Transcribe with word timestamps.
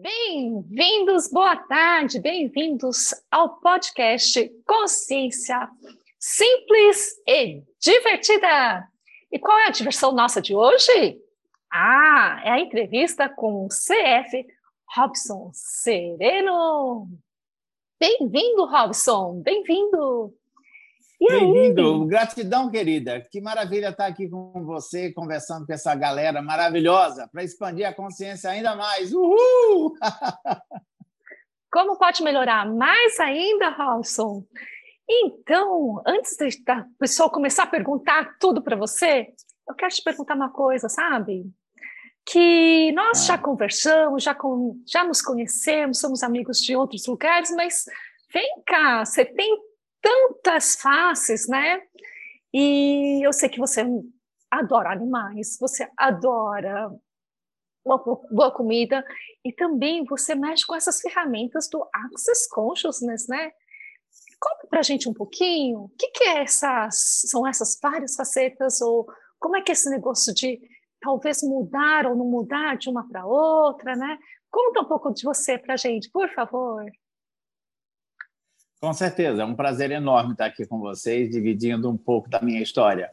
Bem-vindos, 0.00 1.26
boa 1.26 1.56
tarde, 1.56 2.20
bem-vindos 2.20 3.12
ao 3.28 3.56
podcast 3.56 4.48
Consciência 4.64 5.68
Simples 6.20 7.20
e 7.26 7.64
Divertida. 7.80 8.88
E 9.32 9.40
qual 9.40 9.58
é 9.58 9.66
a 9.66 9.72
diversão 9.72 10.12
nossa 10.12 10.40
de 10.40 10.54
hoje? 10.54 11.20
Ah, 11.68 12.40
é 12.44 12.50
a 12.50 12.60
entrevista 12.60 13.28
com 13.28 13.66
o 13.66 13.68
CF 13.68 14.46
Robson 14.94 15.50
Sereno. 15.52 17.08
Bem-vindo, 17.98 18.66
Robson, 18.66 19.42
bem-vindo. 19.42 20.32
Bem-vindo, 21.20 22.06
gratidão, 22.06 22.70
querida. 22.70 23.20
Que 23.20 23.40
maravilha 23.40 23.88
estar 23.88 24.06
aqui 24.06 24.28
com 24.28 24.64
você, 24.64 25.12
conversando 25.12 25.66
com 25.66 25.72
essa 25.72 25.92
galera 25.94 26.40
maravilhosa, 26.40 27.28
para 27.32 27.42
expandir 27.42 27.88
a 27.88 27.92
consciência 27.92 28.48
ainda 28.50 28.76
mais. 28.76 29.12
Uhul! 29.12 29.94
Como 31.72 31.98
pode 31.98 32.22
melhorar 32.22 32.72
mais 32.72 33.18
ainda, 33.18 33.68
Robson? 33.70 34.44
Então, 35.10 36.00
antes 36.06 36.36
da 36.64 36.86
pessoa 37.00 37.28
começar 37.28 37.64
a 37.64 37.68
perguntar 37.68 38.36
tudo 38.38 38.62
para 38.62 38.76
você, 38.76 39.26
eu 39.68 39.74
quero 39.74 39.92
te 39.92 40.02
perguntar 40.02 40.36
uma 40.36 40.50
coisa, 40.50 40.88
sabe? 40.88 41.50
Que 42.24 42.92
nós 42.92 43.26
já 43.26 43.34
ah. 43.34 43.38
conversamos, 43.38 44.22
já, 44.22 44.36
com, 44.36 44.80
já 44.86 45.02
nos 45.02 45.20
conhecemos, 45.20 45.98
somos 45.98 46.22
amigos 46.22 46.58
de 46.58 46.76
outros 46.76 47.06
lugares, 47.06 47.50
mas 47.56 47.86
vem 48.32 48.62
cá, 48.64 49.04
você 49.04 49.24
tem 49.24 49.67
tantas 50.00 50.76
faces, 50.76 51.48
né? 51.48 51.82
E 52.52 53.26
eu 53.26 53.32
sei 53.32 53.48
que 53.48 53.58
você 53.58 53.84
adora 54.50 54.92
animais, 54.92 55.58
você 55.60 55.88
adora 55.96 56.90
uma 57.84 57.98
boa 58.30 58.50
comida 58.50 59.04
e 59.44 59.52
também 59.52 60.04
você 60.04 60.34
mexe 60.34 60.66
com 60.66 60.74
essas 60.74 61.00
ferramentas 61.00 61.68
do 61.70 61.82
Access 61.92 62.48
Consciousness, 62.50 63.26
né? 63.28 63.50
Conta 64.40 64.66
para 64.68 64.80
a 64.80 64.82
gente 64.82 65.08
um 65.08 65.14
pouquinho, 65.14 65.84
o 65.84 65.88
que, 65.98 66.10
que 66.10 66.24
é 66.24 66.42
essas, 66.42 67.22
são 67.26 67.46
essas 67.46 67.78
várias 67.82 68.14
facetas 68.14 68.80
ou 68.80 69.06
como 69.38 69.56
é 69.56 69.62
que 69.62 69.72
é 69.72 69.74
esse 69.74 69.90
negócio 69.90 70.32
de 70.34 70.60
talvez 71.00 71.42
mudar 71.42 72.06
ou 72.06 72.16
não 72.16 72.26
mudar 72.26 72.76
de 72.76 72.88
uma 72.88 73.08
para 73.08 73.26
outra, 73.26 73.96
né? 73.96 74.18
Conta 74.50 74.80
um 74.80 74.84
pouco 74.84 75.12
de 75.12 75.24
você 75.24 75.58
para 75.58 75.74
a 75.74 75.76
gente, 75.76 76.10
por 76.10 76.28
favor. 76.34 76.84
Com 78.80 78.92
certeza, 78.92 79.42
é 79.42 79.44
um 79.44 79.56
prazer 79.56 79.90
enorme 79.90 80.32
estar 80.32 80.46
aqui 80.46 80.64
com 80.64 80.78
vocês, 80.78 81.30
dividindo 81.30 81.90
um 81.90 81.96
pouco 81.96 82.30
da 82.30 82.40
minha 82.40 82.62
história. 82.62 83.10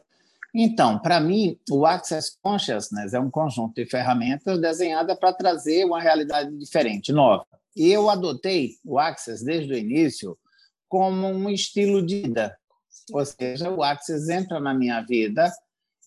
Então, 0.54 0.98
para 0.98 1.20
mim, 1.20 1.58
o 1.68 1.84
Access 1.84 2.36
Consciousness 2.40 3.12
é 3.12 3.20
um 3.20 3.30
conjunto 3.30 3.74
de 3.74 3.84
ferramentas 3.84 4.60
desenhada 4.60 5.16
para 5.16 5.32
trazer 5.32 5.84
uma 5.84 6.00
realidade 6.00 6.56
diferente, 6.56 7.12
nova. 7.12 7.44
E 7.76 7.92
eu 7.92 8.08
adotei 8.08 8.76
o 8.84 8.98
Access 8.98 9.44
desde 9.44 9.72
o 9.72 9.76
início 9.76 10.38
como 10.88 11.26
um 11.26 11.50
estilo 11.50 12.04
de 12.04 12.22
vida. 12.22 12.56
Ou 13.12 13.24
seja, 13.24 13.68
o 13.68 13.82
Access 13.82 14.32
entra 14.32 14.60
na 14.60 14.72
minha 14.72 15.02
vida 15.02 15.52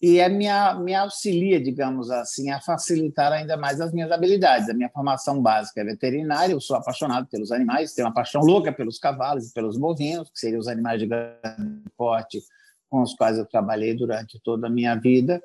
e 0.02 0.18
é 0.20 0.30
minha, 0.30 0.74
me 0.76 0.96
auxilia, 0.96 1.62
digamos 1.62 2.10
assim, 2.10 2.50
a 2.50 2.62
facilitar 2.62 3.34
ainda 3.34 3.58
mais 3.58 3.82
as 3.82 3.92
minhas 3.92 4.10
habilidades. 4.12 4.70
A 4.70 4.74
minha 4.74 4.90
formação 4.90 5.42
básica 5.42 5.82
é 5.82 5.84
veterinária, 5.84 6.54
eu 6.54 6.62
sou 6.62 6.78
apaixonado 6.78 7.28
pelos 7.28 7.52
animais, 7.52 7.94
tenho 7.94 8.08
uma 8.08 8.14
paixão 8.14 8.42
louca 8.42 8.72
pelos 8.72 8.98
cavalos 8.98 9.50
e 9.50 9.54
pelos 9.54 9.78
bovinos, 9.78 10.30
que 10.30 10.40
seriam 10.40 10.60
os 10.60 10.70
animais 10.70 11.00
de 11.00 11.08
grande 11.08 11.84
porte 11.98 12.42
com 12.90 13.02
os 13.02 13.14
quais 13.14 13.38
eu 13.38 13.46
trabalhei 13.46 13.94
durante 13.94 14.40
toda 14.40 14.68
a 14.68 14.70
minha 14.70 14.96
vida. 14.96 15.44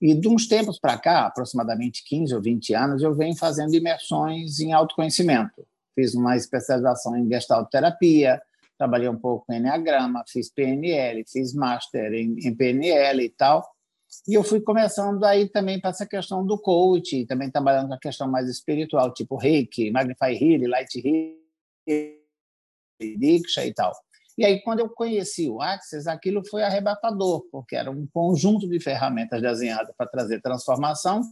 E 0.00 0.14
de 0.14 0.28
uns 0.28 0.46
tempos 0.46 0.78
para 0.78 0.98
cá, 0.98 1.26
aproximadamente 1.26 2.04
15 2.04 2.34
ou 2.34 2.42
20 2.42 2.74
anos, 2.74 3.02
eu 3.02 3.14
venho 3.14 3.34
fazendo 3.34 3.74
imersões 3.74 4.60
em 4.60 4.74
autoconhecimento. 4.74 5.66
Fiz 5.94 6.14
uma 6.14 6.36
especialização 6.36 7.16
em 7.16 7.26
gestalt 7.26 7.70
terapia, 7.70 8.42
trabalhei 8.76 9.08
um 9.08 9.16
pouco 9.16 9.50
em 9.50 9.56
Enneagrama, 9.56 10.22
fiz 10.28 10.50
PNL, 10.50 11.24
fiz 11.26 11.54
Master 11.54 12.12
em, 12.12 12.36
em 12.46 12.54
PNL 12.54 13.24
e 13.24 13.30
tal. 13.30 13.75
E 14.28 14.34
eu 14.34 14.42
fui 14.42 14.60
começando 14.60 15.24
aí 15.24 15.48
também 15.48 15.80
para 15.80 15.90
essa 15.90 16.06
questão 16.06 16.44
do 16.44 16.58
coach, 16.58 17.26
também 17.26 17.50
trabalhando 17.50 17.88
com 17.88 17.94
a 17.94 17.98
questão 17.98 18.28
mais 18.28 18.48
espiritual, 18.48 19.12
tipo 19.12 19.36
Reiki, 19.36 19.90
Magnify 19.90 20.32
Healing, 20.32 20.66
Light 20.66 20.98
Healing, 20.98 22.18
Diksha 23.18 23.64
e 23.64 23.74
tal. 23.74 23.92
E 24.38 24.44
aí, 24.44 24.60
quando 24.60 24.80
eu 24.80 24.90
conheci 24.90 25.48
o 25.48 25.62
Access, 25.62 26.08
aquilo 26.08 26.46
foi 26.46 26.62
arrebatador, 26.62 27.46
porque 27.50 27.74
era 27.74 27.90
um 27.90 28.06
conjunto 28.06 28.68
de 28.68 28.78
ferramentas 28.78 29.40
desenhadas 29.40 29.94
para 29.96 30.06
trazer 30.06 30.42
transformação, 30.42 31.22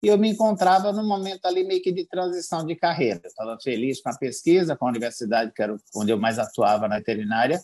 e 0.00 0.08
eu 0.08 0.16
me 0.16 0.30
encontrava 0.30 0.92
num 0.92 1.06
momento 1.06 1.46
ali 1.46 1.64
meio 1.64 1.82
que 1.82 1.90
de 1.90 2.06
transição 2.06 2.64
de 2.64 2.76
carreira. 2.76 3.20
Eu 3.24 3.28
estava 3.28 3.58
feliz 3.60 4.00
com 4.00 4.10
a 4.10 4.16
pesquisa, 4.16 4.76
com 4.76 4.86
a 4.86 4.90
universidade, 4.90 5.52
que 5.52 5.62
era 5.62 5.76
onde 5.94 6.12
eu 6.12 6.18
mais 6.18 6.38
atuava 6.38 6.86
na 6.86 6.98
veterinária, 6.98 7.60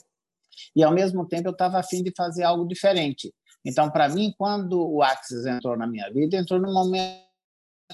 e, 0.74 0.82
ao 0.82 0.92
mesmo 0.92 1.24
tempo, 1.26 1.48
eu 1.48 1.52
estava 1.52 1.78
afim 1.78 2.02
de 2.02 2.12
fazer 2.16 2.42
algo 2.42 2.66
diferente. 2.66 3.32
Então, 3.64 3.90
para 3.90 4.08
mim, 4.08 4.32
quando 4.36 4.80
o 4.80 5.02
Axis 5.02 5.44
entrou 5.46 5.76
na 5.76 5.86
minha 5.86 6.10
vida, 6.12 6.36
entrou 6.36 6.60
num 6.60 6.72
momento 6.72 7.28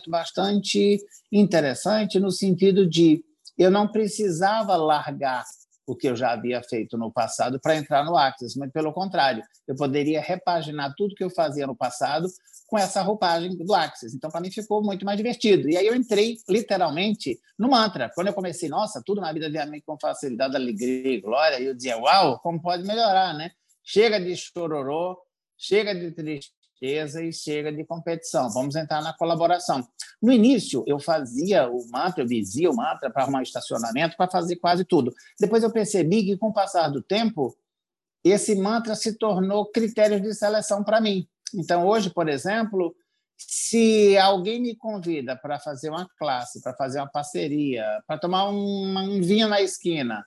bastante 0.08 0.98
interessante, 1.30 2.20
no 2.20 2.30
sentido 2.30 2.86
de 2.88 3.24
eu 3.56 3.70
não 3.70 3.86
precisava 3.88 4.76
largar 4.76 5.44
o 5.86 5.94
que 5.94 6.08
eu 6.08 6.16
já 6.16 6.32
havia 6.32 6.62
feito 6.62 6.96
no 6.96 7.12
passado 7.12 7.60
para 7.60 7.76
entrar 7.76 8.04
no 8.04 8.16
Axis, 8.16 8.56
mas 8.56 8.72
pelo 8.72 8.92
contrário, 8.92 9.42
eu 9.68 9.76
poderia 9.76 10.20
repaginar 10.20 10.94
tudo 10.96 11.14
que 11.14 11.22
eu 11.22 11.30
fazia 11.30 11.66
no 11.66 11.76
passado 11.76 12.26
com 12.66 12.78
essa 12.78 13.02
roupagem 13.02 13.56
do 13.56 13.74
Axis. 13.74 14.14
Então, 14.14 14.30
para 14.30 14.40
mim, 14.40 14.50
ficou 14.50 14.82
muito 14.82 15.04
mais 15.04 15.16
divertido. 15.16 15.68
E 15.68 15.76
aí 15.76 15.86
eu 15.86 15.94
entrei, 15.94 16.38
literalmente, 16.48 17.38
no 17.58 17.68
mantra. 17.68 18.10
Quando 18.14 18.28
eu 18.28 18.34
comecei, 18.34 18.68
nossa, 18.68 19.02
tudo 19.04 19.20
na 19.20 19.32
vida 19.32 19.50
vinha 19.50 19.66
com 19.86 19.98
facilidade, 20.00 20.56
alegria 20.56 21.14
e 21.14 21.20
glória, 21.20 21.60
e 21.60 21.66
eu 21.66 21.74
dizia, 21.74 21.98
uau, 21.98 22.38
como 22.40 22.60
pode 22.60 22.84
melhorar, 22.84 23.34
né? 23.34 23.50
Chega 23.82 24.18
de 24.18 24.34
chororô, 24.34 25.18
chega 25.56 25.94
de 25.94 26.10
tristeza 26.10 27.22
e 27.22 27.32
chega 27.32 27.72
de 27.72 27.84
competição. 27.84 28.50
Vamos 28.50 28.76
entrar 28.76 29.02
na 29.02 29.12
colaboração. 29.12 29.86
No 30.20 30.32
início, 30.32 30.84
eu 30.86 30.98
fazia 30.98 31.68
o 31.68 31.86
mantra, 31.90 32.22
eu 32.22 32.26
dizia 32.26 32.70
o 32.70 32.76
mantra 32.76 33.10
para 33.10 33.22
arrumar 33.22 33.42
estacionamento, 33.42 34.16
para 34.16 34.30
fazer 34.30 34.56
quase 34.56 34.84
tudo. 34.84 35.12
Depois 35.38 35.62
eu 35.62 35.70
percebi 35.70 36.24
que, 36.24 36.36
com 36.36 36.48
o 36.48 36.52
passar 36.52 36.88
do 36.88 37.02
tempo, 37.02 37.56
esse 38.22 38.54
mantra 38.54 38.94
se 38.94 39.18
tornou 39.18 39.70
critério 39.70 40.20
de 40.20 40.34
seleção 40.34 40.82
para 40.82 41.00
mim. 41.00 41.28
Então, 41.54 41.86
hoje, 41.86 42.10
por 42.10 42.28
exemplo, 42.28 42.94
se 43.36 44.16
alguém 44.16 44.60
me 44.60 44.74
convida 44.74 45.36
para 45.36 45.58
fazer 45.58 45.90
uma 45.90 46.08
classe, 46.18 46.62
para 46.62 46.74
fazer 46.74 47.00
uma 47.00 47.10
parceria, 47.10 47.84
para 48.06 48.18
tomar 48.18 48.48
um, 48.48 48.98
um 48.98 49.20
vinho 49.20 49.48
na 49.48 49.60
esquina, 49.60 50.24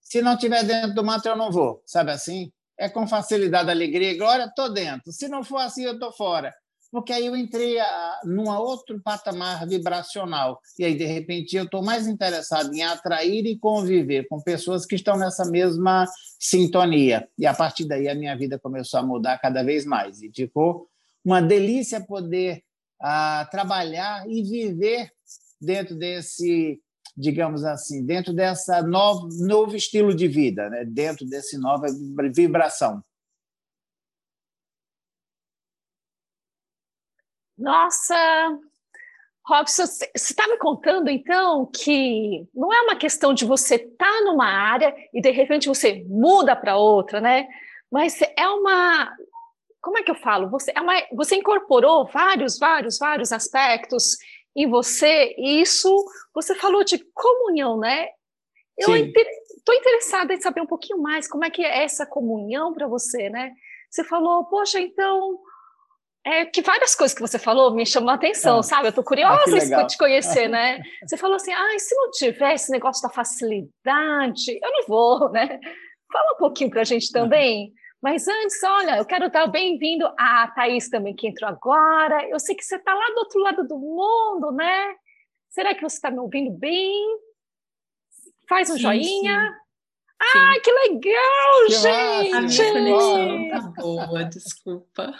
se 0.00 0.22
não 0.22 0.36
tiver 0.36 0.64
dentro 0.64 0.94
do 0.94 1.04
mantra, 1.04 1.32
eu 1.32 1.36
não 1.36 1.50
vou, 1.50 1.82
sabe 1.84 2.10
assim? 2.10 2.52
É 2.78 2.88
com 2.88 3.06
facilidade, 3.06 3.70
alegria 3.70 4.12
e 4.12 4.16
glória, 4.16 4.44
estou 4.44 4.72
dentro. 4.72 5.12
Se 5.12 5.28
não 5.28 5.42
for 5.42 5.58
assim, 5.58 5.84
eu 5.84 5.94
estou 5.94 6.12
fora. 6.12 6.54
Porque 6.90 7.12
aí 7.12 7.26
eu 7.26 7.36
entrei 7.36 7.78
a, 7.78 8.20
num 8.24 8.48
outro 8.48 9.00
patamar 9.02 9.66
vibracional. 9.66 10.60
E 10.78 10.84
aí, 10.84 10.94
de 10.94 11.04
repente, 11.04 11.56
eu 11.56 11.64
estou 11.64 11.82
mais 11.82 12.06
interessado 12.06 12.72
em 12.72 12.82
atrair 12.82 13.44
e 13.44 13.58
conviver 13.58 14.26
com 14.28 14.40
pessoas 14.40 14.86
que 14.86 14.94
estão 14.94 15.16
nessa 15.16 15.44
mesma 15.44 16.06
sintonia. 16.38 17.28
E 17.38 17.46
a 17.46 17.52
partir 17.52 17.86
daí, 17.86 18.08
a 18.08 18.14
minha 18.14 18.36
vida 18.36 18.58
começou 18.58 19.00
a 19.00 19.02
mudar 19.02 19.38
cada 19.38 19.62
vez 19.62 19.84
mais. 19.84 20.22
E 20.22 20.30
ficou 20.34 20.88
uma 21.24 21.42
delícia 21.42 22.00
poder 22.00 22.62
ah, 23.02 23.46
trabalhar 23.50 24.24
e 24.28 24.42
viver 24.42 25.10
dentro 25.60 25.96
desse 25.96 26.80
digamos 27.16 27.64
assim, 27.64 28.04
dentro 28.04 28.34
dessa 28.34 28.82
novo, 28.82 29.28
novo 29.40 29.74
estilo 29.74 30.14
de 30.14 30.28
vida, 30.28 30.68
né? 30.68 30.84
dentro 30.84 31.26
dessa 31.26 31.58
nova 31.58 31.86
vibração. 32.34 33.02
Nossa, 37.56 38.14
Robson, 39.46 39.86
você 39.86 40.10
está 40.14 40.46
me 40.46 40.58
contando 40.58 41.08
então 41.08 41.64
que 41.66 42.46
não 42.54 42.70
é 42.70 42.82
uma 42.82 42.96
questão 42.96 43.32
de 43.32 43.46
você 43.46 43.76
estar 43.76 44.04
tá 44.04 44.20
numa 44.24 44.46
área 44.46 44.94
e 45.14 45.22
de 45.22 45.30
repente 45.30 45.68
você 45.68 46.04
muda 46.06 46.54
para 46.54 46.76
outra, 46.76 47.18
né? 47.18 47.48
Mas 47.90 48.20
é 48.20 48.46
uma, 48.48 49.16
como 49.80 49.96
é 49.96 50.02
que 50.02 50.10
eu 50.10 50.16
falo? 50.16 50.50
Você, 50.50 50.72
é 50.74 50.80
uma, 50.80 50.94
você 51.12 51.36
incorporou 51.36 52.04
vários, 52.12 52.58
vários, 52.58 52.98
vários 52.98 53.32
aspectos 53.32 54.18
em 54.56 54.68
você, 54.68 55.34
e 55.36 55.60
isso 55.60 55.94
você 56.34 56.54
falou 56.54 56.82
de 56.82 56.98
comunhão, 57.12 57.78
né? 57.78 58.08
Eu 58.78 58.94
estou 58.94 58.96
inter... 58.96 59.26
interessada 59.70 60.32
em 60.32 60.40
saber 60.40 60.62
um 60.62 60.66
pouquinho 60.66 61.00
mais 61.00 61.28
como 61.28 61.44
é 61.44 61.50
que 61.50 61.62
é 61.62 61.84
essa 61.84 62.06
comunhão 62.06 62.72
para 62.72 62.88
você, 62.88 63.28
né? 63.28 63.52
Você 63.90 64.02
falou, 64.02 64.44
poxa, 64.46 64.80
então 64.80 65.38
é 66.24 66.44
que 66.44 66.60
várias 66.60 66.94
coisas 66.94 67.14
que 67.14 67.20
você 67.20 67.38
falou 67.38 67.72
me 67.72 67.86
chamam 67.86 68.10
a 68.10 68.14
atenção, 68.14 68.58
ah, 68.58 68.62
sabe? 68.62 68.86
Eu 68.86 68.90
estou 68.90 69.04
curiosa 69.04 69.56
ah, 69.56 69.82
de 69.82 69.88
te 69.88 69.96
conhecer, 69.96 70.48
né? 70.48 70.82
Você 71.06 71.16
falou 71.16 71.36
assim, 71.36 71.52
ah, 71.52 71.78
se 71.78 71.94
não 71.94 72.10
tiver 72.10 72.54
esse 72.54 72.72
negócio 72.72 73.00
da 73.06 73.14
facilidade, 73.14 74.58
eu 74.60 74.72
não 74.72 74.86
vou, 74.88 75.30
né? 75.30 75.60
Fala 76.12 76.32
um 76.34 76.38
pouquinho 76.38 76.68
para 76.68 76.80
a 76.80 76.84
gente 76.84 77.12
também. 77.12 77.72
Mas 78.02 78.28
antes, 78.28 78.62
olha, 78.62 78.98
eu 78.98 79.04
quero 79.04 79.30
dar 79.30 79.46
bem-vindo 79.46 80.06
a 80.18 80.48
Thaís 80.48 80.88
também, 80.88 81.14
que 81.14 81.26
entrou 81.26 81.48
agora. 81.48 82.28
Eu 82.28 82.38
sei 82.38 82.54
que 82.54 82.62
você 82.62 82.76
está 82.76 82.94
lá 82.94 83.06
do 83.08 83.18
outro 83.18 83.40
lado 83.40 83.66
do 83.66 83.78
mundo, 83.78 84.52
né? 84.52 84.94
Será 85.48 85.74
que 85.74 85.82
você 85.82 85.96
está 85.96 86.10
me 86.10 86.18
ouvindo 86.18 86.50
bem? 86.50 87.18
Faz 88.48 88.70
um 88.70 88.74
sim, 88.74 88.80
joinha. 88.80 89.50
Sim. 89.50 89.66
Ah, 90.18 90.54
que 90.62 90.72
legal, 90.72 91.66
que 91.66 91.72
gente! 91.74 92.32
A 92.32 92.40
minha 92.40 92.72
conexão 92.72 93.48
tá 93.50 93.60
boa, 93.82 94.24
desculpa. 94.24 95.14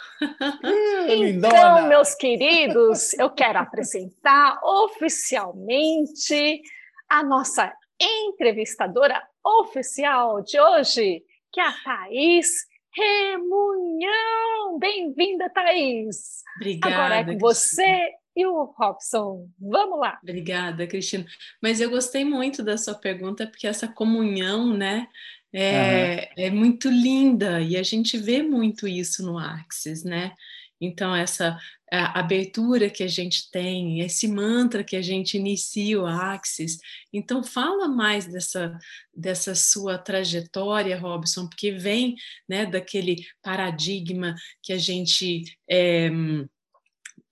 então, 1.07 1.87
meus 1.87 2.15
queridos, 2.15 3.13
eu 3.13 3.29
quero 3.29 3.59
apresentar 3.59 4.59
oficialmente 4.63 6.61
a 7.07 7.23
nossa 7.23 7.71
entrevistadora 7.99 9.21
oficial 9.43 10.41
de 10.41 10.59
hoje, 10.59 11.23
que 11.57 11.61
é 11.61 11.63
a 11.63 11.71
Thaís 11.71 12.49
Remunhão. 12.95 14.77
Bem-vinda, 14.79 15.49
Thaís! 15.49 16.43
Obrigada. 16.57 16.95
Agora 16.95 17.15
é 17.15 17.23
com 17.23 17.37
você 17.39 18.11
e 18.35 18.45
o 18.45 18.65
Robson. 18.77 19.49
Vamos 19.59 19.99
lá. 19.99 20.19
Obrigada, 20.21 20.85
Cristina. 20.85 21.25
Mas 21.59 21.81
eu 21.81 21.89
gostei 21.89 22.23
muito 22.23 22.61
da 22.61 22.77
sua 22.77 22.93
pergunta, 22.93 23.47
porque 23.47 23.65
essa 23.65 23.87
comunhão, 23.87 24.71
né, 24.77 25.07
é, 25.51 26.29
uhum. 26.37 26.43
é 26.45 26.49
muito 26.51 26.89
linda 26.89 27.59
e 27.59 27.75
a 27.75 27.81
gente 27.81 28.19
vê 28.19 28.43
muito 28.43 28.87
isso 28.87 29.25
no 29.25 29.39
Axis, 29.39 30.03
né? 30.03 30.33
Então, 30.79 31.15
essa 31.15 31.57
abertura 31.89 32.89
que 32.89 33.03
a 33.03 33.07
gente 33.07 33.49
tem, 33.49 34.01
esse 34.01 34.27
mantra 34.27 34.83
que 34.83 34.95
a 34.95 35.01
gente 35.01 35.37
inicia 35.37 36.01
o 36.01 36.05
Axis. 36.05 36.77
Então, 37.13 37.43
fala 37.43 37.87
mais 37.87 38.25
dessa, 38.25 38.77
dessa 39.13 39.55
sua 39.55 39.97
trajetória, 39.97 40.99
Robson, 40.99 41.47
porque 41.47 41.71
vem 41.71 42.15
né, 42.47 42.65
daquele 42.65 43.25
paradigma 43.41 44.35
que 44.61 44.73
a 44.73 44.77
gente. 44.77 45.45
É, 45.69 46.09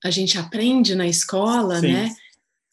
a 0.04 0.12
gente 0.12 0.38
aprende 0.38 0.94
na 0.94 1.08
escola, 1.08 1.80
Sim. 1.80 1.94
né? 1.94 2.16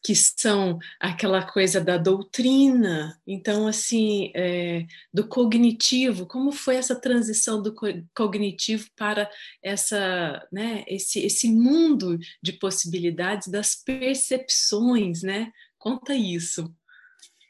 Que 0.04 0.14
são 0.14 0.78
aquela 0.98 1.42
coisa 1.42 1.80
da 1.80 1.96
doutrina, 1.96 3.16
então, 3.26 3.66
assim, 3.68 4.32
é, 4.34 4.84
do 5.14 5.28
cognitivo, 5.28 6.26
como 6.26 6.50
foi 6.50 6.76
essa 6.76 6.94
transição 6.94 7.62
do 7.62 7.74
cognitivo 8.14 8.88
para 8.96 9.30
essa, 9.62 10.46
né, 10.52 10.84
esse, 10.88 11.20
esse 11.20 11.50
mundo 11.50 12.18
de 12.42 12.52
possibilidades 12.54 13.48
das 13.48 13.76
percepções, 13.76 15.22
né? 15.22 15.52
Conta 15.78 16.14
isso. 16.14 16.74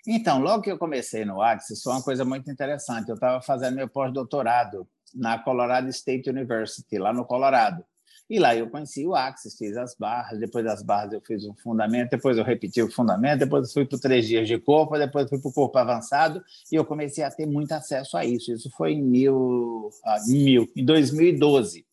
Então, 0.06 0.40
logo 0.40 0.62
que 0.62 0.70
eu 0.70 0.78
comecei 0.78 1.24
no 1.24 1.40
Axis, 1.40 1.82
foi 1.82 1.92
uma 1.92 2.02
coisa 2.02 2.24
muito 2.24 2.50
interessante. 2.50 3.08
Eu 3.08 3.14
estava 3.14 3.40
fazendo 3.40 3.76
meu 3.76 3.88
pós-doutorado 3.88 4.88
na 5.14 5.38
Colorado 5.38 5.88
State 5.88 6.28
University, 6.28 6.98
lá 6.98 7.12
no 7.12 7.24
Colorado. 7.24 7.84
E 8.30 8.38
lá 8.38 8.56
eu 8.56 8.70
conheci 8.70 9.06
o 9.06 9.14
Axis, 9.14 9.56
fiz 9.56 9.76
as 9.76 9.94
barras, 9.94 10.38
depois 10.38 10.64
das 10.64 10.82
barras 10.82 11.12
eu 11.12 11.20
fiz 11.20 11.44
um 11.44 11.54
fundamento, 11.54 12.10
depois 12.10 12.38
eu 12.38 12.44
repeti 12.44 12.82
o 12.82 12.90
fundamento, 12.90 13.40
depois 13.40 13.72
fui 13.72 13.84
para 13.84 13.98
três 13.98 14.26
dias 14.26 14.48
de 14.48 14.58
corpo, 14.58 14.96
depois 14.96 15.28
fui 15.28 15.38
para 15.38 15.50
o 15.50 15.52
corpo 15.52 15.78
avançado 15.78 16.42
e 16.70 16.76
eu 16.76 16.84
comecei 16.84 17.24
a 17.24 17.30
ter 17.30 17.46
muito 17.46 17.72
acesso 17.72 18.16
a 18.16 18.24
isso. 18.24 18.52
Isso 18.52 18.70
foi 18.76 18.92
em, 18.92 19.02
mil, 19.02 19.90
ah, 20.04 20.18
mil, 20.26 20.66
em 20.74 20.84
2012. 20.84 21.84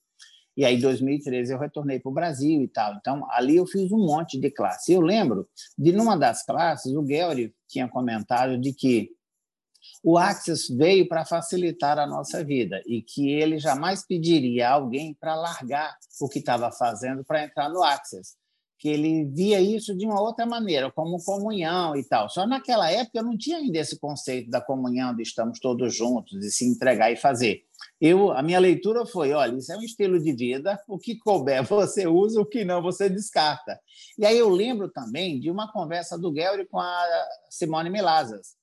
E 0.55 0.65
aí, 0.65 0.75
em 0.75 0.79
2013, 0.81 1.53
eu 1.53 1.57
retornei 1.57 2.01
para 2.01 2.09
o 2.09 2.13
Brasil 2.13 2.61
e 2.61 2.67
tal. 2.67 2.93
Então, 2.95 3.25
ali 3.31 3.55
eu 3.55 3.65
fiz 3.65 3.89
um 3.93 4.05
monte 4.05 4.37
de 4.37 4.51
classe. 4.51 4.91
Eu 4.91 4.99
lembro 4.99 5.47
de, 5.77 5.93
numa 5.93 6.17
das 6.17 6.45
classes, 6.45 6.93
o 6.93 7.01
Gary 7.01 7.53
tinha 7.65 7.87
comentado 7.87 8.57
de 8.57 8.73
que 8.73 9.09
o 10.03 10.17
Access 10.17 10.73
veio 10.75 11.07
para 11.07 11.25
facilitar 11.25 11.99
a 11.99 12.07
nossa 12.07 12.43
vida 12.43 12.81
e 12.85 13.01
que 13.01 13.29
ele 13.31 13.59
jamais 13.59 14.05
pediria 14.05 14.69
a 14.69 14.73
alguém 14.73 15.13
para 15.19 15.35
largar 15.35 15.97
o 16.21 16.29
que 16.29 16.39
estava 16.39 16.71
fazendo 16.71 17.23
para 17.23 17.43
entrar 17.43 17.69
no 17.69 17.83
Access, 17.83 18.35
que 18.77 18.87
ele 18.87 19.25
via 19.25 19.59
isso 19.59 19.95
de 19.95 20.05
uma 20.05 20.21
outra 20.21 20.45
maneira, 20.45 20.89
como 20.89 21.21
comunhão 21.23 21.97
e 21.97 22.03
tal. 22.03 22.29
Só 22.29 22.47
naquela 22.47 22.89
época 22.89 23.19
eu 23.19 23.23
não 23.23 23.37
tinha 23.37 23.57
ainda 23.57 23.77
esse 23.77 23.99
conceito 23.99 24.49
da 24.49 24.61
comunhão, 24.61 25.13
de 25.13 25.21
estamos 25.21 25.59
todos 25.59 25.93
juntos, 25.93 26.39
de 26.39 26.49
se 26.49 26.65
entregar 26.65 27.11
e 27.11 27.17
fazer. 27.17 27.63
Eu, 27.99 28.31
a 28.31 28.41
minha 28.41 28.59
leitura 28.59 29.05
foi, 29.05 29.33
olha, 29.33 29.57
isso 29.57 29.71
é 29.73 29.77
um 29.77 29.81
estilo 29.81 30.17
de 30.17 30.31
vida, 30.31 30.81
o 30.87 30.97
que 30.97 31.17
couber 31.17 31.61
você 31.63 32.07
usa, 32.07 32.39
o 32.39 32.45
que 32.45 32.63
não 32.63 32.81
você 32.81 33.09
descarta. 33.09 33.77
E 34.17 34.25
aí 34.25 34.37
eu 34.37 34.47
lembro 34.47 34.89
também 34.89 35.41
de 35.41 35.51
uma 35.51 35.69
conversa 35.71 36.17
do 36.17 36.31
Gary 36.31 36.65
com 36.65 36.79
a 36.79 37.27
Simone 37.49 37.89
Milazas, 37.89 38.58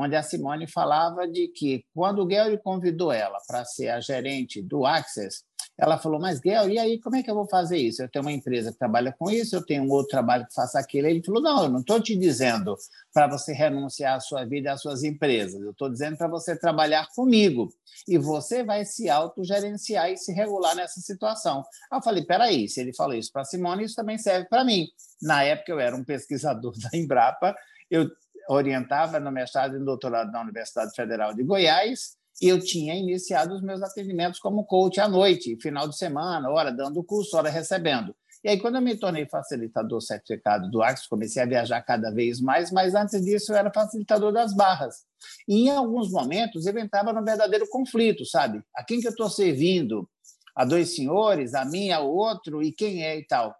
onde 0.00 0.16
a 0.16 0.22
Simone 0.22 0.66
falava 0.66 1.28
de 1.28 1.48
que 1.48 1.84
quando 1.94 2.22
o 2.22 2.26
Gary 2.26 2.58
convidou 2.62 3.12
ela 3.12 3.38
para 3.46 3.64
ser 3.64 3.88
a 3.88 4.00
gerente 4.00 4.62
do 4.62 4.86
Access, 4.86 5.44
ela 5.78 5.98
falou, 5.98 6.20
mas 6.20 6.40
Gary, 6.40 6.74
e 6.74 6.78
aí 6.78 7.00
como 7.00 7.16
é 7.16 7.22
que 7.22 7.30
eu 7.30 7.34
vou 7.34 7.48
fazer 7.48 7.78
isso? 7.78 8.02
Eu 8.02 8.08
tenho 8.08 8.24
uma 8.24 8.32
empresa 8.32 8.70
que 8.70 8.78
trabalha 8.78 9.14
com 9.18 9.30
isso, 9.30 9.56
eu 9.56 9.64
tenho 9.64 9.82
um 9.84 9.90
outro 9.90 10.10
trabalho 10.10 10.46
que 10.46 10.54
faça 10.54 10.78
aquilo. 10.78 11.06
Ele 11.06 11.22
falou, 11.24 11.40
não, 11.40 11.64
eu 11.64 11.70
não 11.70 11.80
estou 11.80 12.00
te 12.02 12.14
dizendo 12.14 12.76
para 13.14 13.26
você 13.26 13.52
renunciar 13.52 14.16
à 14.16 14.20
sua 14.20 14.44
vida 14.44 14.68
e 14.68 14.72
às 14.72 14.82
suas 14.82 15.02
empresas, 15.02 15.60
eu 15.60 15.70
estou 15.70 15.88
dizendo 15.88 16.18
para 16.18 16.28
você 16.28 16.54
trabalhar 16.54 17.08
comigo 17.14 17.72
e 18.06 18.18
você 18.18 18.62
vai 18.62 18.84
se 18.84 19.08
autogerenciar 19.08 20.10
e 20.10 20.16
se 20.18 20.32
regular 20.32 20.74
nessa 20.74 21.00
situação. 21.00 21.64
Eu 21.90 22.02
falei, 22.02 22.24
peraí, 22.24 22.68
se 22.68 22.80
ele 22.80 22.94
falou 22.94 23.14
isso 23.14 23.32
para 23.32 23.44
Simone, 23.44 23.84
isso 23.84 23.96
também 23.96 24.18
serve 24.18 24.48
para 24.48 24.64
mim. 24.64 24.86
Na 25.22 25.44
época 25.44 25.72
eu 25.72 25.80
era 25.80 25.96
um 25.96 26.04
pesquisador 26.04 26.74
da 26.78 26.90
Embrapa, 26.96 27.54
eu 27.90 28.08
orientava 28.54 29.20
no 29.20 29.30
mestrado 29.30 29.76
e 29.76 29.84
doutorado 29.84 30.32
na 30.32 30.42
Universidade 30.42 30.92
Federal 30.94 31.32
de 31.32 31.44
Goiás, 31.44 32.16
e 32.42 32.48
eu 32.48 32.58
tinha 32.58 32.94
iniciado 32.94 33.54
os 33.54 33.62
meus 33.62 33.82
atendimentos 33.82 34.40
como 34.40 34.64
coach 34.64 34.98
à 35.00 35.06
noite, 35.06 35.56
final 35.60 35.86
de 35.86 35.96
semana, 35.96 36.50
hora 36.50 36.72
dando 36.72 37.04
curso, 37.04 37.36
hora 37.36 37.48
recebendo. 37.48 38.14
E 38.42 38.48
aí, 38.48 38.58
quando 38.58 38.76
eu 38.76 38.80
me 38.80 38.96
tornei 38.96 39.26
facilitador 39.26 40.00
certificado 40.00 40.70
do 40.70 40.82
Axis, 40.82 41.06
comecei 41.06 41.42
a 41.42 41.46
viajar 41.46 41.82
cada 41.82 42.10
vez 42.10 42.40
mais, 42.40 42.72
mas 42.72 42.94
antes 42.94 43.22
disso 43.22 43.52
eu 43.52 43.56
era 43.56 43.70
facilitador 43.70 44.32
das 44.32 44.54
barras. 44.54 45.04
E 45.46 45.68
em 45.68 45.70
alguns 45.70 46.10
momentos 46.10 46.66
eu 46.66 46.76
entrava 46.78 47.12
num 47.12 47.22
verdadeiro 47.22 47.68
conflito, 47.68 48.24
sabe? 48.24 48.62
A 48.74 48.82
quem 48.82 49.00
que 49.00 49.06
eu 49.06 49.10
estou 49.10 49.28
servindo? 49.28 50.08
A 50.56 50.64
dois 50.64 50.96
senhores, 50.96 51.54
a 51.54 51.64
mim, 51.66 51.90
a 51.90 52.00
outro, 52.00 52.62
e 52.62 52.72
quem 52.72 53.04
é 53.04 53.18
e 53.18 53.26
tal. 53.26 53.54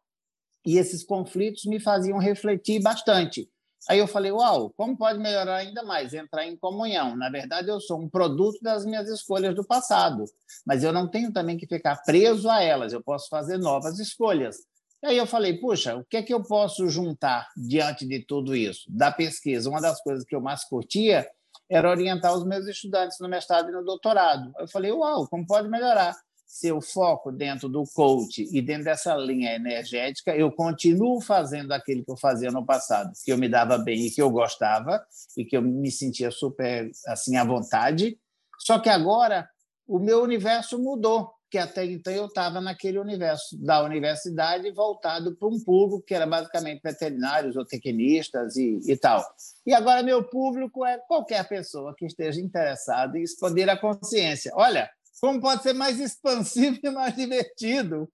E 0.66 0.78
esses 0.78 1.04
conflitos 1.04 1.66
me 1.66 1.78
faziam 1.78 2.18
refletir 2.18 2.82
bastante. 2.82 3.48
Aí 3.88 3.98
eu 3.98 4.06
falei, 4.06 4.30
uau, 4.30 4.70
como 4.76 4.96
pode 4.96 5.18
melhorar 5.18 5.56
ainda 5.56 5.82
mais? 5.82 6.12
Entrar 6.12 6.46
em 6.46 6.56
comunhão. 6.56 7.16
Na 7.16 7.30
verdade, 7.30 7.68
eu 7.68 7.80
sou 7.80 7.98
um 7.98 8.08
produto 8.08 8.58
das 8.62 8.84
minhas 8.84 9.08
escolhas 9.08 9.54
do 9.54 9.64
passado, 9.64 10.24
mas 10.66 10.84
eu 10.84 10.92
não 10.92 11.08
tenho 11.08 11.32
também 11.32 11.56
que 11.56 11.66
ficar 11.66 11.96
preso 12.02 12.48
a 12.48 12.62
elas, 12.62 12.92
eu 12.92 13.02
posso 13.02 13.28
fazer 13.28 13.56
novas 13.56 13.98
escolhas. 13.98 14.56
E 15.02 15.06
aí 15.06 15.16
eu 15.16 15.26
falei, 15.26 15.58
puxa, 15.58 15.96
o 15.96 16.04
que 16.04 16.18
é 16.18 16.22
que 16.22 16.32
eu 16.32 16.42
posso 16.42 16.88
juntar 16.88 17.48
diante 17.56 18.06
de 18.06 18.24
tudo 18.24 18.54
isso? 18.54 18.84
Da 18.88 19.10
pesquisa, 19.10 19.70
uma 19.70 19.80
das 19.80 20.02
coisas 20.02 20.24
que 20.26 20.36
eu 20.36 20.42
mais 20.42 20.64
curtia 20.64 21.26
era 21.70 21.88
orientar 21.88 22.34
os 22.34 22.44
meus 22.44 22.66
estudantes 22.66 23.18
no 23.18 23.28
mestrado 23.28 23.70
e 23.70 23.72
no 23.72 23.82
doutorado. 23.82 24.52
Eu 24.58 24.68
falei, 24.68 24.92
uau, 24.92 25.26
como 25.28 25.46
pode 25.46 25.68
melhorar? 25.68 26.14
Seu 26.50 26.80
foco 26.80 27.30
dentro 27.30 27.68
do 27.68 27.84
coach 27.94 28.44
e 28.50 28.60
dentro 28.60 28.84
dessa 28.84 29.14
linha 29.14 29.54
energética, 29.54 30.34
eu 30.34 30.50
continuo 30.50 31.20
fazendo 31.20 31.70
aquilo 31.70 32.04
que 32.04 32.10
eu 32.10 32.16
fazia 32.16 32.50
no 32.50 32.66
passado, 32.66 33.12
que 33.24 33.30
eu 33.30 33.38
me 33.38 33.48
dava 33.48 33.78
bem 33.78 34.06
e 34.06 34.10
que 34.10 34.20
eu 34.20 34.28
gostava 34.28 35.00
e 35.36 35.44
que 35.44 35.56
eu 35.56 35.62
me 35.62 35.92
sentia 35.92 36.32
super 36.32 36.90
assim 37.06 37.36
à 37.36 37.44
vontade. 37.44 38.18
Só 38.58 38.80
que 38.80 38.88
agora 38.88 39.48
o 39.86 40.00
meu 40.00 40.22
universo 40.22 40.76
mudou, 40.76 41.30
que 41.48 41.56
até 41.56 41.84
então 41.84 42.12
eu 42.12 42.26
estava 42.26 42.60
naquele 42.60 42.98
universo 42.98 43.56
da 43.56 43.84
universidade 43.84 44.72
voltado 44.72 45.36
para 45.36 45.48
um 45.48 45.62
público 45.62 46.02
que 46.04 46.14
era 46.14 46.26
basicamente 46.26 46.82
veterinários 46.82 47.54
ou 47.56 47.64
tecnistas 47.64 48.56
e, 48.56 48.80
e 48.88 48.96
tal. 48.96 49.24
E 49.64 49.72
agora 49.72 50.02
meu 50.02 50.24
público 50.24 50.84
é 50.84 50.98
qualquer 50.98 51.48
pessoa 51.48 51.94
que 51.96 52.06
esteja 52.06 52.40
interessada 52.40 53.16
em 53.16 53.22
expandir 53.22 53.68
a 53.70 53.76
consciência. 53.76 54.50
Olha, 54.56 54.90
como 55.20 55.40
pode 55.40 55.62
ser 55.62 55.74
mais 55.74 56.00
expansivo 56.00 56.78
e 56.82 56.90
mais 56.90 57.14
divertido. 57.14 58.10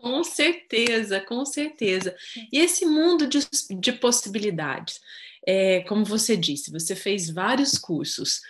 com 0.00 0.24
certeza, 0.24 1.20
com 1.20 1.44
certeza. 1.44 2.16
E 2.52 2.58
esse 2.58 2.86
mundo 2.86 3.26
de, 3.26 3.40
de 3.78 3.92
possibilidades, 3.92 5.00
é, 5.46 5.82
como 5.82 6.04
você 6.04 6.36
disse, 6.36 6.70
você 6.70 6.96
fez 6.96 7.30
vários 7.30 7.78
cursos. 7.78 8.40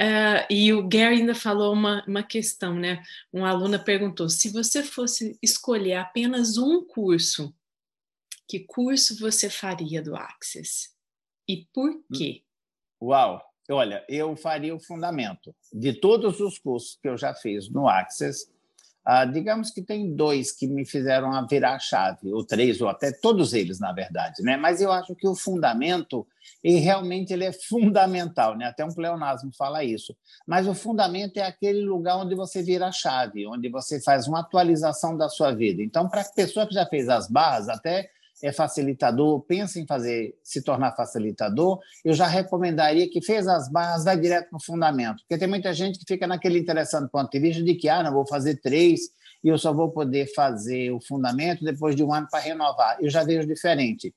Uh, 0.00 0.48
e 0.48 0.72
o 0.72 0.88
Gary 0.88 1.16
ainda 1.16 1.34
falou 1.34 1.72
uma, 1.74 2.02
uma 2.06 2.22
questão, 2.22 2.74
né? 2.74 3.02
Um 3.32 3.44
aluno 3.44 3.78
perguntou: 3.78 4.28
se 4.28 4.48
você 4.48 4.82
fosse 4.82 5.38
escolher 5.42 5.94
apenas 5.94 6.56
um 6.56 6.82
curso, 6.82 7.54
que 8.48 8.60
curso 8.60 9.18
você 9.18 9.50
faria 9.50 10.00
do 10.00 10.16
Access? 10.16 10.90
E 11.46 11.66
por 11.74 12.02
quê? 12.14 12.42
Uau! 13.02 13.51
Olha, 13.70 14.04
eu 14.08 14.34
faria 14.36 14.74
o 14.74 14.80
fundamento 14.80 15.54
de 15.72 15.92
todos 15.92 16.40
os 16.40 16.58
cursos 16.58 16.98
que 17.00 17.08
eu 17.08 17.16
já 17.16 17.32
fiz 17.34 17.70
no 17.70 17.88
Access. 17.88 18.50
Ah, 19.04 19.24
digamos 19.24 19.70
que 19.70 19.82
tem 19.82 20.14
dois 20.14 20.52
que 20.52 20.66
me 20.66 20.84
fizeram 20.84 21.32
a 21.32 21.44
virar 21.44 21.74
a 21.74 21.78
chave, 21.78 22.32
ou 22.32 22.44
três, 22.44 22.80
ou 22.80 22.88
até 22.88 23.10
todos 23.10 23.52
eles, 23.52 23.80
na 23.80 23.92
verdade. 23.92 24.42
Né? 24.42 24.56
Mas 24.56 24.80
eu 24.80 24.92
acho 24.92 25.14
que 25.16 25.26
o 25.26 25.34
fundamento, 25.34 26.24
e 26.62 26.76
realmente 26.76 27.32
ele 27.32 27.44
é 27.44 27.52
fundamental, 27.68 28.56
né? 28.56 28.66
até 28.66 28.84
um 28.84 28.94
pleonasmo 28.94 29.50
fala 29.56 29.82
isso. 29.82 30.16
Mas 30.46 30.68
o 30.68 30.74
fundamento 30.74 31.36
é 31.36 31.42
aquele 31.42 31.82
lugar 31.82 32.16
onde 32.16 32.36
você 32.36 32.62
vira 32.62 32.86
a 32.86 32.92
chave, 32.92 33.46
onde 33.46 33.68
você 33.68 34.00
faz 34.00 34.28
uma 34.28 34.40
atualização 34.40 35.16
da 35.16 35.28
sua 35.28 35.52
vida. 35.52 35.82
Então, 35.82 36.08
para 36.08 36.20
a 36.20 36.32
pessoa 36.32 36.66
que 36.66 36.74
já 36.74 36.86
fez 36.86 37.08
as 37.08 37.28
barras, 37.28 37.68
até 37.68 38.08
é 38.42 38.52
facilitador, 38.52 39.40
pensa 39.42 39.78
em 39.78 39.86
fazer, 39.86 40.36
se 40.42 40.62
tornar 40.62 40.92
facilitador, 40.96 41.78
eu 42.04 42.12
já 42.12 42.26
recomendaria 42.26 43.08
que 43.08 43.22
fez 43.22 43.46
as 43.46 43.70
barras, 43.70 44.04
vai 44.04 44.18
direto 44.18 44.48
no 44.52 44.60
fundamento, 44.60 45.18
porque 45.22 45.38
tem 45.38 45.48
muita 45.48 45.72
gente 45.72 45.98
que 45.98 46.04
fica 46.06 46.26
naquele 46.26 46.58
interessante 46.58 47.10
ponto 47.10 47.30
de 47.30 47.38
vista 47.38 47.62
de 47.62 47.74
que, 47.74 47.88
ah, 47.88 48.02
não, 48.02 48.12
vou 48.12 48.26
fazer 48.26 48.56
três 48.60 49.00
e 49.44 49.48
eu 49.48 49.58
só 49.58 49.72
vou 49.72 49.90
poder 49.90 50.32
fazer 50.34 50.90
o 50.92 51.00
fundamento 51.00 51.64
depois 51.64 51.96
de 51.96 52.04
um 52.04 52.12
ano 52.12 52.28
para 52.30 52.40
renovar. 52.40 52.96
Eu 53.00 53.10
já 53.10 53.24
vejo 53.24 53.46
diferente. 53.46 54.14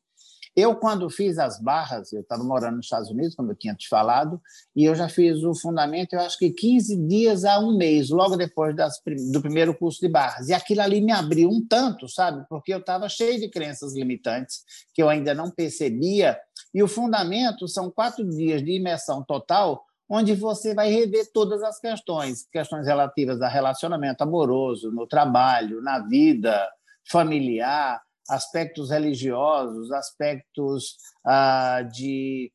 Eu, 0.56 0.74
quando 0.76 1.10
fiz 1.10 1.38
as 1.38 1.60
barras, 1.60 2.14
eu 2.14 2.22
estava 2.22 2.42
morando 2.42 2.78
nos 2.78 2.86
Estados 2.86 3.10
Unidos, 3.10 3.36
como 3.36 3.52
eu 3.52 3.56
tinha 3.56 3.76
te 3.76 3.90
falado, 3.90 4.42
e 4.74 4.86
eu 4.86 4.96
já 4.96 5.10
fiz 5.10 5.44
o 5.44 5.54
fundamento, 5.54 6.14
eu 6.14 6.22
acho 6.22 6.38
que 6.38 6.50
15 6.50 6.96
dias 7.08 7.44
a 7.44 7.60
um 7.60 7.76
mês, 7.78 8.10
logo 8.10 8.38
depois 8.38 8.74
das, 8.74 9.02
do 9.34 9.42
primeiro 9.42 9.78
curso 9.78 10.00
de 10.00 10.08
barras. 10.08 10.48
E 10.48 10.54
aquilo 10.54 10.82
ali 10.82 11.02
me 11.02 11.12
abriu 11.12 11.50
um 11.50 11.66
tanto, 11.68 12.08
sabe? 12.08 12.46
Porque 12.48 12.74
eu 12.74 12.80
estava 12.80 13.10
cheio 13.10 13.38
de 13.38 13.50
crenças 13.50 13.94
limitantes 13.94 14.64
que 14.94 15.04
eu 15.04 15.10
ainda 15.10 15.34
não 15.34 15.52
percebia. 15.52 16.40
E 16.74 16.82
o 16.82 16.88
fundamento 16.88 17.68
são 17.68 17.92
quatro 17.92 18.24
dias 18.24 18.64
de 18.64 18.72
imersão 18.72 19.24
total, 19.24 19.84
onde 20.08 20.34
você 20.36 20.74
vai 20.74 20.90
rever 20.90 21.30
todas 21.34 21.62
as 21.64 21.80
questões, 21.80 22.48
questões 22.50 22.86
relativas 22.86 23.42
a 23.42 23.50
relacionamento 23.50 24.24
amoroso, 24.24 24.90
no 24.90 25.06
trabalho, 25.06 25.82
na 25.82 26.00
vida 26.00 26.66
familiar, 27.10 28.02
aspectos 28.29 28.89
religiosos, 28.89 29.91
aspectos 29.91 30.98
ah, 31.25 31.82
de, 31.84 32.51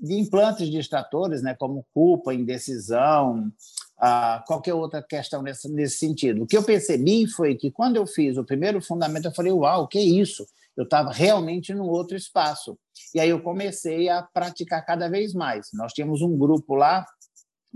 de 0.00 0.14
implantes 0.14 0.70
distratores, 0.70 1.42
né, 1.42 1.54
como 1.54 1.86
culpa, 1.94 2.34
indecisão, 2.34 3.50
ah, 3.98 4.42
qualquer 4.46 4.74
outra 4.74 5.02
questão 5.02 5.42
nesse, 5.42 5.70
nesse 5.72 5.98
sentido. 5.98 6.42
O 6.42 6.46
que 6.46 6.56
eu 6.56 6.62
percebi 6.62 7.26
foi 7.28 7.54
que, 7.54 7.70
quando 7.70 7.96
eu 7.96 8.06
fiz 8.06 8.36
o 8.36 8.44
primeiro 8.44 8.80
fundamento, 8.82 9.26
eu 9.26 9.34
falei, 9.34 9.52
uau, 9.52 9.88
que 9.88 9.98
é 9.98 10.02
isso? 10.02 10.46
Eu 10.76 10.84
estava 10.84 11.10
realmente 11.10 11.72
num 11.72 11.88
outro 11.88 12.16
espaço. 12.16 12.78
E 13.14 13.20
aí 13.20 13.30
eu 13.30 13.42
comecei 13.42 14.08
a 14.08 14.22
praticar 14.22 14.84
cada 14.84 15.08
vez 15.08 15.32
mais. 15.32 15.68
Nós 15.72 15.92
tínhamos 15.92 16.20
um 16.20 16.36
grupo 16.36 16.74
lá, 16.74 17.06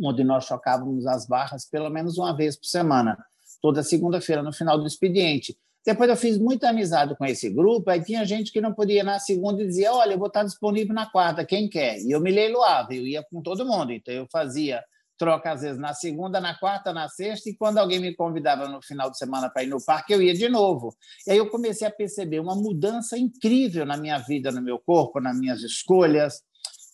onde 0.03 0.23
nós 0.23 0.45
chocávamos 0.45 1.07
as 1.07 1.27
barras 1.27 1.67
pelo 1.67 1.89
menos 1.89 2.19
uma 2.19 2.37
vez 2.37 2.57
por 2.57 2.67
semana, 2.67 3.17
toda 3.63 3.83
segunda-feira, 3.83 4.43
no 4.43 4.53
final 4.53 4.79
do 4.79 4.87
expediente. 4.87 5.57
Depois 5.85 6.11
eu 6.11 6.17
fiz 6.17 6.39
muita 6.39 6.69
amizade 6.69 7.17
com 7.17 7.25
esse 7.25 7.49
grupo, 7.49 7.91
aí 7.91 8.03
tinha 8.03 8.25
gente 8.25 8.53
que 8.53 8.61
não 8.61 8.75
podia 8.75 9.01
ir 9.01 9.05
na 9.05 9.19
segunda 9.19 9.63
e 9.63 9.67
dizia, 9.67 9.93
olha, 9.93 10.13
eu 10.13 10.19
vou 10.19 10.29
estar 10.29 10.45
disponível 10.45 10.95
na 10.95 11.11
quarta, 11.11 11.45
quem 11.45 11.69
quer? 11.69 11.99
E 12.01 12.11
eu 12.11 12.21
me 12.21 12.31
leiloava, 12.31 12.95
eu 12.95 13.07
ia 13.07 13.25
com 13.31 13.41
todo 13.41 13.65
mundo, 13.65 13.93
então 13.93 14.13
eu 14.13 14.27
fazia 14.31 14.83
troca 15.21 15.53
às 15.53 15.61
vezes 15.61 15.79
na 15.79 15.93
segunda, 15.93 16.41
na 16.41 16.59
quarta, 16.59 16.95
na 16.95 17.07
sexta, 17.07 17.51
e 17.51 17.55
quando 17.55 17.77
alguém 17.77 18.01
me 18.01 18.15
convidava 18.15 18.67
no 18.67 18.81
final 18.83 19.11
de 19.11 19.19
semana 19.19 19.51
para 19.51 19.63
ir 19.63 19.67
no 19.67 19.77
parque, 19.85 20.15
eu 20.15 20.23
ia 20.23 20.33
de 20.33 20.49
novo. 20.49 20.97
E 21.27 21.33
aí 21.33 21.37
eu 21.37 21.51
comecei 21.51 21.87
a 21.87 21.91
perceber 21.91 22.41
uma 22.41 22.55
mudança 22.55 23.19
incrível 23.19 23.85
na 23.85 23.99
minha 23.99 24.17
vida, 24.17 24.51
no 24.51 24.63
meu 24.63 24.79
corpo, 24.79 25.21
nas 25.21 25.39
minhas 25.39 25.63
escolhas, 25.63 26.41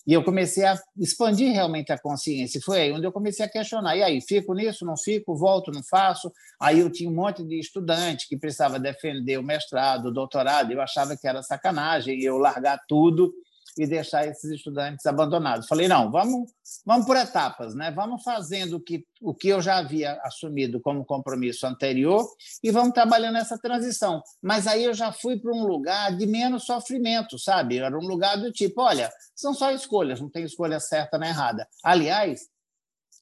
e 0.06 0.12
eu 0.12 0.22
comecei 0.22 0.64
a 0.64 0.78
expandir 0.96 1.52
realmente 1.52 1.90
a 1.90 1.98
consciência. 1.98 2.60
Foi 2.64 2.80
aí 2.80 2.92
onde 2.92 3.06
eu 3.06 3.12
comecei 3.12 3.44
a 3.44 3.48
questionar. 3.48 3.96
E 3.96 4.02
aí, 4.02 4.20
fico 4.20 4.54
nisso, 4.54 4.86
não 4.86 4.96
fico, 4.96 5.34
volto, 5.34 5.72
não 5.72 5.82
faço? 5.82 6.32
Aí 6.60 6.78
eu 6.78 6.88
tinha 6.90 7.10
um 7.10 7.14
monte 7.14 7.42
de 7.42 7.58
estudante 7.58 8.28
que 8.28 8.36
precisava 8.36 8.78
defender 8.78 9.36
o 9.36 9.42
mestrado, 9.42 10.06
o 10.06 10.12
doutorado. 10.12 10.70
Eu 10.70 10.80
achava 10.80 11.16
que 11.16 11.26
era 11.26 11.42
sacanagem 11.42 12.22
eu 12.22 12.38
largar 12.38 12.80
tudo 12.86 13.34
e 13.76 13.86
deixar 13.86 14.26
esses 14.26 14.50
estudantes 14.50 15.04
abandonados. 15.06 15.66
Falei, 15.66 15.86
não, 15.86 16.10
vamos, 16.10 16.50
vamos 16.84 17.06
por 17.06 17.16
etapas, 17.16 17.74
né? 17.74 17.90
vamos 17.90 18.22
fazendo 18.22 18.76
o 18.76 18.80
que, 18.80 19.04
o 19.20 19.34
que 19.34 19.48
eu 19.48 19.60
já 19.60 19.78
havia 19.78 20.18
assumido 20.22 20.80
como 20.80 21.04
compromisso 21.04 21.66
anterior 21.66 22.26
e 22.62 22.70
vamos 22.70 22.92
trabalhando 22.92 23.36
essa 23.36 23.58
transição. 23.58 24.22
Mas 24.42 24.66
aí 24.66 24.84
eu 24.84 24.94
já 24.94 25.12
fui 25.12 25.38
para 25.38 25.52
um 25.52 25.66
lugar 25.66 26.16
de 26.16 26.26
menos 26.26 26.64
sofrimento, 26.64 27.38
sabe? 27.38 27.78
Era 27.78 27.96
um 27.96 28.06
lugar 28.06 28.36
do 28.36 28.50
tipo, 28.50 28.80
olha, 28.80 29.12
são 29.34 29.52
só 29.52 29.70
escolhas, 29.70 30.20
não 30.20 30.30
tem 30.30 30.44
escolha 30.44 30.80
certa 30.80 31.18
nem 31.18 31.28
errada. 31.28 31.68
Aliás, 31.84 32.48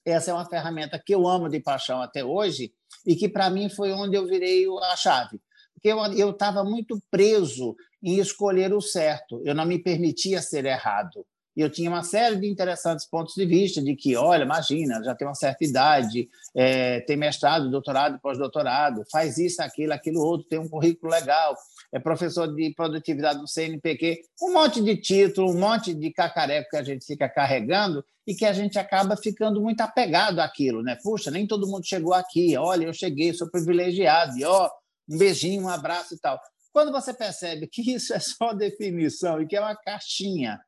essa 0.05 0.31
é 0.31 0.35
uma 0.35 0.47
ferramenta 0.47 1.03
que 1.05 1.15
eu 1.15 1.27
amo 1.27 1.49
de 1.49 1.59
paixão 1.61 2.01
até 2.01 2.25
hoje 2.25 2.73
e 3.07 3.17
que, 3.17 3.29
para 3.29 3.51
mim, 3.51 3.69
foi 3.69 3.91
onde 3.93 4.17
eu 4.17 4.27
virei 4.27 4.67
a 4.91 4.97
chave 4.97 5.41
porque 5.85 6.21
eu 6.21 6.31
estava 6.31 6.65
muito 6.65 6.99
preso 7.11 7.77
em 8.05 8.19
escolher 8.19 8.73
o 8.75 8.83
certo. 8.83 9.41
Eu 9.45 9.55
não 9.55 9.65
me 9.65 9.79
permitia 9.79 10.43
ser 10.43 10.67
errado. 10.67 11.25
E 11.57 11.61
eu 11.61 11.71
tinha 11.71 11.89
uma 11.89 12.03
série 12.03 12.37
de 12.37 12.49
interessantes 12.49 13.07
pontos 13.07 13.35
de 13.35 13.47
vista 13.47 13.81
de 13.81 13.95
que, 13.95 14.17
olha, 14.17 14.43
imagina, 14.43 15.03
já 15.05 15.15
tem 15.15 15.27
uma 15.27 15.37
certa 15.37 15.65
idade, 15.65 16.29
é, 16.55 17.01
tem 17.03 17.17
mestrado, 17.17 17.71
doutorado, 17.71 18.19
pós-doutorado, 18.21 19.05
faz 19.11 19.39
isso, 19.39 19.63
aquilo, 19.63 19.93
aquilo 19.93 20.21
outro, 20.21 20.49
tem 20.49 20.59
um 20.59 20.69
currículo 20.69 21.13
legal, 21.13 21.57
é 21.93 22.01
professor 22.01 22.53
de 22.53 22.75
produtividade 22.75 23.39
do 23.39 23.47
CNPq, 23.47 24.21
um 24.43 24.53
monte 24.53 24.83
de 24.83 24.97
título, 24.97 25.53
um 25.53 25.59
monte 25.59 25.95
de 25.95 26.11
cacareco 26.11 26.71
que 26.71 26.77
a 26.77 26.83
gente 26.83 27.07
fica 27.07 27.29
carregando 27.29 28.05
e 28.27 28.35
que 28.35 28.45
a 28.45 28.53
gente 28.53 28.77
acaba 28.77 29.17
ficando 29.17 29.61
muito 29.61 29.81
apegado 29.81 30.41
àquilo, 30.41 30.83
né? 30.83 30.99
Puxa, 31.05 31.31
nem 31.31 31.47
todo 31.47 31.69
mundo 31.69 31.87
chegou 31.87 32.15
aqui, 32.15 32.57
olha, 32.57 32.87
eu 32.87 32.93
cheguei, 32.93 33.33
sou 33.33 33.49
privilegiado, 33.49 34.37
e 34.37 34.45
ó, 34.45 34.69
um 35.09 35.19
beijinho, 35.19 35.63
um 35.63 35.69
abraço 35.69 36.15
e 36.15 36.19
tal. 36.19 36.41
Quando 36.75 36.91
você 36.91 37.15
percebe 37.15 37.69
que 37.69 37.95
isso 37.95 38.13
é 38.13 38.19
só 38.19 38.53
definição 38.53 39.41
e 39.41 39.47
que 39.47 39.55
é 39.55 39.61
uma 39.61 39.77
caixinha 39.77 40.61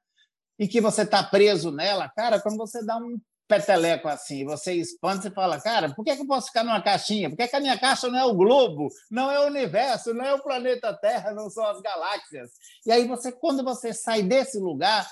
e 0.56 0.68
que 0.68 0.80
você 0.80 1.02
está 1.02 1.20
preso 1.20 1.72
nela, 1.72 2.08
cara, 2.08 2.40
quando 2.40 2.56
você 2.56 2.86
dá 2.86 2.96
um 2.96 3.18
peteleco 3.48 4.06
assim, 4.06 4.44
você 4.44 4.74
expande, 4.74 5.22
você 5.22 5.30
fala, 5.32 5.60
cara, 5.60 5.92
por 5.94 6.04
que, 6.04 6.14
que 6.14 6.22
eu 6.22 6.26
posso 6.26 6.46
ficar 6.46 6.62
numa 6.62 6.80
caixinha? 6.80 7.28
Por 7.28 7.36
que, 7.36 7.48
que 7.48 7.56
a 7.56 7.60
minha 7.60 7.76
caixa 7.76 8.08
não 8.08 8.18
é 8.20 8.24
o 8.24 8.34
globo, 8.34 8.88
não 9.10 9.28
é 9.28 9.40
o 9.40 9.48
universo, 9.48 10.14
não 10.14 10.24
é 10.24 10.32
o 10.32 10.42
planeta 10.42 10.94
Terra, 10.94 11.32
não 11.32 11.50
são 11.50 11.66
as 11.66 11.80
galáxias? 11.80 12.52
E 12.86 12.92
aí 12.92 13.06
você, 13.08 13.32
quando 13.32 13.64
você 13.64 13.92
sai 13.92 14.22
desse 14.22 14.60
lugar, 14.60 15.08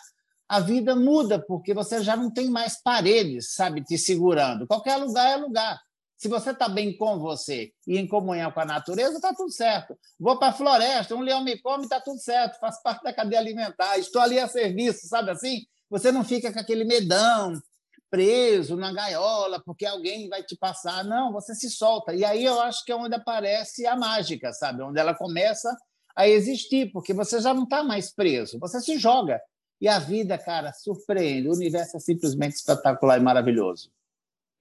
a 0.48 0.60
vida 0.60 0.94
muda, 0.94 1.44
porque 1.44 1.74
você 1.74 2.04
já 2.04 2.14
não 2.14 2.30
tem 2.30 2.48
mais 2.48 2.80
paredes, 2.80 3.52
sabe, 3.52 3.82
te 3.82 3.98
segurando. 3.98 4.64
Qualquer 4.64 4.96
lugar 4.96 5.32
é 5.32 5.36
lugar. 5.36 5.80
Se 6.24 6.28
você 6.28 6.52
está 6.52 6.70
bem 6.70 6.96
com 6.96 7.18
você 7.18 7.70
e 7.86 7.98
em 7.98 8.08
comunhão 8.08 8.50
com 8.50 8.58
a 8.58 8.64
natureza, 8.64 9.16
está 9.16 9.34
tudo 9.34 9.52
certo. 9.52 9.94
Vou 10.18 10.38
para 10.38 10.48
a 10.48 10.52
floresta, 10.54 11.14
um 11.14 11.20
leão 11.20 11.44
me 11.44 11.60
come, 11.60 11.84
está 11.84 12.00
tudo 12.00 12.18
certo, 12.18 12.58
faz 12.58 12.82
parte 12.82 13.02
da 13.02 13.12
cadeia 13.12 13.38
alimentar, 13.38 13.98
estou 13.98 14.22
ali 14.22 14.38
a 14.38 14.48
serviço, 14.48 15.06
sabe 15.06 15.32
assim? 15.32 15.66
Você 15.90 16.10
não 16.10 16.24
fica 16.24 16.50
com 16.50 16.58
aquele 16.58 16.82
medão, 16.82 17.60
preso 18.08 18.74
na 18.74 18.90
gaiola, 18.90 19.62
porque 19.66 19.84
alguém 19.84 20.26
vai 20.30 20.42
te 20.42 20.56
passar. 20.56 21.04
Não, 21.04 21.30
você 21.30 21.54
se 21.54 21.68
solta. 21.68 22.14
E 22.14 22.24
aí 22.24 22.42
eu 22.42 22.58
acho 22.58 22.82
que 22.86 22.92
é 22.92 22.96
onde 22.96 23.14
aparece 23.14 23.86
a 23.86 23.94
mágica, 23.94 24.50
sabe? 24.54 24.82
Onde 24.82 24.98
ela 24.98 25.12
começa 25.12 25.76
a 26.16 26.26
existir, 26.26 26.90
porque 26.90 27.12
você 27.12 27.38
já 27.38 27.52
não 27.52 27.64
está 27.64 27.84
mais 27.84 28.10
preso, 28.10 28.58
você 28.58 28.80
se 28.80 28.98
joga. 28.98 29.38
E 29.78 29.86
a 29.86 29.98
vida, 29.98 30.38
cara, 30.38 30.72
surpreende. 30.72 31.48
O 31.48 31.52
universo 31.52 31.98
é 31.98 32.00
simplesmente 32.00 32.54
espetacular 32.54 33.18
e 33.18 33.22
maravilhoso. 33.22 33.90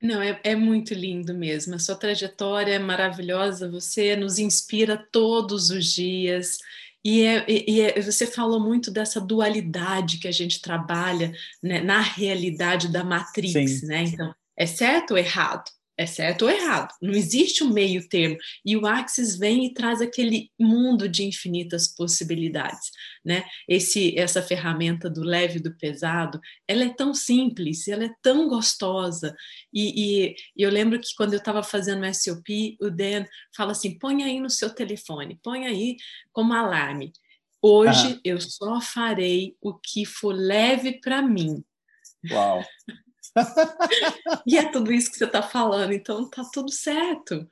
Não, 0.04 0.22
é, 0.22 0.38
é 0.44 0.54
muito 0.54 0.94
lindo 0.94 1.34
mesmo. 1.34 1.76
A 1.76 1.80
sua 1.80 1.96
trajetória 1.96 2.74
é 2.74 2.80
maravilhosa, 2.80 3.72
você 3.72 4.18
nos 4.18 4.38
inspira 4.38 4.98
todos 4.98 5.70
os 5.70 5.86
dias. 5.94 6.58
E, 7.06 7.22
é, 7.22 7.46
e 7.48 7.82
é, 7.82 8.02
você 8.02 8.28
falou 8.28 8.60
muito 8.60 8.92
dessa 8.92 9.22
dualidade 9.22 10.18
que 10.18 10.28
a 10.28 10.32
gente 10.32 10.62
trabalha 10.62 11.34
né, 11.62 11.82
na 11.82 12.02
realidade 12.02 12.92
da 12.92 13.02
Matrix, 13.02 13.80
Sim. 13.80 13.86
né? 13.88 14.04
Então, 14.04 14.36
é 14.58 14.66
certo 14.66 15.12
ou 15.12 15.18
errado? 15.18 15.72
é 15.98 16.06
certo 16.06 16.44
ou 16.44 16.50
errado, 16.50 16.94
não 17.02 17.14
existe 17.14 17.64
um 17.64 17.72
meio 17.72 18.08
termo. 18.08 18.38
E 18.66 18.76
o 18.76 18.86
Axis 18.86 19.38
vem 19.38 19.66
e 19.66 19.74
traz 19.74 20.02
aquele 20.02 20.50
mundo 20.60 21.08
de 21.08 21.24
infinitas 21.24 21.88
possibilidades, 21.88 22.92
né? 23.24 23.46
Esse, 23.68 24.18
essa 24.18 24.42
ferramenta 24.42 25.10
do 25.10 25.22
leve 25.22 25.58
e 25.60 25.62
do 25.62 25.75
pesado, 25.77 26.39
ela 26.68 26.84
é 26.84 26.94
tão 26.94 27.13
simples, 27.13 27.88
ela 27.88 28.06
é 28.06 28.13
tão 28.22 28.48
gostosa. 28.48 29.36
E, 29.72 30.27
e, 30.27 30.36
e 30.56 30.63
eu 30.63 30.70
lembro 30.70 31.00
que 31.00 31.15
quando 31.15 31.34
eu 31.34 31.39
estava 31.39 31.63
fazendo 31.63 32.06
o 32.06 32.13
SOP, 32.13 32.77
o 32.82 32.89
Dan 32.89 33.25
fala 33.56 33.72
assim: 33.72 33.98
põe 33.98 34.24
aí 34.24 34.39
no 34.39 34.50
seu 34.50 34.70
telefone, 34.70 35.39
põe 35.42 35.65
aí 35.65 35.98
como 36.32 36.53
alarme. 36.53 37.13
Hoje 37.62 38.20
eu 38.25 38.42
só 38.42 38.82
farei 38.82 39.56
o 39.62 39.74
que 39.74 40.06
for 40.06 40.36
leve 40.36 41.00
para 41.00 41.22
mim. 41.22 41.63
Uau! 42.30 42.62
e 44.46 44.58
é 44.58 44.70
tudo 44.70 44.92
isso 44.92 45.10
que 45.10 45.18
você 45.18 45.24
está 45.24 45.42
falando, 45.42 45.94
então 45.94 46.30
tá 46.30 46.44
tudo 46.51 46.72
certo. 46.72 47.48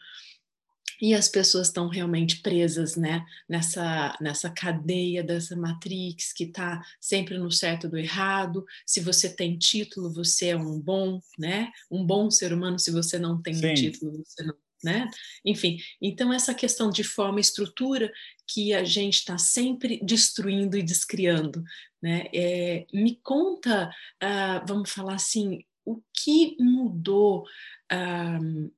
E 1.02 1.16
as 1.16 1.28
pessoas 1.28 1.68
estão 1.68 1.88
realmente 1.88 2.42
presas, 2.42 2.96
né, 2.96 3.26
nessa, 3.50 4.16
nessa 4.22 4.50
cadeia 4.52 5.24
dessa 5.24 5.56
matrix 5.56 6.32
que 6.32 6.44
está 6.44 6.82
sempre 7.00 7.38
no 7.38 7.52
certo 7.52 7.90
do 7.90 7.98
errado. 7.98 8.64
Se 8.86 9.00
você 9.00 9.28
tem 9.28 9.58
título, 9.58 10.14
você 10.14 10.50
é 10.50 10.56
um 10.56 10.80
bom, 10.80 11.20
né, 11.40 11.72
um 11.90 12.06
bom 12.06 12.30
ser 12.30 12.54
humano. 12.54 12.78
Se 12.78 12.92
você 12.92 13.18
não 13.18 13.42
tem 13.42 13.56
um 13.56 13.74
título, 13.74 14.24
você 14.24 14.44
não, 14.44 14.56
né? 14.84 15.10
Enfim, 15.46 15.78
então 16.02 16.34
essa 16.34 16.54
questão 16.54 16.90
de 16.90 17.04
forma 17.04 17.40
e 17.40 17.42
estrutura 17.42 18.12
que 18.48 18.74
a 18.74 18.84
gente 18.84 19.16
está 19.16 19.38
sempre 19.38 20.00
destruindo 20.04 20.78
e 20.78 20.84
descriando, 20.84 21.64
né? 22.02 22.26
É, 22.34 22.86
me 22.94 23.16
conta, 23.24 23.90
uh, 24.22 24.66
vamos 24.68 24.92
falar 24.92 25.16
assim, 25.16 25.64
o 25.86 26.02
que 26.14 26.56
mudou? 26.60 27.46
Um, 27.92 28.72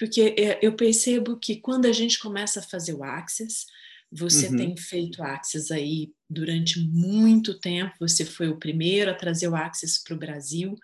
porque 0.00 0.34
é, 0.38 0.58
eu 0.62 0.72
percebo 0.72 1.38
que 1.38 1.56
quando 1.56 1.84
a 1.84 1.92
gente 1.92 2.18
começa 2.18 2.60
a 2.60 2.62
fazer 2.62 2.94
o 2.94 3.04
Access, 3.04 3.66
Você 4.10 4.48
uhum. 4.48 4.56
tem 4.56 4.76
feito 4.76 5.22
Axis 5.22 5.70
aí 5.70 6.12
durante 6.28 6.80
muito 6.80 7.58
tempo, 7.60 7.94
você 8.00 8.24
foi 8.24 8.48
o 8.48 8.58
primeiro 8.58 9.10
a 9.10 9.14
trazer 9.14 9.46
o 9.46 9.54
Axis 9.54 10.02
para 10.02 10.14
o 10.14 10.18
Brasil. 10.18 10.76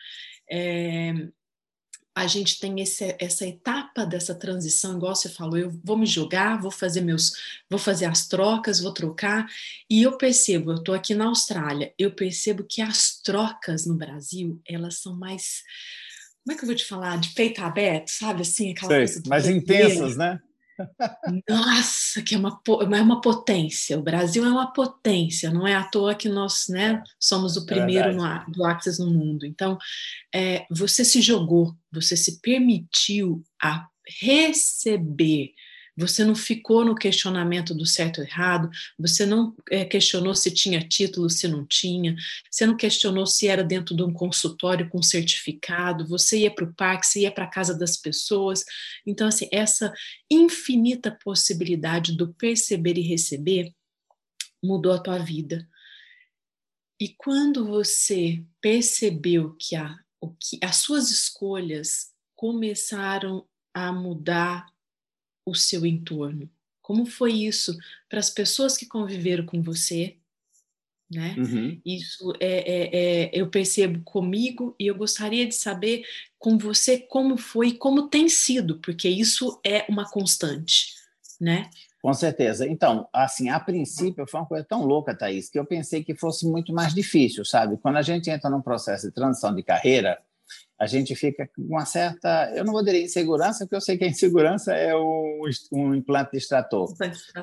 É, 0.48 1.12
a 2.14 2.26
gente 2.26 2.60
tem 2.60 2.80
esse, 2.80 3.16
essa 3.18 3.46
etapa 3.46 4.06
dessa 4.06 4.34
transição, 4.34 4.96
igual 4.96 5.14
você 5.14 5.28
falou, 5.28 5.58
eu 5.58 5.70
vou 5.84 5.98
me 5.98 6.06
jogar, 6.06 6.60
vou 6.60 6.70
fazer 6.70 7.00
meus, 7.00 7.32
vou 7.68 7.78
fazer 7.78 8.06
as 8.06 8.28
trocas, 8.28 8.80
vou 8.80 8.92
trocar, 8.92 9.46
e 9.90 10.02
eu 10.02 10.16
percebo, 10.16 10.70
eu 10.70 10.76
estou 10.76 10.94
aqui 10.94 11.14
na 11.14 11.26
Austrália, 11.26 11.92
eu 11.98 12.12
percebo 12.14 12.64
que 12.64 12.80
as 12.80 13.20
trocas 13.20 13.84
no 13.84 13.94
Brasil, 13.96 14.60
elas 14.66 14.98
são 14.98 15.14
mais, 15.16 15.62
como 16.46 16.54
é 16.54 16.58
que 16.58 16.62
eu 16.62 16.68
vou 16.68 16.76
te 16.76 16.84
falar, 16.84 17.18
de 17.18 17.30
peito 17.30 17.60
aberto, 17.60 18.08
sabe, 18.08 18.42
assim, 18.42 18.70
aquela 18.70 18.88
Sei, 18.88 18.98
coisa 18.98 19.22
mais 19.26 19.48
intensas, 19.48 20.16
né? 20.16 20.38
Nossa, 21.48 22.22
que 22.22 22.36
é 22.36 22.38
uma, 22.38 22.60
é 22.68 23.00
uma 23.02 23.20
potência. 23.20 23.98
O 23.98 24.02
Brasil 24.02 24.44
é 24.44 24.48
uma 24.48 24.72
potência, 24.72 25.50
não 25.50 25.66
é 25.66 25.74
à 25.74 25.82
toa 25.82 26.14
que 26.14 26.28
nós 26.28 26.66
né, 26.68 27.02
somos 27.18 27.56
o 27.56 27.66
primeiro 27.66 28.10
é 28.10 28.12
no, 28.12 28.52
do 28.52 28.64
Access 28.64 29.00
no 29.02 29.10
mundo. 29.10 29.44
Então, 29.44 29.76
é, 30.32 30.64
você 30.70 31.04
se 31.04 31.20
jogou, 31.20 31.74
você 31.90 32.16
se 32.16 32.40
permitiu 32.40 33.42
a 33.60 33.88
receber 34.20 35.50
você 35.96 36.24
não 36.24 36.34
ficou 36.34 36.84
no 36.84 36.94
questionamento 36.94 37.74
do 37.74 37.86
certo 37.86 38.18
ou 38.18 38.24
errado, 38.24 38.68
você 38.98 39.24
não 39.24 39.54
é, 39.70 39.84
questionou 39.84 40.34
se 40.34 40.50
tinha 40.50 40.86
título, 40.86 41.30
se 41.30 41.48
não 41.48 41.64
tinha, 41.64 42.14
você 42.50 42.66
não 42.66 42.76
questionou 42.76 43.26
se 43.26 43.48
era 43.48 43.64
dentro 43.64 43.96
de 43.96 44.02
um 44.02 44.12
consultório 44.12 44.88
com 44.90 45.02
certificado, 45.02 46.06
você 46.06 46.40
ia 46.40 46.54
para 46.54 46.64
o 46.64 46.74
parque, 46.74 47.06
você 47.06 47.20
ia 47.20 47.32
para 47.32 47.44
a 47.44 47.50
casa 47.50 47.76
das 47.76 47.96
pessoas. 47.96 48.64
Então, 49.06 49.26
assim, 49.26 49.48
essa 49.50 49.92
infinita 50.30 51.16
possibilidade 51.24 52.16
do 52.16 52.34
perceber 52.34 52.98
e 52.98 53.02
receber 53.02 53.72
mudou 54.62 54.92
a 54.92 54.98
tua 54.98 55.18
vida. 55.18 55.66
E 57.00 57.08
quando 57.16 57.66
você 57.66 58.44
percebeu 58.60 59.54
que, 59.58 59.76
a, 59.76 59.96
que 60.40 60.58
as 60.62 60.76
suas 60.76 61.10
escolhas 61.10 62.12
começaram 62.34 63.46
a 63.72 63.92
mudar 63.92 64.66
o 65.46 65.54
seu 65.54 65.86
entorno? 65.86 66.50
Como 66.82 67.06
foi 67.06 67.32
isso 67.32 67.76
para 68.08 68.18
as 68.18 68.28
pessoas 68.28 68.76
que 68.76 68.86
conviveram 68.86 69.46
com 69.46 69.62
você? 69.62 70.16
Né? 71.10 71.36
Uhum. 71.38 71.80
Isso 71.84 72.32
é, 72.40 72.56
é, 72.56 72.96
é, 72.96 73.30
eu 73.32 73.48
percebo 73.48 74.02
comigo 74.02 74.74
e 74.78 74.88
eu 74.88 74.94
gostaria 74.94 75.46
de 75.46 75.54
saber 75.54 76.04
com 76.36 76.58
você 76.58 76.98
como 76.98 77.36
foi 77.36 77.72
como 77.72 78.08
tem 78.08 78.28
sido, 78.28 78.80
porque 78.80 79.08
isso 79.08 79.60
é 79.64 79.86
uma 79.88 80.10
constante, 80.10 80.94
né? 81.40 81.70
Com 82.02 82.12
certeza. 82.12 82.68
Então, 82.68 83.08
assim, 83.12 83.48
a 83.48 83.58
princípio 83.58 84.26
foi 84.28 84.40
uma 84.40 84.46
coisa 84.46 84.64
tão 84.64 84.84
louca, 84.84 85.16
Thaís, 85.16 85.48
que 85.48 85.58
eu 85.58 85.64
pensei 85.64 86.04
que 86.04 86.14
fosse 86.14 86.46
muito 86.46 86.72
mais 86.72 86.94
difícil, 86.94 87.44
sabe? 87.44 87.76
Quando 87.78 87.96
a 87.96 88.02
gente 88.02 88.30
entra 88.30 88.50
num 88.50 88.62
processo 88.62 89.06
de 89.06 89.12
transição 89.12 89.54
de 89.54 89.62
carreira, 89.62 90.20
a 90.78 90.86
gente 90.86 91.14
fica 91.14 91.48
com 91.54 91.62
uma 91.62 91.86
certa, 91.86 92.52
eu 92.54 92.64
não 92.64 92.72
vou 92.72 92.84
dizer 92.84 93.02
insegurança, 93.02 93.64
porque 93.64 93.76
eu 93.76 93.80
sei 93.80 93.96
que 93.96 94.04
a 94.04 94.08
insegurança 94.08 94.74
é 94.74 94.94
um, 94.94 95.40
um 95.72 95.94
implante 95.94 96.32
de 96.32 96.38
extrator, 96.38 96.92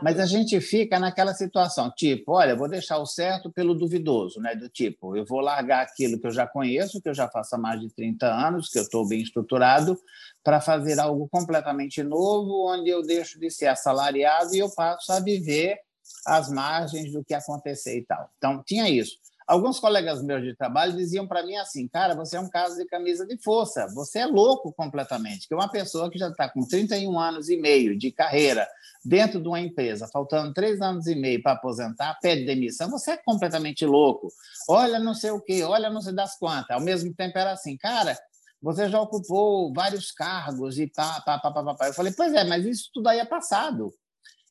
mas 0.01 0.19
a 0.19 0.25
gente 0.25 0.59
fica 0.61 0.99
naquela 0.99 1.33
situação, 1.33 1.91
tipo, 1.95 2.33
olha, 2.33 2.55
vou 2.55 2.69
deixar 2.69 2.99
o 2.99 3.05
certo 3.05 3.51
pelo 3.51 3.73
duvidoso, 3.73 4.39
né? 4.39 4.55
do 4.55 4.69
tipo, 4.69 5.17
eu 5.17 5.25
vou 5.25 5.39
largar 5.39 5.81
aquilo 5.81 6.19
que 6.19 6.27
eu 6.27 6.31
já 6.31 6.45
conheço, 6.45 7.01
que 7.01 7.09
eu 7.09 7.13
já 7.13 7.27
faço 7.27 7.55
há 7.55 7.57
mais 7.57 7.81
de 7.81 7.89
30 7.89 8.27
anos, 8.27 8.69
que 8.69 8.77
eu 8.77 8.83
estou 8.83 9.07
bem 9.07 9.21
estruturado, 9.21 9.97
para 10.43 10.61
fazer 10.61 10.99
algo 10.99 11.27
completamente 11.29 12.03
novo, 12.03 12.71
onde 12.71 12.89
eu 12.89 13.01
deixo 13.01 13.39
de 13.39 13.49
ser 13.49 13.67
assalariado 13.67 14.53
e 14.53 14.59
eu 14.59 14.69
passo 14.69 15.11
a 15.11 15.19
viver 15.19 15.79
às 16.25 16.49
margens 16.49 17.11
do 17.11 17.23
que 17.23 17.33
acontecer 17.33 17.97
e 17.97 18.05
tal. 18.05 18.29
Então, 18.37 18.61
tinha 18.63 18.89
isso. 18.89 19.17
Alguns 19.47 19.79
colegas 19.79 20.23
meus 20.23 20.43
de 20.43 20.55
trabalho 20.55 20.93
diziam 20.93 21.27
para 21.27 21.45
mim 21.45 21.55
assim, 21.55 21.87
cara, 21.87 22.15
você 22.15 22.37
é 22.37 22.39
um 22.39 22.49
caso 22.49 22.77
de 22.77 22.85
camisa 22.85 23.25
de 23.25 23.37
força, 23.41 23.87
você 23.93 24.19
é 24.19 24.25
louco 24.25 24.71
completamente, 24.73 25.47
que 25.47 25.53
uma 25.53 25.69
pessoa 25.69 26.09
que 26.09 26.17
já 26.17 26.29
está 26.29 26.49
com 26.49 26.65
31 26.65 27.19
anos 27.19 27.49
e 27.49 27.57
meio 27.57 27.97
de 27.97 28.11
carreira 28.11 28.67
dentro 29.03 29.41
de 29.41 29.47
uma 29.47 29.59
empresa, 29.59 30.07
faltando 30.07 30.53
três 30.53 30.81
anos 30.81 31.07
e 31.07 31.15
meio 31.15 31.41
para 31.41 31.53
aposentar, 31.53 32.17
pede 32.21 32.45
demissão, 32.45 32.89
você 32.89 33.11
é 33.11 33.17
completamente 33.17 33.85
louco. 33.85 34.29
Olha 34.69 34.97
não 34.99 35.13
sei 35.13 35.31
o 35.31 35.41
quê, 35.41 35.63
olha 35.63 35.89
não 35.89 36.01
sei 36.01 36.13
das 36.13 36.37
quantas. 36.37 36.71
Ao 36.71 36.81
mesmo 36.81 37.13
tempo 37.13 37.37
era 37.37 37.51
assim, 37.51 37.75
cara, 37.75 38.17
você 38.61 38.87
já 38.87 39.01
ocupou 39.01 39.73
vários 39.73 40.09
cargos 40.11 40.79
e 40.79 40.87
pá, 40.87 41.21
pá, 41.25 41.37
pá, 41.37 41.51
pá, 41.51 41.75
pá. 41.75 41.87
Eu 41.87 41.93
falei, 41.93 42.13
pois 42.13 42.33
é, 42.33 42.45
mas 42.45 42.65
isso 42.65 42.89
tudo 42.93 43.09
aí 43.09 43.19
é 43.19 43.25
passado. 43.25 43.93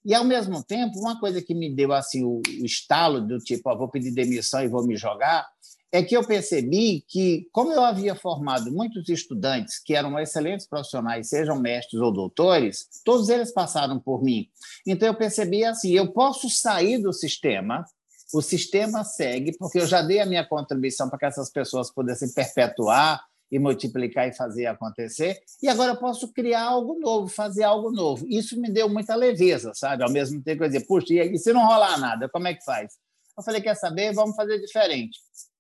E, 0.05 0.15
ao 0.15 0.25
mesmo 0.25 0.63
tempo, 0.63 0.99
uma 0.99 1.19
coisa 1.19 1.41
que 1.41 1.55
me 1.55 1.75
deu 1.75 1.93
assim 1.93 2.25
o, 2.25 2.43
o 2.61 2.67
estalo 2.67 3.21
do 3.21 3.39
tipo, 3.39 3.77
vou 3.77 3.89
pedir 3.89 4.11
demissão 4.11 4.63
e 4.63 4.69
vou 4.69 4.85
me 4.85 4.97
jogar, 4.97 5.49
é 5.93 6.03
que 6.03 6.17
eu 6.17 6.27
percebi 6.27 7.05
que, 7.07 7.47
como 7.53 7.71
eu 7.73 7.85
havia 7.85 8.15
formado 8.15 8.73
muitos 8.73 9.09
estudantes 9.11 9.79
que 9.79 9.95
eram 9.95 10.19
excelentes 10.19 10.67
profissionais, 10.67 11.29
sejam 11.29 11.61
mestres 11.61 12.01
ou 12.01 12.11
doutores, 12.11 12.89
todos 13.05 13.29
eles 13.29 13.53
passaram 13.53 14.01
por 14.01 14.23
mim. 14.25 14.49
Então, 14.87 15.07
eu 15.07 15.15
percebi 15.15 15.65
assim: 15.65 15.91
eu 15.93 16.11
posso 16.13 16.49
sair 16.49 16.99
do 16.99 17.13
sistema, 17.13 17.85
o 18.33 18.41
sistema 18.41 19.05
segue, 19.05 19.57
porque 19.59 19.79
eu 19.79 19.87
já 19.87 20.01
dei 20.01 20.21
a 20.21 20.27
minha 20.27 20.47
contribuição 20.47 21.11
para 21.11 21.19
que 21.19 21.27
essas 21.27 21.51
pessoas 21.51 21.93
pudessem 21.93 22.33
perpetuar 22.33 23.23
e 23.53 23.59
multiplicar 23.59 24.27
e 24.27 24.33
fazer 24.33 24.65
acontecer. 24.65 25.39
E 25.63 25.69
agora 25.69 25.93
eu 25.93 25.97
posso 25.99 26.33
criar 26.33 26.63
algo 26.63 26.99
novo, 26.99 27.29
fazer 27.29 27.65
algo 27.65 27.93
novo. 27.93 28.27
Isso 28.27 28.59
me 28.59 28.71
deu 28.71 28.89
muita 28.89 29.15
leveza, 29.15 29.73
sabe? 29.75 30.03
Ao 30.03 30.11
mesmo 30.11 30.43
tempo, 30.43 30.65
eu 30.65 30.69
dizer, 30.69 30.87
puxa, 30.87 31.13
e 31.13 31.37
se 31.37 31.53
não 31.53 31.67
rolar 31.67 31.99
nada, 31.99 32.31
como 32.31 32.49
é 32.49 32.55
que 32.55 32.65
faz? 32.65 32.95
Eu 33.37 33.45
falei, 33.45 33.61
quer 33.61 33.75
saber? 33.75 34.15
Vamos 34.15 34.35
fazer 34.35 34.59
diferente. 34.59 35.19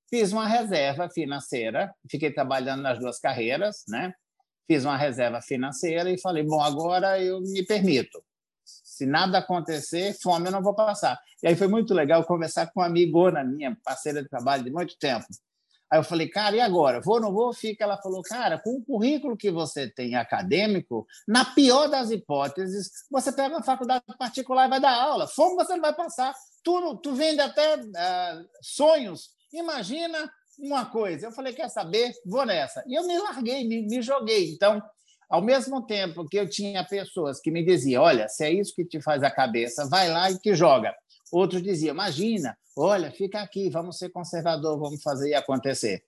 Fiz 0.09 0.33
uma 0.33 0.49
reserva 0.49 1.11
financeira, 1.11 1.95
fiquei 2.11 2.33
trabalhando 2.33 2.83
nas 2.83 2.99
duas 2.99 3.19
carreiras, 3.19 3.85
né? 3.87 4.15
Fiz 4.67 4.87
uma 4.87 4.97
reserva 4.97 5.43
financeira 5.43 6.11
e 6.11 6.19
falei, 6.19 6.45
bom, 6.45 6.63
agora 6.63 7.23
eu 7.23 7.43
me 7.43 7.63
permito. 7.63 8.25
Se 8.65 9.05
nada 9.05 9.39
acontecer, 9.39 10.17
fome 10.23 10.47
eu 10.47 10.53
não 10.53 10.63
vou 10.63 10.75
passar. 10.75 11.19
E 11.43 11.49
aí 11.49 11.57
foi 11.57 11.69
muito 11.69 11.93
legal 11.93 12.25
conversar 12.25 12.71
com 12.73 12.81
uma 12.81 12.87
amigona 12.87 13.45
minha, 13.45 13.77
parceira 13.85 14.23
de 14.23 14.31
trabalho 14.31 14.65
de 14.65 14.71
muito 14.71 14.97
tempo. 14.99 15.27
Aí 15.93 15.99
eu 15.99 16.03
falei, 16.03 16.27
cara, 16.27 16.57
e 16.57 16.61
agora? 16.61 17.03
Vou 17.03 17.17
ou 17.17 17.21
não 17.21 17.35
vou? 17.35 17.53
Fica. 17.53 17.85
Ela 17.85 17.99
falou, 17.99 18.23
cara, 18.23 18.59
com 18.59 18.77
o 18.77 18.83
currículo 18.83 19.37
que 19.37 19.51
você 19.51 19.87
tem 19.87 20.15
acadêmico, 20.15 21.07
na 21.29 21.45
pior 21.45 21.87
das 21.87 22.11
hipóteses, 22.11 22.91
você 23.11 23.31
pega 23.31 23.57
uma 23.57 23.63
faculdade 23.63 24.03
particular 24.19 24.65
e 24.65 24.71
vai 24.71 24.81
dar 24.81 24.95
aula. 24.95 25.29
Como 25.37 25.55
você 25.55 25.75
não 25.75 25.83
vai 25.83 25.95
passar? 25.95 26.35
Tu, 26.65 26.97
tu 27.03 27.13
vende 27.13 27.43
até 27.43 27.77
uh, 27.77 28.49
sonhos. 28.63 29.33
Imagina 29.53 30.33
uma 30.59 30.87
coisa. 30.87 31.27
Eu 31.27 31.33
falei, 31.33 31.53
quer 31.53 31.69
saber? 31.69 32.11
Vou 32.25 32.47
nessa. 32.47 32.83
E 32.87 32.95
eu 32.95 33.07
me 33.07 33.19
larguei, 33.19 33.69
me, 33.69 33.87
me 33.87 34.01
joguei. 34.01 34.51
Então, 34.51 34.83
ao 35.29 35.43
mesmo 35.43 35.85
tempo 35.85 36.27
que 36.27 36.39
eu 36.39 36.49
tinha 36.49 36.83
pessoas 36.87 37.39
que 37.39 37.51
me 37.51 37.63
diziam, 37.63 38.03
olha, 38.03 38.29
se 38.29 38.43
é 38.47 38.51
isso 38.51 38.75
que 38.75 38.87
te 38.87 39.03
faz 39.03 39.23
a 39.23 39.31
cabeça, 39.31 39.87
vai 39.91 40.09
lá 40.09 40.31
e 40.31 40.39
que 40.39 40.55
joga. 40.55 40.95
Outros 41.33 41.63
diziam, 41.63 41.95
imagina, 41.95 42.57
olha, 42.77 43.11
fica 43.11 43.41
aqui, 43.41 43.71
vamos 43.71 43.97
ser 43.97 44.11
conservador, 44.11 44.79
vamos 44.79 45.03
fazer 45.03 45.35
acontecer. 45.35 46.05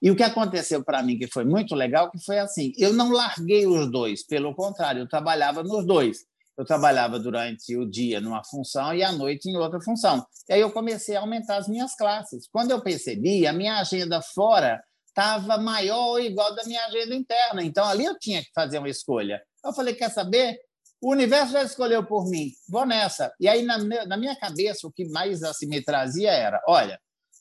E 0.00 0.10
o 0.10 0.16
que 0.16 0.22
aconteceu 0.22 0.82
para 0.82 1.02
mim, 1.02 1.18
que 1.18 1.26
foi 1.26 1.44
muito 1.44 1.74
legal, 1.74 2.10
que 2.10 2.18
foi 2.24 2.38
assim, 2.38 2.72
eu 2.78 2.92
não 2.92 3.10
larguei 3.10 3.66
os 3.66 3.90
dois, 3.90 4.26
pelo 4.26 4.54
contrário, 4.54 5.02
eu 5.02 5.08
trabalhava 5.08 5.62
nos 5.62 5.86
dois. 5.86 6.24
Eu 6.56 6.64
trabalhava 6.64 7.18
durante 7.18 7.74
o 7.74 7.88
dia 7.88 8.20
numa 8.20 8.44
função 8.44 8.94
e 8.94 9.02
à 9.02 9.10
noite 9.12 9.48
em 9.48 9.56
outra 9.56 9.80
função. 9.80 10.22
E 10.46 10.52
aí 10.52 10.60
eu 10.60 10.70
comecei 10.70 11.16
a 11.16 11.20
aumentar 11.20 11.56
as 11.56 11.66
minhas 11.66 11.94
classes. 11.94 12.46
Quando 12.52 12.70
eu 12.70 12.82
percebi, 12.82 13.46
a 13.46 13.52
minha 13.52 13.78
agenda 13.78 14.20
fora 14.20 14.82
estava 15.06 15.56
maior 15.56 16.08
ou 16.08 16.20
igual 16.20 16.54
da 16.54 16.62
minha 16.64 16.84
agenda 16.84 17.14
interna. 17.14 17.62
Então 17.62 17.86
ali 17.86 18.04
eu 18.04 18.18
tinha 18.18 18.42
que 18.42 18.50
fazer 18.54 18.78
uma 18.78 18.90
escolha. 18.90 19.42
Eu 19.64 19.72
falei, 19.72 19.94
quer 19.94 20.10
saber? 20.10 20.58
O 21.00 21.12
universo 21.12 21.52
já 21.52 21.62
escolheu 21.62 22.04
por 22.04 22.28
mim, 22.28 22.52
vou 22.68 22.84
nessa. 22.84 23.32
E 23.40 23.48
aí, 23.48 23.62
na, 23.62 23.78
na 24.06 24.16
minha 24.16 24.36
cabeça, 24.36 24.86
o 24.86 24.92
que 24.92 25.06
mais 25.08 25.42
assim, 25.42 25.66
me 25.66 25.82
trazia 25.82 26.30
era: 26.30 26.62
olha, 26.68 27.00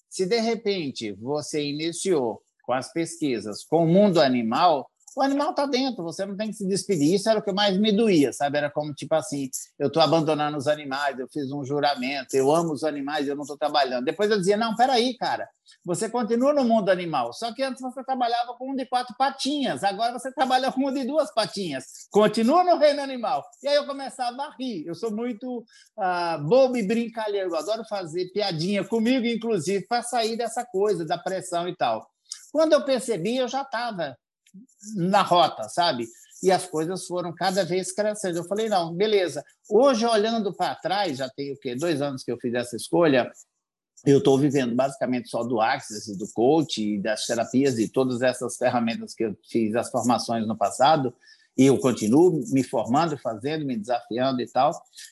se 0.10 0.26
de 0.26 0.40
repente 0.40 1.12
você 1.14 1.64
iniciou 1.64 2.42
com 2.64 2.74
as 2.74 2.92
pesquisas 2.92 3.64
com 3.64 3.84
o 3.84 3.88
mundo 3.88 4.22
animal, 4.22 4.90
o 5.16 5.22
animal 5.22 5.52
está 5.52 5.66
dentro, 5.66 6.04
você 6.04 6.26
não 6.26 6.36
tem 6.36 6.50
que 6.50 6.56
se 6.56 6.68
despedir. 6.68 7.16
Isso 7.16 7.30
era 7.30 7.40
o 7.40 7.44
que 7.44 7.52
mais 7.52 7.78
me 7.78 7.92
doía, 7.92 8.32
sabe? 8.34 8.58
Era 8.58 8.70
como 8.70 8.94
tipo 8.94 9.14
assim: 9.16 9.50
eu 9.78 9.88
estou 9.88 10.02
abandonando 10.02 10.58
os 10.58 10.68
animais, 10.68 11.18
eu 11.20 11.28
fiz 11.32 11.52
um 11.52 11.64
juramento, 11.64 12.34
eu 12.34 12.52
amo 12.52 12.74
os 12.74 12.84
animais, 12.84 13.28
eu 13.28 13.36
não 13.36 13.44
estou 13.44 13.58
trabalhando. 13.58 14.06
Depois 14.06 14.30
eu 14.30 14.38
dizia: 14.38 14.58
não, 14.58 14.76
peraí, 14.76 15.16
cara, 15.18 15.48
você 15.84 16.10
continua 16.10 16.54
no 16.54 16.64
mundo 16.64 16.90
animal, 16.90 17.34
só 17.34 17.54
que 17.54 17.64
antes 17.64 17.82
você 17.82 18.04
trabalhava 18.04 18.54
com 18.56 18.72
um 18.72 18.76
de 18.76 18.86
quatro 18.86 19.16
patinhas, 19.18 19.84
agora 19.84 20.14
você 20.14 20.32
trabalha 20.32 20.72
com 20.72 20.88
um 20.88 20.94
de 20.94 21.06
duas 21.06 21.34
patinhas, 21.34 22.08
continua 22.12 22.64
no 22.64 22.78
reino 22.78 23.02
animal. 23.02 23.44
E 23.64 23.68
aí 23.68 23.76
eu 23.76 23.86
começava 23.86 24.44
a 24.44 24.56
rir. 24.58 24.86
Eu 24.86 24.96
sou 24.96 25.12
muito 25.12 25.60
uh, 25.60 26.44
bobo 26.48 26.78
e 26.78 26.84
brincalheiro, 26.84 27.50
eu 27.50 27.56
adoro 27.56 27.84
fazer 27.86 28.32
piadinha 28.32 28.84
comigo, 28.84 29.26
inclusive, 29.26 29.86
para 29.88 30.04
sair 30.04 30.38
dessa 30.38 30.66
coisa 30.66 31.06
da 31.06 31.18
pressão 31.18 31.68
e 31.68 31.76
tal. 31.76 32.08
Quando 32.52 32.74
eu 32.74 32.84
percebi, 32.84 33.38
eu 33.38 33.48
já 33.48 33.62
estava 33.62 34.18
na 34.96 35.22
rota, 35.22 35.70
sabe? 35.70 36.08
e 36.42 36.52
as 36.52 36.66
coisas 36.66 37.06
foram 37.06 37.34
cada 37.34 37.64
vez 37.64 37.92
crescendo. 37.92 38.38
Eu 38.38 38.44
falei, 38.46 38.70
não, 38.70 38.94
beleza. 38.94 39.44
Hoje, 39.70 40.06
olhando 40.06 40.54
para 40.54 40.76
trás, 40.76 41.18
já 41.18 41.30
tem 41.30 41.52
o 41.52 41.58
quê? 41.58 41.76
Dois 41.76 42.02
anos 42.02 42.24
que 42.24 42.32
eu 42.32 42.38
fiz 42.38 42.54
essa 42.54 42.76
escolha, 42.76 43.30
eu 44.06 44.20
estou 44.20 44.38
vivendo 44.40 44.74
basicamente 44.76 45.30
só 45.30 45.44
do 45.44 45.60
Access, 45.60 46.18
do 46.18 46.28
coach, 46.34 46.98
das 47.00 47.26
terapias 47.26 47.78
e 47.78 47.90
todas 47.90 48.22
essas 48.22 48.56
ferramentas 48.56 49.14
que 49.14 49.26
eu 49.26 49.36
fiz 49.50 49.76
as 49.76 49.90
formações 49.90 50.48
no 50.48 50.58
passado, 50.58 51.14
e 51.58 51.66
eu 51.66 51.78
continuo 51.78 52.42
me 52.52 52.64
formando, 52.64 53.18
fazendo, 53.18 53.66
me 53.66 53.76
desafiando 53.78 54.42
e 54.42 54.48
tal. 54.48 54.72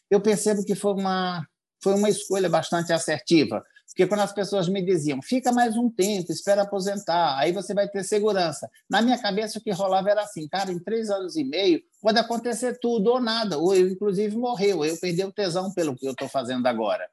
Eu 0.10 0.22
percebo 0.22 0.64
que 0.64 0.76
foi 0.76 0.94
uma, 0.94 1.46
foi 1.84 1.94
uma 1.96 2.10
escolha 2.10 2.48
bastante 2.48 2.94
assertiva, 2.94 3.62
porque 3.88 4.06
quando 4.06 4.22
as 4.22 4.34
pessoas 4.34 4.70
me 4.70 4.82
diziam, 4.82 5.22
fica 5.22 5.52
mais 5.52 5.76
um 5.76 5.90
tempo, 5.90 6.32
espera 6.32 6.62
aposentar, 6.64 7.38
aí 7.38 7.52
você 7.52 7.74
vai 7.74 7.88
ter 7.88 8.04
segurança. 8.04 8.70
Na 8.90 9.02
minha 9.02 9.18
cabeça, 9.18 9.58
o 9.58 9.62
que 9.62 9.72
rolava 9.72 10.10
era 10.10 10.22
assim, 10.22 10.48
cara, 10.48 10.72
em 10.72 10.80
três 10.80 11.10
anos 11.10 11.36
e 11.36 11.44
meio 11.44 11.82
pode 12.02 12.20
acontecer 12.20 12.78
tudo 12.80 13.12
ou 13.12 13.20
nada, 13.20 13.58
ou 13.58 13.76
eu, 13.76 13.88
inclusive, 13.88 14.36
morreu, 14.36 14.86
eu 14.86 14.98
perdi 15.00 15.24
o 15.24 15.32
tesão 15.32 15.74
pelo 15.74 15.96
que 15.96 16.06
eu 16.06 16.12
estou 16.12 16.30
fazendo 16.30 16.68
agora. 16.68 17.10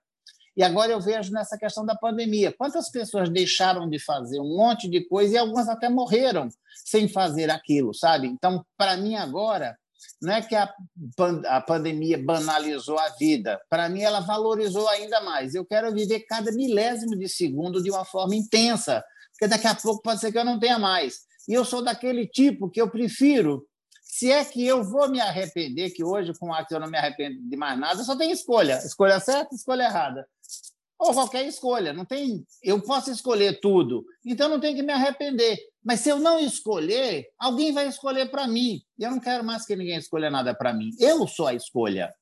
E 0.56 0.62
agora 0.62 0.92
eu 0.92 1.00
vejo 1.00 1.32
nessa 1.32 1.58
questão 1.58 1.84
da 1.84 1.96
pandemia. 1.96 2.52
Quantas 2.52 2.88
pessoas 2.88 3.28
deixaram 3.28 3.88
de 3.88 3.98
fazer 3.98 4.38
um 4.38 4.56
monte 4.56 4.88
de 4.88 5.00
coisa 5.00 5.34
e 5.34 5.38
algumas 5.38 5.68
até 5.68 5.88
morreram 5.88 6.48
sem 6.84 7.08
fazer 7.08 7.50
aquilo, 7.50 7.92
sabe? 7.92 8.28
Então, 8.28 8.64
para 8.76 8.96
mim 8.96 9.16
agora, 9.16 9.76
não 10.20 10.32
é 10.32 10.42
que 10.42 10.54
a, 10.54 10.72
a 11.48 11.60
pandemia 11.60 12.22
banalizou 12.22 12.98
a 12.98 13.08
vida. 13.10 13.60
Para 13.68 13.88
mim, 13.88 14.02
ela 14.02 14.20
valorizou 14.20 14.88
ainda 14.88 15.20
mais. 15.20 15.54
Eu 15.54 15.64
quero 15.64 15.92
viver 15.92 16.20
cada 16.20 16.50
milésimo 16.52 17.16
de 17.16 17.28
segundo 17.28 17.82
de 17.82 17.90
uma 17.90 18.04
forma 18.04 18.34
intensa, 18.34 19.04
porque 19.32 19.48
daqui 19.48 19.66
a 19.66 19.74
pouco 19.74 20.02
pode 20.02 20.20
ser 20.20 20.32
que 20.32 20.38
eu 20.38 20.44
não 20.44 20.58
tenha 20.58 20.78
mais. 20.78 21.20
E 21.48 21.52
eu 21.52 21.64
sou 21.64 21.82
daquele 21.82 22.26
tipo 22.26 22.70
que 22.70 22.80
eu 22.80 22.88
prefiro 22.88 23.66
se 24.14 24.30
é 24.30 24.44
que 24.44 24.64
eu 24.64 24.84
vou 24.84 25.08
me 25.08 25.20
arrepender, 25.20 25.90
que 25.90 26.04
hoje 26.04 26.32
com 26.38 26.50
o 26.50 26.54
Axel 26.54 26.76
eu 26.76 26.82
não 26.82 26.88
me 26.88 26.96
arrependo 26.96 27.36
de 27.48 27.56
mais 27.56 27.76
nada, 27.76 28.04
só 28.04 28.16
tem 28.16 28.30
escolha. 28.30 28.78
Escolha 28.78 29.18
certa, 29.18 29.56
escolha 29.56 29.82
errada. 29.82 30.24
Ou 30.98 31.12
qualquer 31.12 31.46
escolha. 31.46 31.92
Não 31.92 32.04
tem. 32.04 32.44
Eu 32.62 32.80
posso 32.80 33.11
escolher 33.11 33.61
tudo, 33.61 34.04
então 34.24 34.48
não 34.48 34.61
tenho 34.61 34.76
que 34.76 34.83
me 34.83 34.92
arrepender. 34.92 35.59
Mas 35.85 36.00
se 36.00 36.09
eu 36.09 36.18
não 36.18 36.38
escolher, 36.38 37.26
alguém 37.38 37.72
vai 37.72 37.88
escolher 37.88 38.30
para 38.30 38.46
mim. 38.46 38.80
E 38.98 39.04
eu 39.04 39.11
não 39.11 39.20
quero 39.20 39.44
mais 39.44 39.66
que 39.66 39.76
ninguém 39.76 39.98
escolha 39.98 40.30
nada 40.30 40.54
para 40.54 40.72
mim. 40.72 40.90
Eu 40.98 41.26
sou 41.26 41.46
a 41.46 41.54
escolha. 41.54 42.12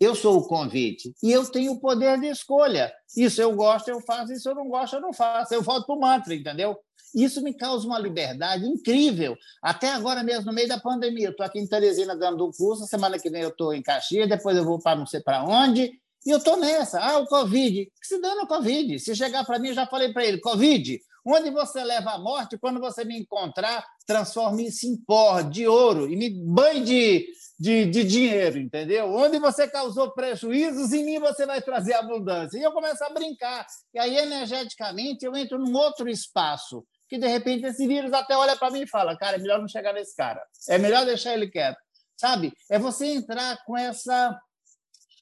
Eu 0.00 0.14
sou 0.14 0.38
o 0.38 0.48
convite. 0.48 1.12
E 1.22 1.30
eu 1.30 1.44
tenho 1.50 1.72
o 1.72 1.80
poder 1.80 2.18
de 2.18 2.28
escolha. 2.28 2.90
Isso 3.14 3.42
eu 3.42 3.54
gosto, 3.54 3.88
eu 3.88 4.00
faço. 4.00 4.32
Isso 4.32 4.48
eu 4.48 4.54
não 4.54 4.66
gosto, 4.68 4.96
eu 4.96 5.00
não 5.00 5.12
faço. 5.12 5.52
Eu 5.52 5.62
volto 5.62 5.84
para 5.84 5.94
o 5.94 6.00
mantra, 6.00 6.34
entendeu? 6.34 6.78
Isso 7.14 7.42
me 7.42 7.52
causa 7.52 7.86
uma 7.86 7.98
liberdade 7.98 8.64
incrível. 8.64 9.36
Até 9.62 9.88
agora 9.92 10.22
mesmo, 10.22 10.46
no 10.46 10.52
meio 10.52 10.68
da 10.68 10.78
pandemia, 10.78 11.26
eu 11.26 11.30
estou 11.32 11.44
aqui 11.44 11.58
em 11.58 11.66
Teresina 11.66 12.16
dando 12.16 12.46
um 12.46 12.52
curso, 12.52 12.86
semana 12.86 13.18
que 13.18 13.28
vem 13.28 13.42
eu 13.42 13.48
estou 13.50 13.74
em 13.74 13.82
Caxias, 13.82 14.28
depois 14.28 14.56
eu 14.56 14.64
vou 14.64 14.78
para 14.78 14.98
não 14.98 15.06
sei 15.06 15.20
para 15.20 15.44
onde, 15.44 15.90
e 16.24 16.30
eu 16.30 16.38
estou 16.38 16.56
nessa. 16.56 17.00
Ah, 17.00 17.18
o 17.18 17.26
Covid. 17.26 17.90
Se 18.02 18.20
dando 18.20 18.42
o 18.42 18.46
Covid. 18.46 18.98
Se 18.98 19.14
chegar 19.14 19.44
para 19.44 19.58
mim, 19.58 19.68
eu 19.68 19.74
já 19.74 19.86
falei 19.86 20.12
para 20.12 20.24
ele, 20.24 20.38
Covid, 20.40 21.00
onde 21.24 21.50
você 21.50 21.82
leva 21.82 22.12
a 22.12 22.18
morte, 22.18 22.58
quando 22.58 22.80
você 22.80 23.04
me 23.04 23.18
encontrar, 23.18 23.84
transforme 24.06 24.66
isso 24.66 24.86
em 24.86 24.96
pó 24.96 25.40
de 25.40 25.66
ouro 25.66 26.10
e 26.10 26.16
me 26.16 26.30
banhe 26.30 26.82
de, 26.82 27.26
de, 27.58 27.86
de, 27.86 28.04
dinheiro, 28.04 28.58
entendeu? 28.58 29.12
Onde 29.12 29.38
você 29.38 29.68
causou 29.68 30.12
prejuízos, 30.12 30.92
em 30.92 31.04
mim 31.04 31.18
você 31.18 31.46
vai 31.46 31.62
trazer 31.62 31.94
abundância. 31.94 32.58
E 32.58 32.62
eu 32.62 32.72
começo 32.72 33.02
a 33.04 33.10
brincar. 33.10 33.66
E 33.94 33.98
aí, 33.98 34.16
energeticamente, 34.16 35.24
eu 35.24 35.36
entro 35.36 35.58
num 35.58 35.74
outro 35.74 36.08
espaço 36.08 36.84
que 37.08 37.18
de 37.18 37.26
repente 37.26 37.66
esse 37.66 37.86
vírus 37.88 38.12
até 38.12 38.36
olha 38.36 38.56
para 38.56 38.70
mim 38.70 38.82
e 38.82 38.88
fala: 38.88 39.16
cara, 39.16 39.36
é 39.36 39.40
melhor 39.40 39.58
não 39.58 39.68
chegar 39.68 39.92
nesse 39.92 40.14
cara, 40.14 40.40
é 40.68 40.78
melhor 40.78 41.04
deixar 41.04 41.34
ele 41.34 41.50
quieto. 41.50 41.78
Sabe? 42.16 42.52
É 42.70 42.78
você 42.78 43.06
entrar 43.06 43.58
com 43.64 43.76
essa 43.76 44.38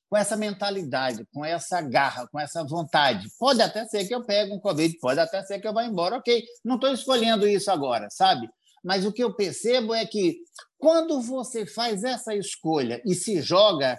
com 0.08 0.16
essa 0.16 0.36
mentalidade, 0.36 1.26
com 1.32 1.44
essa 1.44 1.80
garra, 1.80 2.26
com 2.28 2.40
essa 2.40 2.64
vontade. 2.64 3.28
Pode 3.38 3.60
até 3.60 3.84
ser 3.86 4.06
que 4.06 4.14
eu 4.14 4.24
pegue 4.24 4.52
um 4.52 4.60
Covid, 4.60 4.96
pode 4.98 5.20
até 5.20 5.42
ser 5.42 5.60
que 5.60 5.68
eu 5.68 5.74
vá 5.74 5.84
embora, 5.84 6.16
ok. 6.16 6.42
Não 6.64 6.76
estou 6.76 6.92
escolhendo 6.92 7.46
isso 7.46 7.70
agora, 7.70 8.08
sabe? 8.10 8.48
Mas 8.82 9.04
o 9.04 9.12
que 9.12 9.22
eu 9.22 9.34
percebo 9.34 9.94
é 9.94 10.06
que 10.06 10.38
quando 10.78 11.20
você 11.20 11.66
faz 11.66 12.04
essa 12.04 12.34
escolha 12.34 13.02
e 13.04 13.14
se 13.14 13.42
joga, 13.42 13.98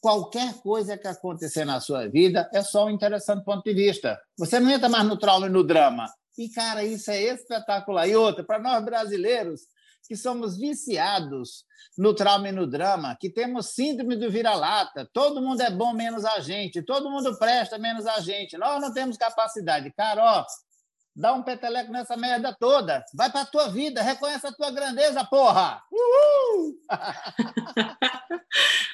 qualquer 0.00 0.54
coisa 0.60 0.96
que 0.96 1.08
acontecer 1.08 1.64
na 1.64 1.80
sua 1.80 2.08
vida 2.08 2.48
é 2.52 2.62
só 2.62 2.86
um 2.86 2.90
interessante 2.90 3.44
ponto 3.44 3.64
de 3.64 3.74
vista. 3.74 4.18
Você 4.38 4.60
não 4.60 4.70
entra 4.70 4.88
mais 4.88 5.06
no 5.06 5.18
trauma 5.18 5.46
e 5.46 5.50
no 5.50 5.64
drama. 5.64 6.06
E, 6.36 6.48
cara, 6.50 6.84
isso 6.84 7.10
é 7.10 7.20
espetacular. 7.20 8.06
E 8.06 8.14
outra, 8.14 8.44
para 8.44 8.60
nós 8.60 8.84
brasileiros, 8.84 9.62
que 10.08 10.16
somos 10.16 10.56
viciados 10.56 11.64
no 11.96 12.14
trauma 12.14 12.48
e 12.48 12.52
no 12.52 12.66
drama, 12.66 13.16
que 13.20 13.28
temos 13.28 13.66
síndrome 13.66 14.16
do 14.16 14.30
vira-lata, 14.30 15.08
todo 15.12 15.42
mundo 15.42 15.60
é 15.60 15.70
bom 15.70 15.92
menos 15.92 16.24
a 16.24 16.40
gente, 16.40 16.82
todo 16.82 17.10
mundo 17.10 17.38
presta 17.38 17.76
menos 17.76 18.06
a 18.06 18.18
gente, 18.20 18.56
nós 18.56 18.80
não 18.80 18.92
temos 18.92 19.18
capacidade. 19.18 19.92
Cara, 19.92 20.40
ó, 20.40 20.46
dá 21.18 21.34
um 21.34 21.42
peteleco 21.42 21.90
nessa 21.90 22.16
merda 22.16 22.56
toda, 22.58 23.04
vai 23.12 23.30
para 23.30 23.40
a 23.40 23.46
tua 23.46 23.68
vida, 23.68 24.00
reconhece 24.00 24.46
a 24.46 24.52
tua 24.52 24.70
grandeza, 24.70 25.24
porra! 25.24 25.82
Uhul! 25.90 26.78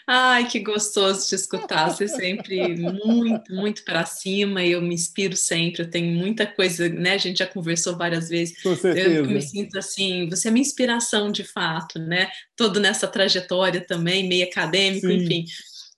Ai, 0.06 0.46
que 0.48 0.58
gostoso 0.60 1.28
te 1.28 1.34
escutar. 1.34 1.90
Você 1.90 2.08
sempre 2.08 2.76
muito, 2.76 3.54
muito 3.54 3.84
para 3.84 4.04
cima 4.04 4.62
e 4.62 4.72
eu 4.72 4.82
me 4.82 4.94
inspiro 4.94 5.36
sempre. 5.36 5.82
Eu 5.82 5.90
tenho 5.90 6.12
muita 6.14 6.46
coisa, 6.46 6.88
né? 6.88 7.12
A 7.14 7.18
gente 7.18 7.38
já 7.38 7.46
conversou 7.46 7.96
várias 7.96 8.28
vezes. 8.28 8.60
Com 8.62 8.74
certeza. 8.74 9.08
Eu 9.08 9.26
me 9.26 9.40
sinto 9.40 9.78
assim, 9.78 10.28
você 10.28 10.48
é 10.48 10.50
minha 10.50 10.62
inspiração 10.62 11.30
de 11.30 11.44
fato, 11.44 11.98
né? 11.98 12.30
Todo 12.56 12.80
nessa 12.80 13.06
trajetória 13.06 13.80
também, 13.80 14.28
meio 14.28 14.44
acadêmico, 14.44 15.06
Sim. 15.06 15.14
enfim. 15.14 15.44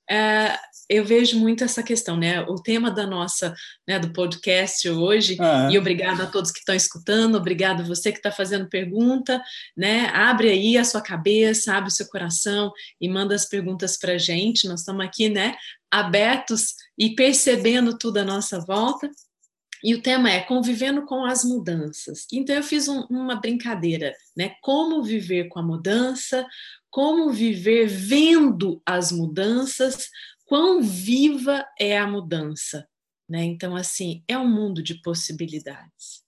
É, 0.09 0.57
eu 0.89 1.05
vejo 1.05 1.39
muito 1.39 1.65
essa 1.65 1.83
questão, 1.83 2.17
né? 2.17 2.43
O 2.43 2.57
tema 2.57 2.91
da 2.91 3.07
nossa, 3.07 3.55
né, 3.87 3.99
do 3.99 4.13
podcast 4.13 4.89
hoje, 4.89 5.37
ah, 5.41 5.69
é. 5.69 5.75
e 5.75 5.79
obrigada 5.79 6.25
a 6.25 6.27
todos 6.27 6.51
que 6.51 6.61
estão 6.61 6.75
escutando, 6.75 7.37
obrigado 7.37 7.85
você 7.85 8.13
que 8.13 8.19
está 8.19 8.31
fazendo 8.31 8.69
pergunta, 8.69 9.43
né? 9.77 10.07
Abre 10.13 10.51
aí 10.51 10.79
a 10.79 10.85
sua 10.85 11.01
cabeça, 11.01 11.75
abre 11.75 11.89
o 11.89 11.93
seu 11.93 12.07
coração 12.07 12.73
e 13.01 13.09
manda 13.09 13.35
as 13.35 13.49
perguntas 13.49 13.99
para 13.99 14.13
a 14.13 14.19
gente. 14.19 14.69
Nós 14.69 14.81
estamos 14.81 15.05
aqui, 15.05 15.29
né, 15.29 15.57
abertos 15.91 16.75
e 16.97 17.15
percebendo 17.15 17.99
tudo 17.99 18.19
à 18.19 18.25
nossa 18.25 18.61
volta. 18.61 19.11
E 19.85 19.95
o 19.95 20.03
tema 20.03 20.31
é 20.31 20.41
convivendo 20.41 21.05
com 21.05 21.25
as 21.25 21.45
mudanças. 21.45 22.27
Então 22.33 22.57
eu 22.57 22.63
fiz 22.63 22.89
um, 22.89 23.03
uma 23.11 23.37
brincadeira, 23.37 24.15
né? 24.37 24.55
Como 24.63 25.03
viver 25.03 25.49
com 25.49 25.59
a 25.59 25.63
mudança, 25.63 26.47
como 26.91 27.31
viver 27.31 27.87
vendo 27.87 28.81
as 28.87 29.13
mudanças, 29.13 30.09
quão 30.47 30.81
viva 30.83 31.67
é 31.79 31.99
a 31.99 32.07
mudança, 32.07 32.89
né? 33.29 33.45
Então, 33.45 33.77
assim, 33.77 34.25
é 34.27 34.39
um 34.39 34.49
mundo 34.49 34.83
de 34.83 35.01
possibilidades. 35.03 36.25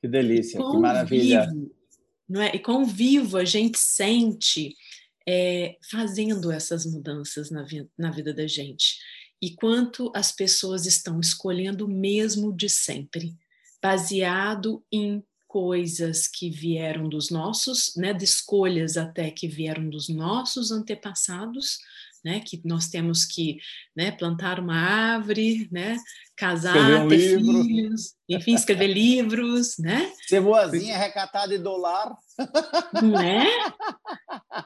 Que 0.00 0.08
delícia, 0.08 0.58
que 0.58 0.76
maravilha. 0.76 1.46
Vivo, 1.46 1.74
não 2.28 2.42
é? 2.42 2.54
E 2.54 2.58
quão 2.58 2.84
vivo 2.84 3.36
a 3.36 3.44
gente 3.44 3.78
sente 3.78 4.74
é, 5.26 5.76
fazendo 5.90 6.50
essas 6.50 6.84
mudanças 6.86 7.50
na, 7.50 7.62
vi 7.62 7.88
na 7.96 8.10
vida 8.10 8.34
da 8.34 8.46
gente. 8.46 8.98
E 9.40 9.54
quanto 9.54 10.12
as 10.14 10.32
pessoas 10.32 10.86
estão 10.86 11.20
escolhendo 11.20 11.86
o 11.86 11.90
mesmo 11.90 12.54
de 12.54 12.68
sempre, 12.68 13.34
baseado 13.80 14.84
em 14.92 15.24
coisas 15.46 16.28
que 16.28 16.50
vieram 16.50 17.08
dos 17.08 17.30
nossos, 17.30 17.94
né, 17.96 18.12
de 18.12 18.24
escolhas 18.24 18.96
até 18.96 19.30
que 19.30 19.48
vieram 19.48 19.88
dos 19.88 20.08
nossos 20.08 20.70
antepassados, 20.70 21.78
né, 22.24 22.40
que 22.40 22.60
nós 22.64 22.88
temos 22.88 23.24
que 23.24 23.58
né, 23.96 24.10
plantar 24.10 24.60
uma 24.60 24.76
árvore, 24.76 25.68
né, 25.70 25.96
casar, 26.36 27.04
um 27.04 27.08
ter 27.08 27.16
livro. 27.16 27.64
filhos, 27.64 28.14
enfim, 28.28 28.54
escrever 28.54 28.88
livros, 28.88 29.78
né? 29.78 30.12
Ser 30.26 30.40
boazinha, 30.40 30.96
recatada 30.96 31.54
e 31.54 31.58
dólar. 31.58 32.16
Não 33.02 33.20
é? 33.20 33.46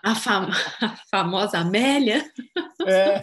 A, 0.03 0.15
fam 0.15 0.49
a 0.81 0.97
famosa 1.11 1.59
Amélia. 1.59 2.31
É. 2.87 3.21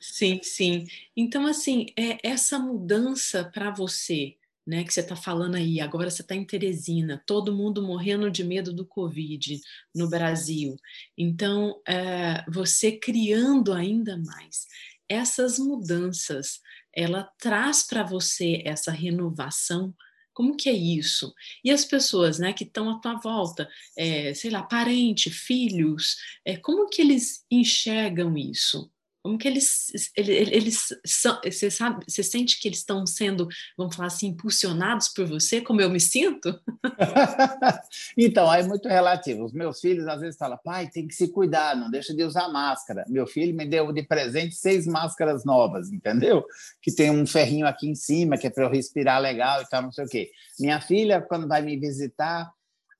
Sim, 0.00 0.40
sim. 0.42 0.86
Então, 1.16 1.46
assim, 1.46 1.86
é 1.98 2.18
essa 2.22 2.58
mudança 2.58 3.50
para 3.52 3.70
você, 3.70 4.36
né, 4.66 4.84
que 4.84 4.92
você 4.92 5.00
está 5.00 5.16
falando 5.16 5.54
aí, 5.54 5.80
agora 5.80 6.10
você 6.10 6.22
está 6.22 6.34
em 6.34 6.44
Teresina, 6.44 7.22
todo 7.26 7.56
mundo 7.56 7.82
morrendo 7.82 8.30
de 8.30 8.44
medo 8.44 8.72
do 8.72 8.86
Covid 8.86 9.60
no 9.94 10.08
Brasil. 10.08 10.76
Então, 11.16 11.80
é, 11.88 12.44
você 12.50 12.92
criando 12.92 13.72
ainda 13.72 14.16
mais 14.18 14.66
essas 15.08 15.58
mudanças, 15.58 16.60
ela 16.94 17.24
traz 17.38 17.82
para 17.82 18.02
você 18.02 18.62
essa 18.64 18.92
renovação. 18.92 19.94
Como 20.32 20.56
que 20.56 20.68
é 20.68 20.72
isso? 20.72 21.34
E 21.64 21.70
as 21.70 21.84
pessoas, 21.84 22.38
né, 22.38 22.52
que 22.52 22.64
estão 22.64 22.88
à 22.90 23.00
tua 23.00 23.14
volta, 23.14 23.68
é, 23.96 24.32
sei 24.34 24.50
lá, 24.50 24.62
parente, 24.62 25.28
filhos, 25.28 26.16
é, 26.44 26.56
como 26.56 26.88
que 26.88 27.02
eles 27.02 27.44
enxergam 27.50 28.36
isso? 28.36 28.90
Como 29.22 29.36
que 29.36 29.46
eles, 29.46 30.10
eles, 30.16 30.48
eles 30.50 30.88
são, 31.04 31.38
você 31.44 31.70
sabe, 31.70 32.04
você 32.08 32.22
sente 32.22 32.58
que 32.58 32.68
eles 32.68 32.78
estão 32.78 33.06
sendo, 33.06 33.46
vamos 33.76 33.94
falar 33.94 34.08
assim, 34.08 34.28
impulsionados 34.28 35.08
por 35.08 35.26
você, 35.26 35.60
como 35.60 35.80
eu 35.80 35.90
me 35.90 36.00
sinto? 36.00 36.58
então, 38.16 38.52
é 38.52 38.62
muito 38.62 38.88
relativo. 38.88 39.44
Os 39.44 39.52
meus 39.52 39.80
filhos 39.80 40.06
às 40.06 40.20
vezes 40.20 40.38
falam, 40.38 40.58
pai, 40.64 40.88
tem 40.88 41.06
que 41.06 41.14
se 41.14 41.28
cuidar, 41.28 41.76
não 41.76 41.90
deixa 41.90 42.14
de 42.14 42.24
usar 42.24 42.48
máscara. 42.48 43.04
Meu 43.08 43.26
filho 43.26 43.54
me 43.54 43.66
deu 43.66 43.92
de 43.92 44.02
presente 44.02 44.54
seis 44.54 44.86
máscaras 44.86 45.44
novas, 45.44 45.92
entendeu? 45.92 46.44
Que 46.80 46.90
tem 46.90 47.10
um 47.10 47.26
ferrinho 47.26 47.66
aqui 47.66 47.88
em 47.88 47.94
cima, 47.94 48.38
que 48.38 48.46
é 48.46 48.50
para 48.50 48.64
eu 48.64 48.70
respirar 48.70 49.20
legal 49.20 49.60
e 49.60 49.68
tal, 49.68 49.82
não 49.82 49.92
sei 49.92 50.04
o 50.04 50.08
quê. 50.08 50.30
Minha 50.58 50.80
filha, 50.80 51.20
quando 51.20 51.46
vai 51.46 51.60
me 51.60 51.78
visitar, 51.78 52.50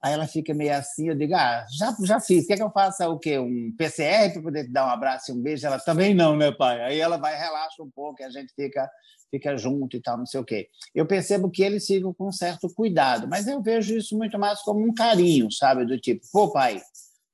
Aí 0.03 0.15
ela 0.15 0.27
fica 0.27 0.55
meio 0.55 0.75
assim, 0.75 1.09
eu 1.09 1.15
digo, 1.15 1.35
ah, 1.35 1.67
já, 1.71 1.95
já 2.03 2.21
fiz, 2.21 2.47
quer 2.47 2.57
que 2.57 2.63
eu 2.63 2.71
faça 2.71 3.07
o 3.09 3.19
quê? 3.19 3.39
Um 3.39 3.75
PCR 3.77 4.33
para 4.33 4.43
poder 4.43 4.65
te 4.65 4.73
dar 4.73 4.87
um 4.87 4.91
abraço 4.91 5.31
e 5.31 5.35
um 5.35 5.43
beijo? 5.43 5.67
Ela, 5.67 5.79
também 5.79 6.15
não, 6.15 6.35
né, 6.37 6.51
pai? 6.51 6.81
Aí 6.83 6.99
ela 6.99 7.19
vai, 7.19 7.37
relaxa 7.37 7.83
um 7.83 7.91
pouco, 7.91 8.23
e 8.23 8.25
a 8.25 8.31
gente 8.31 8.51
fica, 8.55 8.91
fica 9.31 9.57
junto 9.59 9.99
e 9.99 10.01
tal, 10.01 10.17
não 10.17 10.25
sei 10.25 10.41
o 10.41 10.45
quê. 10.45 10.69
Eu 10.95 11.07
percebo 11.07 11.51
que 11.51 11.63
eles 11.63 11.87
ficam 11.87 12.15
com 12.15 12.29
um 12.29 12.33
certo 12.33 12.73
cuidado, 12.75 13.29
mas 13.29 13.47
eu 13.47 13.61
vejo 13.61 13.95
isso 13.95 14.17
muito 14.17 14.39
mais 14.39 14.63
como 14.63 14.81
um 14.81 14.95
carinho, 14.95 15.53
sabe? 15.53 15.85
Do 15.85 15.99
tipo, 15.99 16.27
pô, 16.33 16.51
pai, 16.51 16.81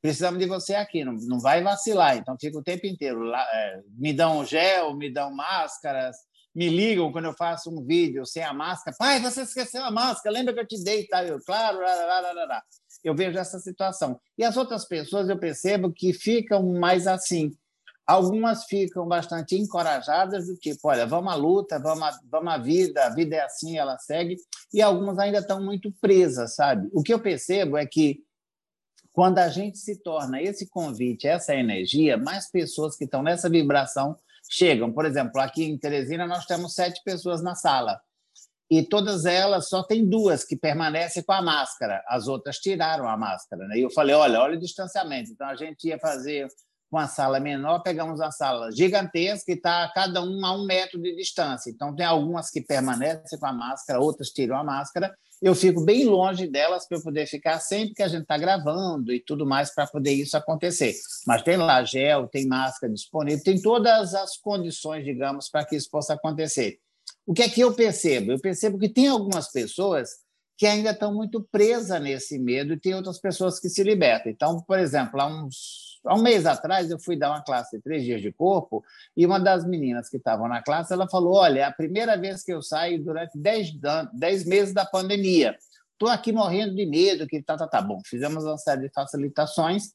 precisamos 0.02 0.40
de 0.40 0.46
você 0.46 0.74
aqui, 0.74 1.04
não, 1.04 1.12
não 1.12 1.38
vai 1.38 1.62
vacilar, 1.62 2.16
então 2.16 2.36
fica 2.40 2.58
o 2.58 2.64
tempo 2.64 2.84
inteiro 2.86 3.20
lá, 3.20 3.46
é, 3.52 3.80
me 3.96 4.12
dão 4.12 4.44
gel, 4.44 4.96
me 4.96 5.08
dão 5.08 5.32
máscaras, 5.32 6.16
me 6.56 6.70
ligam 6.70 7.12
quando 7.12 7.26
eu 7.26 7.34
faço 7.34 7.68
um 7.68 7.84
vídeo 7.84 8.24
sem 8.24 8.42
a 8.42 8.54
máscara. 8.54 8.96
Pai, 8.98 9.20
você 9.20 9.42
esqueceu 9.42 9.84
a 9.84 9.90
máscara, 9.90 10.34
lembra 10.34 10.54
que 10.54 10.60
eu 10.60 10.66
te 10.66 10.82
dei? 10.82 11.06
Tá? 11.06 11.22
Eu, 11.22 11.38
claro, 11.44 11.80
lá, 11.80 12.62
eu 13.04 13.14
vejo 13.14 13.38
essa 13.38 13.58
situação. 13.58 14.18
E 14.38 14.42
as 14.42 14.56
outras 14.56 14.86
pessoas 14.86 15.28
eu 15.28 15.38
percebo 15.38 15.92
que 15.92 16.14
ficam 16.14 16.72
mais 16.72 17.06
assim. 17.06 17.52
Algumas 18.06 18.64
ficam 18.64 19.06
bastante 19.06 19.54
encorajadas, 19.54 20.46
do 20.46 20.56
tipo, 20.56 20.88
olha, 20.88 21.06
vamos 21.06 21.30
à 21.30 21.36
luta, 21.36 21.78
vamos 21.78 22.02
à, 22.02 22.18
vamos 22.30 22.50
à 22.50 22.56
vida, 22.56 23.04
a 23.04 23.10
vida 23.10 23.36
é 23.36 23.40
assim, 23.40 23.76
ela 23.76 23.98
segue. 23.98 24.36
E 24.72 24.80
algumas 24.80 25.18
ainda 25.18 25.40
estão 25.40 25.62
muito 25.62 25.92
presas, 26.00 26.54
sabe? 26.54 26.88
O 26.94 27.02
que 27.02 27.12
eu 27.12 27.20
percebo 27.20 27.76
é 27.76 27.84
que 27.84 28.24
quando 29.12 29.38
a 29.40 29.48
gente 29.50 29.76
se 29.76 29.96
torna 30.02 30.40
esse 30.40 30.66
convite, 30.70 31.26
essa 31.26 31.54
energia, 31.54 32.16
mais 32.16 32.50
pessoas 32.50 32.96
que 32.96 33.04
estão 33.04 33.22
nessa 33.22 33.50
vibração 33.50 34.16
chegam. 34.48 34.92
Por 34.92 35.04
exemplo, 35.04 35.40
aqui 35.40 35.64
em 35.64 35.78
Teresina 35.78 36.26
nós 36.26 36.46
temos 36.46 36.74
sete 36.74 37.00
pessoas 37.04 37.42
na 37.42 37.54
sala 37.54 38.00
e 38.70 38.82
todas 38.82 39.24
elas 39.24 39.68
só 39.68 39.82
tem 39.82 40.08
duas 40.08 40.44
que 40.44 40.56
permanecem 40.56 41.22
com 41.22 41.32
a 41.32 41.42
máscara, 41.42 42.02
as 42.08 42.26
outras 42.26 42.58
tiraram 42.58 43.08
a 43.08 43.16
máscara. 43.16 43.66
Né? 43.68 43.78
E 43.78 43.82
eu 43.82 43.90
falei, 43.90 44.14
olha, 44.14 44.40
olha 44.40 44.56
o 44.56 44.60
distanciamento. 44.60 45.30
Então 45.30 45.46
a 45.46 45.54
gente 45.54 45.86
ia 45.86 45.98
fazer 45.98 46.48
uma 46.90 47.06
sala 47.06 47.38
menor, 47.38 47.80
pegamos 47.80 48.20
uma 48.20 48.30
sala 48.32 48.70
gigantesca 48.72 49.52
e 49.52 49.54
está 49.54 49.90
cada 49.94 50.22
um 50.22 50.44
a 50.44 50.56
um 50.56 50.64
metro 50.64 51.00
de 51.00 51.14
distância. 51.14 51.70
Então 51.70 51.94
tem 51.94 52.06
algumas 52.06 52.50
que 52.50 52.60
permanecem 52.60 53.38
com 53.38 53.46
a 53.46 53.52
máscara, 53.52 54.00
outras 54.00 54.30
tiram 54.30 54.56
a 54.56 54.64
máscara. 54.64 55.14
Eu 55.42 55.54
fico 55.54 55.84
bem 55.84 56.04
longe 56.04 56.46
delas 56.46 56.88
para 56.88 56.98
eu 56.98 57.02
poder 57.02 57.26
ficar 57.26 57.60
sempre 57.60 57.94
que 57.94 58.02
a 58.02 58.08
gente 58.08 58.22
está 58.22 58.38
gravando 58.38 59.12
e 59.12 59.20
tudo 59.20 59.46
mais 59.46 59.74
para 59.74 59.86
poder 59.86 60.12
isso 60.12 60.36
acontecer. 60.36 60.94
Mas 61.26 61.42
tem 61.42 61.56
lá 61.56 61.84
gel, 61.84 62.26
tem 62.26 62.46
máscara 62.46 62.92
disponível, 62.92 63.42
tem 63.44 63.60
todas 63.60 64.14
as 64.14 64.36
condições, 64.38 65.04
digamos, 65.04 65.48
para 65.50 65.64
que 65.64 65.76
isso 65.76 65.90
possa 65.90 66.14
acontecer. 66.14 66.78
O 67.26 67.34
que 67.34 67.42
é 67.42 67.48
que 67.48 67.60
eu 67.60 67.74
percebo? 67.74 68.32
Eu 68.32 68.40
percebo 68.40 68.78
que 68.78 68.88
tem 68.88 69.08
algumas 69.08 69.50
pessoas 69.50 70.10
que 70.56 70.66
ainda 70.66 70.90
estão 70.90 71.12
muito 71.12 71.46
presas 71.52 72.00
nesse 72.00 72.38
medo 72.38 72.72
e 72.72 72.80
tem 72.80 72.94
outras 72.94 73.20
pessoas 73.20 73.60
que 73.60 73.68
se 73.68 73.82
libertam. 73.82 74.32
Então, 74.32 74.60
por 74.62 74.78
exemplo, 74.78 75.20
há, 75.20 75.26
uns, 75.26 75.95
há 76.06 76.14
um 76.14 76.22
mês 76.22 76.46
atrás 76.46 76.90
eu 76.90 76.98
fui 76.98 77.16
dar 77.16 77.30
uma 77.30 77.42
classe 77.42 77.76
de 77.76 77.82
três 77.82 78.04
dias 78.04 78.22
de 78.22 78.32
corpo 78.32 78.84
e 79.16 79.26
uma 79.26 79.38
das 79.38 79.66
meninas 79.66 80.08
que 80.08 80.16
estavam 80.16 80.48
na 80.48 80.62
classe 80.62 80.92
ela 80.92 81.08
falou: 81.08 81.34
Olha, 81.34 81.60
é 81.60 81.64
a 81.64 81.72
primeira 81.72 82.16
vez 82.16 82.42
que 82.42 82.52
eu 82.52 82.62
saio 82.62 83.02
durante 83.02 83.38
dez, 83.38 83.72
dez 84.12 84.44
meses 84.44 84.72
da 84.72 84.84
pandemia. 84.84 85.56
Estou 85.92 86.08
aqui 86.08 86.30
morrendo 86.30 86.74
de 86.74 86.84
medo, 86.84 87.26
que 87.26 87.42
tá, 87.42 87.56
tá, 87.56 87.66
tá. 87.66 87.80
Bom, 87.80 88.00
fizemos 88.04 88.44
uma 88.44 88.58
série 88.58 88.82
de 88.82 88.90
facilitações 88.90 89.92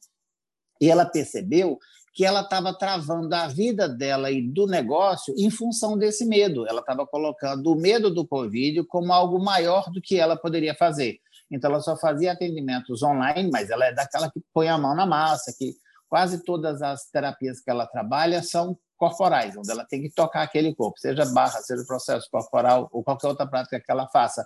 e 0.82 0.90
ela 0.90 1.06
percebeu 1.06 1.78
que 2.14 2.26
ela 2.26 2.42
estava 2.42 2.74
travando 2.74 3.34
a 3.34 3.48
vida 3.48 3.88
dela 3.88 4.32
e 4.32 4.42
do 4.42 4.68
negócio 4.68 5.34
em 5.38 5.50
função 5.50 5.98
desse 5.98 6.26
medo. 6.26 6.68
Ela 6.68 6.82
estava 6.82 7.06
colocando 7.06 7.72
o 7.72 7.76
medo 7.76 8.14
do 8.14 8.28
Covid 8.28 8.84
como 8.86 9.14
algo 9.14 9.40
maior 9.40 9.90
do 9.92 10.02
que 10.02 10.18
ela 10.18 10.36
poderia 10.36 10.76
fazer. 10.76 11.20
Então, 11.50 11.70
ela 11.70 11.82
só 11.82 11.98
fazia 11.98 12.32
atendimentos 12.32 13.04
online, 13.04 13.50
mas 13.52 13.70
ela 13.70 13.86
é 13.86 13.94
daquela 13.94 14.30
que 14.30 14.42
põe 14.54 14.70
a 14.70 14.78
mão 14.78 14.96
na 14.96 15.06
massa, 15.06 15.54
que 15.58 15.76
quase 16.12 16.44
todas 16.44 16.82
as 16.82 17.10
terapias 17.10 17.62
que 17.62 17.72
ela 17.72 17.88
trabalha 17.88 18.44
são 18.44 18.78
corporais, 18.98 19.56
onde 19.56 19.72
ela 19.72 19.86
tem 19.86 20.02
que 20.02 20.10
tocar 20.12 20.42
aquele 20.42 20.76
corpo, 20.76 21.00
seja 21.00 21.24
barra, 21.28 21.62
seja 21.62 21.86
processo 21.88 22.28
corporal 22.30 22.90
ou 22.92 23.02
qualquer 23.02 23.30
outra 23.30 23.48
prática 23.48 23.80
que 23.80 23.90
ela 23.90 24.10
faça. 24.10 24.46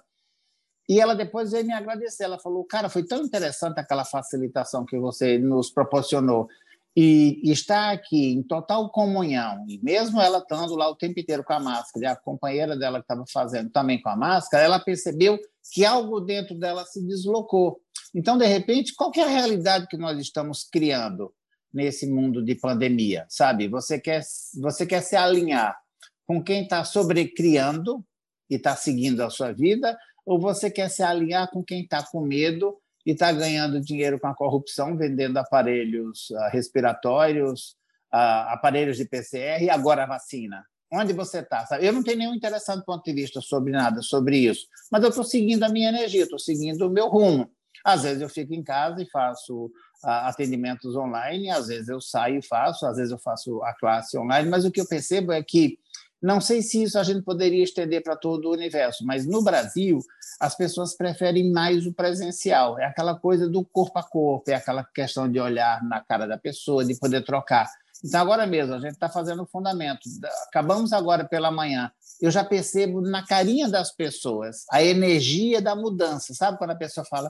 E 0.87 1.01
ela 1.01 1.15
depois 1.15 1.51
veio 1.51 1.65
me 1.65 1.73
agradecer. 1.73 2.25
Ela 2.25 2.37
falou: 2.37 2.63
Cara, 2.65 2.87
foi 2.87 3.03
tão 3.03 3.23
interessante 3.23 3.79
aquela 3.79 4.05
facilitação 4.05 4.85
que 4.85 4.99
você 4.99 5.39
nos 5.39 5.71
proporcionou 5.71 6.47
e, 6.95 7.41
está 7.51 7.91
aqui 7.91 8.33
em 8.33 8.43
total 8.43 8.91
comunhão, 8.91 9.65
e 9.67 9.79
mesmo 9.83 10.21
ela 10.21 10.37
estando 10.37 10.75
lá 10.75 10.87
o 10.87 10.95
tempo 10.95 11.19
inteiro 11.19 11.43
com 11.43 11.53
a 11.53 11.59
máscara, 11.59 12.05
e 12.05 12.07
a 12.07 12.15
companheira 12.15 12.77
dela 12.77 12.99
que 12.99 13.05
estava 13.05 13.25
fazendo 13.33 13.71
também 13.71 13.99
com 13.99 14.09
a 14.09 14.15
máscara, 14.15 14.63
ela 14.63 14.79
percebeu 14.79 15.39
que 15.73 15.83
algo 15.83 16.21
dentro 16.21 16.57
dela 16.57 16.85
se 16.85 17.05
deslocou. 17.05 17.81
Então, 18.13 18.37
de 18.37 18.45
repente, 18.45 18.93
qual 18.95 19.11
é 19.15 19.21
a 19.23 19.27
realidade 19.27 19.87
que 19.87 19.97
nós 19.97 20.17
estamos 20.19 20.63
criando 20.71 21.33
nesse 21.75 22.07
mundo 22.07 22.43
de 22.43 22.55
pandemia? 22.55 23.25
Sabe, 23.29 23.67
você 23.67 23.99
quer, 23.99 24.21
você 24.59 24.85
quer 24.85 25.01
se 25.01 25.15
alinhar 25.15 25.77
com 26.25 26.41
quem 26.41 26.63
está 26.63 26.83
sobrecriando 26.83 28.03
e 28.49 28.55
está 28.55 28.75
seguindo 28.75 29.21
a 29.21 29.29
sua 29.29 29.51
vida, 29.51 29.97
ou 30.25 30.39
você 30.39 30.71
quer 30.71 30.89
se 30.89 31.03
alinhar 31.03 31.51
com 31.51 31.63
quem 31.63 31.81
está 31.83 32.01
com 32.01 32.21
medo 32.21 32.77
e 33.05 33.11
está 33.11 33.31
ganhando 33.31 33.79
dinheiro 33.79 34.19
com 34.19 34.27
a 34.27 34.35
corrupção, 34.35 34.97
vendendo 34.97 35.37
aparelhos 35.37 36.29
uh, 36.31 36.49
respiratórios, 36.51 37.75
uh, 38.13 38.49
aparelhos 38.49 38.97
de 38.97 39.05
PCR 39.05 39.63
e 39.63 39.69
agora 39.69 40.03
a 40.03 40.07
vacina. 40.07 40.65
Onde 40.91 41.13
você 41.13 41.39
está? 41.39 41.67
Eu 41.81 41.91
não 41.93 42.03
tenho 42.03 42.19
nenhum 42.19 42.33
interessante 42.33 42.85
ponto 42.85 43.03
de 43.03 43.13
vista 43.13 43.41
sobre 43.41 43.71
nada, 43.71 44.01
sobre 44.01 44.37
isso, 44.37 44.65
mas 44.91 45.03
eu 45.03 45.09
estou 45.09 45.23
seguindo 45.23 45.63
a 45.63 45.69
minha 45.69 45.89
energia, 45.89 46.23
estou 46.23 46.39
seguindo 46.39 46.87
o 46.87 46.89
meu 46.89 47.07
rumo. 47.07 47.51
Às 47.85 48.01
vezes 48.01 48.21
eu 48.21 48.29
fico 48.29 48.53
em 48.53 48.63
casa 48.63 49.01
e 49.01 49.09
faço 49.09 49.65
uh, 49.65 50.25
atendimentos 50.25 50.95
online, 50.95 51.51
às 51.51 51.67
vezes 51.67 51.87
eu 51.87 52.01
saio 52.01 52.39
e 52.39 52.45
faço, 52.45 52.85
às 52.85 52.97
vezes 52.97 53.11
eu 53.11 53.19
faço 53.19 53.61
a 53.63 53.73
classe 53.73 54.17
online, 54.17 54.49
mas 54.49 54.65
o 54.65 54.71
que 54.71 54.81
eu 54.81 54.87
percebo 54.87 55.31
é 55.31 55.43
que 55.43 55.77
não 56.21 56.41
sei 56.41 56.63
se 56.63 56.81
isso 56.81 56.97
a 56.97 57.03
gente 57.03 57.21
poderia 57.21 57.63
estender 57.63 58.01
para 58.01 58.15
todo 58.15 58.45
o 58.45 58.53
universo, 58.53 59.05
mas 59.05 59.27
no 59.27 59.43
Brasil 59.43 59.99
as 60.39 60.55
pessoas 60.55 60.95
preferem 60.97 61.51
mais 61.51 61.85
o 61.85 61.93
presencial. 61.93 62.79
É 62.79 62.85
aquela 62.85 63.13
coisa 63.13 63.47
do 63.47 63.63
corpo 63.63 63.99
a 63.99 64.03
corpo, 64.03 64.49
é 64.49 64.55
aquela 64.55 64.83
questão 64.83 65.29
de 65.29 65.39
olhar 65.39 65.83
na 65.83 66.01
cara 66.03 66.25
da 66.25 66.37
pessoa, 66.37 66.83
de 66.83 66.97
poder 66.97 67.23
trocar. 67.23 67.69
Então, 68.03 68.19
agora 68.21 68.45
mesmo, 68.45 68.73
a 68.73 68.79
gente 68.79 68.93
está 68.93 69.09
fazendo 69.09 69.43
o 69.43 69.47
fundamento. 69.47 70.01
Acabamos 70.47 70.93
agora 70.93 71.23
pela 71.25 71.51
manhã. 71.51 71.91
Eu 72.21 72.31
já 72.31 72.43
percebo 72.43 73.01
na 73.01 73.25
carinha 73.25 73.69
das 73.69 73.91
pessoas 73.91 74.65
a 74.71 74.83
energia 74.83 75.61
da 75.61 75.75
mudança. 75.75 76.33
Sabe 76.33 76.57
quando 76.57 76.71
a 76.71 76.75
pessoa 76.75 77.05
fala 77.05 77.29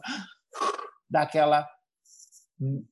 daquela 1.10 1.68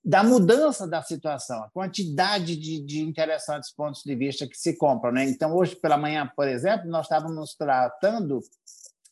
da 0.04 0.23
mudança 0.23 0.86
da 0.86 1.02
situação, 1.02 1.63
a 1.63 1.69
quantidade 1.69 2.56
de, 2.58 2.84
de, 2.84 3.02
interessantes 3.02 3.73
pontos 3.73 4.02
de 4.04 4.13
vista 4.13 4.45
que 4.45 4.58
se 4.58 4.78
compram. 4.78 5.13
Né? 5.13 5.23
Então, 5.23 5.56
hoje 5.56 5.76
pela 5.76 5.97
manhã, 5.97 6.30
por 6.36 6.47
exemplo, 6.47 6.89
nós 6.89 7.06
estávamos 7.06 7.56
tratando 7.56 8.41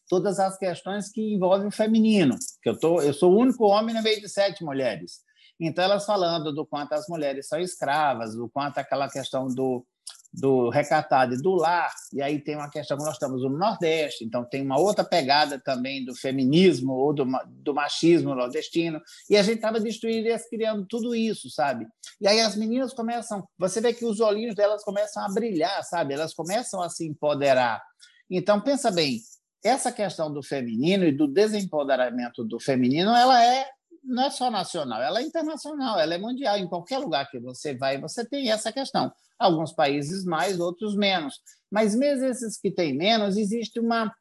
todas 0.10 0.40
as 0.40 0.58
questões 0.58 1.10
que 1.10 1.36
envolvem 1.36 1.68
o 1.68 1.72
feminino, 1.72 2.36
que 2.62 2.70
eu, 2.70 2.78
tô, 2.78 3.02
eu 3.02 3.14
sou 3.14 3.32
o 3.32 3.40
único 3.40 3.66
homem 3.66 3.96
no 3.96 4.04
meio 4.04 4.20
de 4.20 4.28
sete 4.28 4.62
mulheres. 4.62 5.22
Então, 5.58 5.86
elas 5.86 6.06
falando 6.06 6.52
do 6.52 6.66
quanto 6.66 6.94
as 6.94 7.08
mulheres 7.08 7.48
são 7.48 7.60
escravas, 7.60 8.36
do 8.36 8.50
quanto 8.50 8.78
aquela 8.78 9.10
questão 9.10 9.48
do, 9.48 9.86
do 10.34 10.70
recatado 10.70 11.34
e 11.34 11.42
do 11.42 11.56
lar, 11.56 11.94
e 12.14 12.22
aí 12.22 12.40
tem 12.40 12.56
uma 12.56 12.70
questão 12.70 12.98
que 12.98 13.04
nós 13.04 13.14
estamos 13.14 13.42
no 13.42 13.50
Nordeste, 13.50 14.24
então 14.24 14.46
tem 14.46 14.62
uma 14.62 14.80
outra 14.80 15.04
pegada 15.04 15.60
também 15.60 16.06
do 16.06 16.16
feminismo 16.16 16.94
ou 16.94 17.14
do, 17.14 17.26
do 17.48 17.74
machismo 17.74 18.34
nordestino, 18.34 19.02
e 19.30 19.36
a 19.36 19.44
gente 19.44 19.56
estava 19.56 19.80
destruindo 19.80 20.30
e 20.30 20.40
criando 20.50 20.86
tudo 20.86 21.14
isso, 21.14 21.50
sabe? 21.50 21.86
E 22.20 22.28
aí 22.28 22.40
as 22.40 22.56
meninas 22.56 22.94
começam, 22.94 23.46
você 23.58 23.82
vê 23.82 23.94
que 23.94 24.06
os 24.06 24.20
olhinhos 24.22 24.56
delas 24.56 24.84
começam 24.84 25.24
a 25.24 25.30
brilhar, 25.30 25.84
sabe? 25.84 26.14
Elas 26.14 26.34
começam 26.34 26.82
a 26.82 26.90
se 26.90 27.06
empoderar. 27.06 27.82
Então, 28.30 28.62
pensa 28.62 28.90
bem, 28.90 29.20
essa 29.64 29.92
questão 29.92 30.32
do 30.32 30.42
feminino 30.42 31.04
e 31.04 31.12
do 31.12 31.28
desempoderamento 31.28 32.44
do 32.44 32.60
feminino, 32.60 33.14
ela 33.14 33.44
é 33.44 33.68
não 34.04 34.24
é 34.24 34.30
só 34.32 34.50
nacional, 34.50 35.02
ela 35.02 35.20
é 35.20 35.24
internacional, 35.24 36.00
ela 36.00 36.16
é 36.16 36.18
mundial. 36.18 36.58
Em 36.58 36.68
qualquer 36.68 36.98
lugar 36.98 37.30
que 37.30 37.40
você 37.40 37.76
vai, 37.76 38.00
você 38.00 38.26
tem 38.26 38.50
essa 38.50 38.72
questão. 38.72 39.12
Alguns 39.42 39.74
países 39.74 40.24
mais, 40.24 40.60
outros 40.60 40.96
menos. 40.96 41.40
Mas 41.72 41.96
mesmo 41.96 42.26
esses 42.26 42.60
que 42.60 42.70
têm 42.70 42.96
menos, 42.96 43.38
existe 43.38 43.80
uma, 43.80 44.14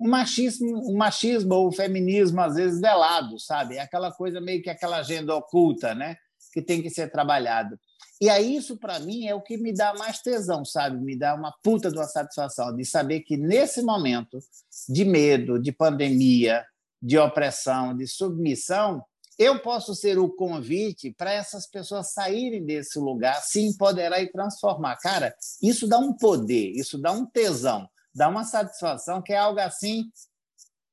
um 0.00 0.08
machismo, 0.08 0.90
um 0.90 0.96
machismo 0.96 1.54
ou 1.54 1.68
o 1.68 1.72
feminismo 1.72 2.40
às 2.40 2.54
vezes 2.54 2.80
velado, 2.80 3.38
sabe? 3.40 3.76
É 3.76 3.80
aquela 3.80 4.12
coisa 4.12 4.40
meio 4.40 4.62
que 4.62 4.70
aquela 4.70 4.98
agenda 4.98 5.34
oculta, 5.34 5.94
né? 5.94 6.16
Que 6.52 6.62
tem 6.62 6.80
que 6.80 6.90
ser 6.90 7.10
trabalhado. 7.10 7.78
E 8.20 8.28
aí 8.28 8.56
isso, 8.56 8.76
para 8.76 8.98
mim, 8.98 9.26
é 9.26 9.34
o 9.34 9.40
que 9.40 9.56
me 9.56 9.72
dá 9.72 9.94
mais 9.94 10.20
tesão, 10.20 10.64
sabe? 10.64 10.98
Me 10.98 11.16
dá 11.16 11.34
uma 11.34 11.54
puta 11.62 11.90
de 11.90 11.96
uma 11.96 12.04
satisfação 12.04 12.74
de 12.74 12.84
saber 12.84 13.20
que, 13.20 13.36
nesse 13.36 13.80
momento 13.80 14.38
de 14.88 15.04
medo, 15.04 15.60
de 15.60 15.70
pandemia, 15.70 16.64
de 17.00 17.16
opressão, 17.16 17.96
de 17.96 18.08
submissão, 18.08 19.04
eu 19.38 19.60
posso 19.60 19.94
ser 19.94 20.18
o 20.18 20.28
convite 20.28 21.14
para 21.16 21.32
essas 21.32 21.66
pessoas 21.66 22.12
saírem 22.12 22.64
desse 22.64 22.98
lugar, 22.98 23.40
se 23.42 23.60
empoderar 23.60 24.20
e 24.20 24.32
transformar. 24.32 24.96
Cara, 24.96 25.34
isso 25.62 25.86
dá 25.86 25.98
um 25.98 26.12
poder, 26.12 26.72
isso 26.72 26.98
dá 26.98 27.12
um 27.12 27.24
tesão, 27.24 27.88
dá 28.14 28.28
uma 28.28 28.44
satisfação 28.44 29.22
que 29.22 29.32
é 29.32 29.38
algo 29.38 29.60
assim 29.60 30.10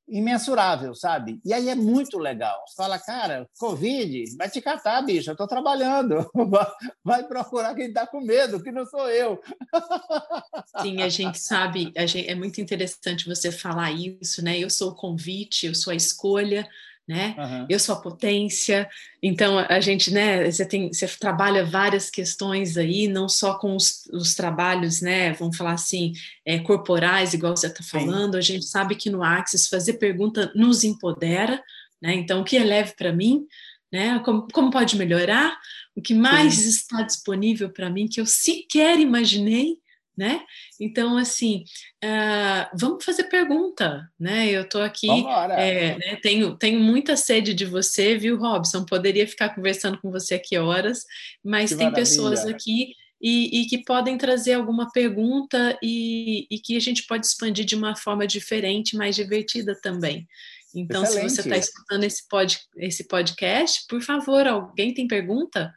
imensurável, 0.08 0.94
sabe? 0.94 1.40
E 1.44 1.52
aí 1.52 1.68
é 1.68 1.74
muito 1.74 2.18
legal. 2.18 2.62
Você 2.66 2.76
fala, 2.76 2.98
cara, 2.98 3.48
Covid, 3.58 4.36
vai 4.36 4.48
te 4.48 4.60
catar, 4.60 5.02
bicho, 5.02 5.30
eu 5.30 5.32
estou 5.32 5.48
trabalhando. 5.48 6.30
Vai 7.02 7.24
procurar 7.24 7.74
quem 7.74 7.88
está 7.88 8.06
com 8.06 8.20
medo, 8.20 8.62
que 8.62 8.70
não 8.70 8.86
sou 8.86 9.08
eu. 9.08 9.40
Sim, 10.80 11.02
a 11.02 11.08
gente 11.08 11.38
sabe, 11.38 11.92
a 11.96 12.06
gente, 12.06 12.28
é 12.28 12.34
muito 12.34 12.60
interessante 12.60 13.26
você 13.26 13.50
falar 13.50 13.90
isso, 13.92 14.44
né? 14.44 14.58
Eu 14.58 14.70
sou 14.70 14.90
o 14.90 14.94
convite, 14.94 15.66
eu 15.66 15.74
sou 15.74 15.92
a 15.92 15.96
escolha, 15.96 16.68
né? 17.06 17.36
Uhum. 17.38 17.66
Eu 17.68 17.78
sou 17.78 17.94
a 17.94 18.00
potência. 18.00 18.88
Então 19.22 19.58
a 19.58 19.80
gente, 19.80 20.12
né? 20.12 20.50
Você 20.50 20.66
tem, 20.66 20.92
você 20.92 21.06
trabalha 21.06 21.64
várias 21.64 22.10
questões 22.10 22.76
aí, 22.76 23.06
não 23.06 23.28
só 23.28 23.58
com 23.58 23.76
os, 23.76 24.06
os 24.12 24.34
trabalhos, 24.34 25.00
né? 25.00 25.32
Vamos 25.34 25.56
falar 25.56 25.72
assim, 25.72 26.12
é, 26.44 26.58
corporais, 26.58 27.32
igual 27.32 27.56
você 27.56 27.68
está 27.68 27.84
falando. 27.84 28.32
Sim. 28.32 28.38
A 28.38 28.42
gente 28.42 28.64
sabe 28.64 28.96
que 28.96 29.08
no 29.08 29.22
Axis 29.22 29.68
fazer 29.68 29.94
pergunta 29.94 30.50
nos 30.54 30.82
empodera, 30.82 31.62
né? 32.02 32.14
Então 32.14 32.40
o 32.40 32.44
que 32.44 32.56
é 32.56 32.64
leve 32.64 32.94
para 32.96 33.12
mim, 33.12 33.46
né? 33.92 34.18
Como, 34.24 34.48
como 34.52 34.70
pode 34.70 34.96
melhorar? 34.96 35.56
O 35.94 36.02
que 36.02 36.12
mais 36.12 36.54
Sim. 36.54 36.68
está 36.68 37.02
disponível 37.02 37.70
para 37.70 37.88
mim 37.88 38.08
que 38.08 38.20
eu 38.20 38.26
sequer 38.26 38.98
imaginei 38.98 39.78
né? 40.16 40.40
Então, 40.80 41.16
assim, 41.16 41.64
uh, 42.02 42.76
vamos 42.78 43.04
fazer 43.04 43.24
pergunta, 43.24 44.08
né? 44.18 44.48
Eu 44.48 44.62
estou 44.62 44.82
aqui, 44.82 45.08
é, 45.56 45.98
né, 45.98 46.16
tenho, 46.22 46.56
tenho 46.56 46.80
muita 46.80 47.16
sede 47.16 47.52
de 47.52 47.64
você, 47.64 48.16
viu, 48.16 48.38
Robson? 48.38 48.84
Poderia 48.84 49.28
ficar 49.28 49.54
conversando 49.54 49.98
com 50.00 50.10
você 50.10 50.36
aqui 50.36 50.56
horas, 50.56 51.04
mas 51.44 51.70
que 51.70 51.76
tem 51.76 51.86
maravilha. 51.86 52.08
pessoas 52.08 52.46
aqui 52.46 52.94
e, 53.20 53.60
e, 53.60 53.66
que 53.66 53.78
podem 53.78 54.18
trazer 54.18 54.54
alguma 54.54 54.90
pergunta 54.90 55.78
e, 55.82 56.46
e, 56.50 56.58
que 56.58 56.76
a 56.76 56.80
gente 56.80 57.06
pode 57.06 57.26
expandir 57.26 57.64
de 57.64 57.74
uma 57.74 57.96
forma 57.96 58.26
diferente, 58.26 58.96
mais 58.96 59.16
divertida 59.16 59.78
também. 59.80 60.26
Então, 60.74 61.02
Excelente. 61.02 61.30
se 61.30 61.36
você 61.36 61.40
está 61.42 61.56
escutando 61.56 62.04
esse, 62.04 62.28
pod, 62.28 62.58
esse 62.76 63.08
podcast, 63.08 63.86
por 63.88 64.02
favor, 64.02 64.46
alguém 64.46 64.92
tem 64.92 65.08
pergunta? 65.08 65.72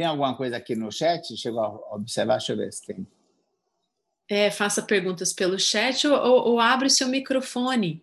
Tem 0.00 0.06
alguma 0.06 0.34
coisa 0.34 0.56
aqui 0.56 0.74
no 0.74 0.90
chat? 0.90 1.36
Chegou 1.36 1.60
a 1.60 1.94
observar? 1.94 2.38
Deixa 2.38 2.54
eu 2.54 2.56
ver 2.56 2.72
se 2.72 2.86
tem. 2.86 3.06
É, 4.30 4.50
faça 4.50 4.80
perguntas 4.80 5.30
pelo 5.30 5.58
chat 5.58 6.08
ou, 6.08 6.16
ou, 6.16 6.48
ou 6.52 6.58
abre 6.58 6.88
seu 6.88 7.06
microfone. 7.06 8.02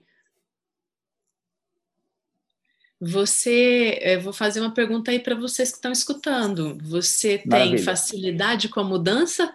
Você, 3.02 3.98
eu 4.00 4.22
vou 4.22 4.32
fazer 4.32 4.62
uma 4.62 4.76
pergunta 4.76 5.10
aí 5.10 5.20
para 5.20 5.34
vocês 5.34 5.72
que 5.72 5.78
estão 5.78 5.92
escutando. 5.92 6.78
Você 6.84 7.40
tem 7.40 7.50
Maravilha. 7.50 7.84
facilidade 7.84 8.70
com 8.70 8.80
a 8.80 8.84
mudança 8.84 9.52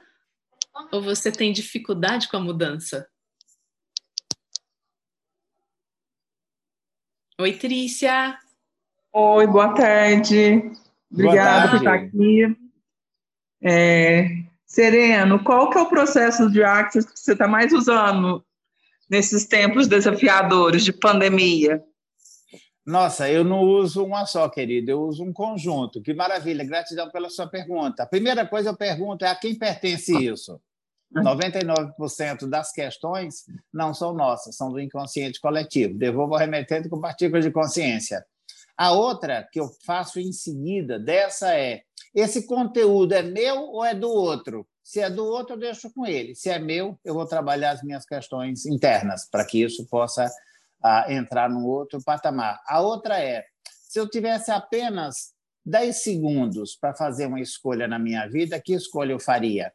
ou 0.90 1.00
você 1.00 1.30
tem 1.30 1.52
dificuldade 1.52 2.26
com 2.26 2.38
a 2.38 2.40
mudança? 2.40 3.08
Oi, 7.38 7.52
Trícia. 7.56 8.36
Oi, 9.12 9.46
boa 9.46 9.72
tarde. 9.76 10.72
Obrigada 11.12 11.68
por 11.68 11.76
estar 11.76 11.94
aqui. 11.94 12.56
É, 13.62 14.28
Sereno, 14.66 15.44
qual 15.44 15.68
que 15.68 15.78
é 15.78 15.82
o 15.82 15.88
processo 15.88 16.50
de 16.50 16.64
Access 16.64 17.06
que 17.06 17.18
você 17.18 17.32
está 17.32 17.46
mais 17.46 17.72
usando 17.72 18.44
nesses 19.08 19.44
tempos 19.44 19.86
desafiadores 19.86 20.84
de 20.84 20.92
pandemia? 20.92 21.82
Nossa, 22.84 23.30
eu 23.30 23.44
não 23.44 23.60
uso 23.60 24.04
uma 24.04 24.26
só, 24.26 24.48
querido, 24.48 24.90
eu 24.90 25.02
uso 25.02 25.22
um 25.22 25.32
conjunto. 25.32 26.02
Que 26.02 26.12
maravilha, 26.12 26.64
gratidão 26.64 27.10
pela 27.10 27.30
sua 27.30 27.46
pergunta. 27.46 28.02
A 28.02 28.06
primeira 28.06 28.44
coisa 28.46 28.70
eu 28.70 28.76
pergunto 28.76 29.24
é 29.24 29.28
a 29.28 29.36
quem 29.36 29.56
pertence 29.56 30.12
isso? 30.24 30.60
99% 31.14 32.48
das 32.48 32.72
questões 32.72 33.44
não 33.72 33.92
são 33.92 34.14
nossas, 34.14 34.56
são 34.56 34.72
do 34.72 34.80
inconsciente 34.80 35.40
coletivo. 35.40 35.94
Devolvo 35.94 36.34
ao 36.34 36.40
remetente 36.40 36.88
com 36.88 37.00
partículas 37.00 37.44
de 37.44 37.50
consciência. 37.50 38.24
A 38.82 38.90
outra 38.90 39.48
que 39.52 39.60
eu 39.60 39.70
faço 39.86 40.18
em 40.18 40.32
seguida 40.32 40.98
dessa 40.98 41.56
é: 41.56 41.82
esse 42.12 42.48
conteúdo 42.48 43.12
é 43.12 43.22
meu 43.22 43.60
ou 43.68 43.84
é 43.84 43.94
do 43.94 44.10
outro? 44.10 44.66
Se 44.82 44.98
é 44.98 45.08
do 45.08 45.24
outro, 45.24 45.54
eu 45.54 45.60
deixo 45.60 45.88
com 45.94 46.04
ele. 46.04 46.34
Se 46.34 46.50
é 46.50 46.58
meu, 46.58 46.98
eu 47.04 47.14
vou 47.14 47.24
trabalhar 47.24 47.70
as 47.70 47.82
minhas 47.84 48.04
questões 48.04 48.66
internas 48.66 49.24
para 49.30 49.44
que 49.44 49.62
isso 49.62 49.86
possa 49.86 50.28
ah, 50.82 51.06
entrar 51.08 51.48
num 51.48 51.64
outro 51.64 52.02
patamar. 52.04 52.60
A 52.66 52.80
outra 52.80 53.22
é: 53.22 53.44
se 53.88 54.00
eu 54.00 54.10
tivesse 54.10 54.50
apenas 54.50 55.32
10 55.64 56.02
segundos 56.02 56.74
para 56.74 56.92
fazer 56.92 57.26
uma 57.26 57.40
escolha 57.40 57.86
na 57.86 58.00
minha 58.00 58.26
vida, 58.26 58.60
que 58.60 58.74
escolha 58.74 59.12
eu 59.12 59.20
faria? 59.20 59.72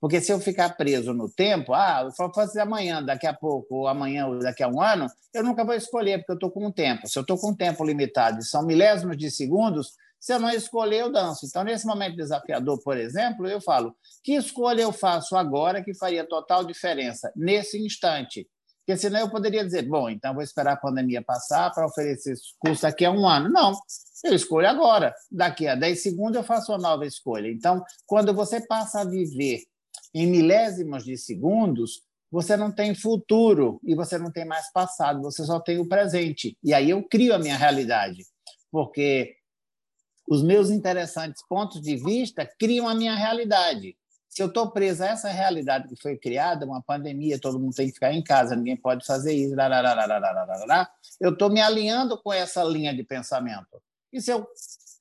Porque 0.00 0.20
se 0.20 0.32
eu 0.32 0.40
ficar 0.40 0.70
preso 0.76 1.12
no 1.12 1.28
tempo, 1.28 1.74
ah, 1.74 2.02
eu 2.04 2.10
vou 2.16 2.32
fazer 2.32 2.60
amanhã, 2.60 3.02
daqui 3.02 3.26
a 3.26 3.34
pouco, 3.34 3.74
ou 3.74 3.86
amanhã, 3.86 4.26
ou 4.26 4.38
daqui 4.38 4.62
a 4.62 4.68
um 4.68 4.80
ano, 4.80 5.06
eu 5.34 5.44
nunca 5.44 5.62
vou 5.62 5.74
escolher, 5.74 6.18
porque 6.18 6.32
eu 6.32 6.36
estou 6.36 6.50
com 6.50 6.66
um 6.66 6.72
tempo. 6.72 7.06
Se 7.06 7.18
eu 7.18 7.20
estou 7.20 7.36
com 7.36 7.50
um 7.50 7.54
tempo 7.54 7.84
limitado 7.84 8.38
e 8.38 8.44
são 8.44 8.64
milésimos 8.64 9.16
de 9.18 9.30
segundos, 9.30 9.92
se 10.18 10.32
eu 10.32 10.40
não 10.40 10.50
escolher, 10.50 11.00
eu 11.00 11.12
danço. 11.12 11.44
Então, 11.46 11.64
nesse 11.64 11.86
momento 11.86 12.16
desafiador, 12.16 12.82
por 12.82 12.96
exemplo, 12.96 13.46
eu 13.46 13.60
falo: 13.60 13.94
que 14.24 14.34
escolha 14.34 14.82
eu 14.82 14.92
faço 14.92 15.36
agora 15.36 15.84
que 15.84 15.94
faria 15.94 16.26
total 16.26 16.64
diferença 16.64 17.30
nesse 17.36 17.78
instante? 17.78 18.48
Porque 18.78 18.98
senão 18.98 19.20
eu 19.20 19.30
poderia 19.30 19.64
dizer: 19.64 19.82
bom, 19.82 20.08
então 20.08 20.34
vou 20.34 20.42
esperar 20.42 20.72
a 20.72 20.76
pandemia 20.76 21.22
passar 21.22 21.70
para 21.72 21.86
oferecer 21.86 22.32
esse 22.32 22.54
curso 22.58 22.82
daqui 22.82 23.04
a 23.04 23.10
um 23.10 23.26
ano. 23.26 23.50
Não, 23.50 23.72
eu 24.24 24.34
escolho 24.34 24.68
agora. 24.68 25.14
Daqui 25.30 25.66
a 25.66 25.74
10 25.74 26.02
segundos 26.02 26.36
eu 26.36 26.42
faço 26.42 26.72
uma 26.72 26.78
nova 26.78 27.06
escolha. 27.06 27.48
Então, 27.48 27.82
quando 28.06 28.34
você 28.34 28.66
passa 28.66 29.00
a 29.00 29.04
viver 29.04 29.60
em 30.14 30.26
milésimos 30.26 31.04
de 31.04 31.16
segundos, 31.16 32.02
você 32.30 32.56
não 32.56 32.70
tem 32.70 32.94
futuro 32.94 33.80
e 33.82 33.94
você 33.94 34.16
não 34.18 34.30
tem 34.30 34.44
mais 34.44 34.70
passado, 34.72 35.22
você 35.22 35.44
só 35.44 35.58
tem 35.58 35.78
o 35.78 35.88
presente. 35.88 36.56
E 36.62 36.72
aí 36.72 36.90
eu 36.90 37.02
crio 37.02 37.34
a 37.34 37.38
minha 37.38 37.56
realidade, 37.56 38.24
porque 38.70 39.36
os 40.28 40.42
meus 40.42 40.70
interessantes 40.70 41.42
pontos 41.48 41.80
de 41.80 41.96
vista 41.96 42.48
criam 42.58 42.88
a 42.88 42.94
minha 42.94 43.16
realidade. 43.16 43.96
Se 44.28 44.40
eu 44.40 44.46
estou 44.46 44.70
preso 44.70 45.02
a 45.02 45.08
essa 45.08 45.28
realidade 45.28 45.88
que 45.88 46.00
foi 46.00 46.16
criada, 46.16 46.64
uma 46.64 46.80
pandemia, 46.80 47.40
todo 47.40 47.58
mundo 47.58 47.74
tem 47.74 47.88
que 47.88 47.94
ficar 47.94 48.12
em 48.12 48.22
casa, 48.22 48.54
ninguém 48.54 48.76
pode 48.76 49.04
fazer 49.04 49.34
isso, 49.34 49.56
eu 51.20 51.32
estou 51.32 51.50
me 51.50 51.60
alinhando 51.60 52.16
com 52.16 52.32
essa 52.32 52.62
linha 52.62 52.94
de 52.94 53.02
pensamento. 53.02 53.82
E 54.12 54.20
se 54.20 54.30
eu 54.30 54.46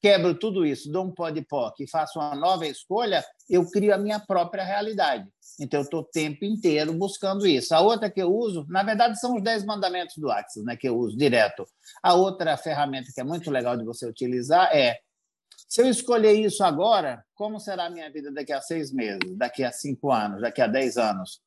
quebro 0.01 0.37
tudo 0.37 0.65
isso, 0.65 0.91
dou 0.91 1.05
um 1.05 1.11
pó 1.11 1.29
de 1.29 1.41
pó 1.41 1.73
e 1.79 1.89
faço 1.89 2.19
uma 2.19 2.35
nova 2.35 2.65
escolha, 2.65 3.23
eu 3.49 3.69
crio 3.69 3.93
a 3.93 3.97
minha 3.97 4.19
própria 4.19 4.63
realidade. 4.63 5.27
Então, 5.59 5.81
eu 5.81 5.83
estou 5.83 6.01
o 6.01 6.05
tempo 6.05 6.45
inteiro 6.45 6.93
buscando 6.93 7.45
isso. 7.45 7.73
A 7.75 7.81
outra 7.81 8.09
que 8.09 8.21
eu 8.21 8.33
uso, 8.33 8.65
na 8.69 8.81
verdade, 8.81 9.19
são 9.19 9.35
os 9.35 9.43
10 9.43 9.65
mandamentos 9.65 10.15
do 10.17 10.31
Axis, 10.31 10.63
né, 10.63 10.77
que 10.77 10.87
eu 10.87 10.97
uso 10.97 11.17
direto. 11.17 11.65
A 12.01 12.13
outra 12.13 12.55
ferramenta 12.55 13.11
que 13.13 13.19
é 13.19 13.23
muito 13.23 13.51
legal 13.51 13.75
de 13.75 13.83
você 13.83 14.07
utilizar 14.07 14.69
é: 14.73 14.99
se 15.67 15.81
eu 15.81 15.89
escolher 15.89 16.33
isso 16.33 16.63
agora, 16.63 17.23
como 17.35 17.59
será 17.59 17.85
a 17.85 17.89
minha 17.89 18.09
vida 18.11 18.31
daqui 18.31 18.53
a 18.53 18.61
seis 18.61 18.91
meses, 18.91 19.37
daqui 19.37 19.63
a 19.63 19.71
cinco 19.71 20.11
anos, 20.11 20.41
daqui 20.41 20.61
a 20.61 20.67
dez 20.67 20.97
anos? 20.97 21.41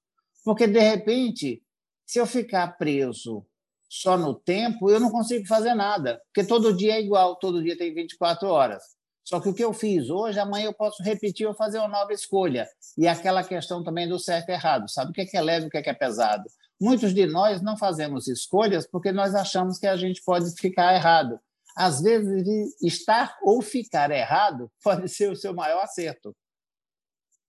Porque, 0.45 0.67
de 0.67 0.81
repente, 0.81 1.63
se 2.05 2.19
eu 2.19 2.27
ficar 2.27 2.77
preso 2.77 3.47
só 3.95 4.17
no 4.17 4.35
tempo, 4.35 4.89
eu 4.89 4.99
não 4.99 5.11
consigo 5.11 5.47
fazer 5.47 5.75
nada, 5.75 6.19
porque 6.25 6.49
todo 6.49 6.75
dia 6.75 6.95
é 6.95 7.01
igual, 7.03 7.37
todo 7.37 7.63
dia 7.63 7.77
tem 7.77 7.93
24 7.93 8.49
horas. 8.49 8.83
Só 9.23 9.39
que 9.39 9.51
o 9.51 9.55
que 9.55 9.63
eu 9.63 9.75
fiz 9.75 10.09
hoje, 10.09 10.41
amanhã 10.41 10.65
eu 10.65 10.73
posso 10.73 11.03
repetir 11.03 11.47
ou 11.47 11.53
fazer 11.53 11.77
uma 11.77 11.89
nova 11.89 12.11
escolha. 12.11 12.67
E 12.97 13.07
aquela 13.07 13.45
questão 13.45 13.85
também 13.85 14.09
do 14.09 14.19
certo 14.19 14.49
e 14.49 14.53
errado. 14.53 14.89
Sabe 14.89 15.11
o 15.11 15.13
que 15.13 15.37
é 15.37 15.41
leve 15.43 15.67
e 15.67 15.69
o 15.69 15.71
que 15.71 15.77
é 15.77 15.93
pesado? 15.93 16.45
Muitos 16.81 17.13
de 17.13 17.27
nós 17.27 17.61
não 17.61 17.77
fazemos 17.77 18.29
escolhas 18.29 18.89
porque 18.91 19.13
nós 19.13 19.35
achamos 19.35 19.79
que 19.79 19.87
a 19.87 19.95
gente 19.95 20.23
pode 20.25 20.51
ficar 20.59 20.95
errado. 20.95 21.39
Às 21.77 22.01
vezes, 22.01 22.75
estar 22.83 23.37
ou 23.43 23.61
ficar 23.61 24.11
errado 24.11 24.73
pode 24.83 25.07
ser 25.11 25.31
o 25.31 25.37
seu 25.37 25.53
maior 25.53 25.83
acerto. 25.83 26.35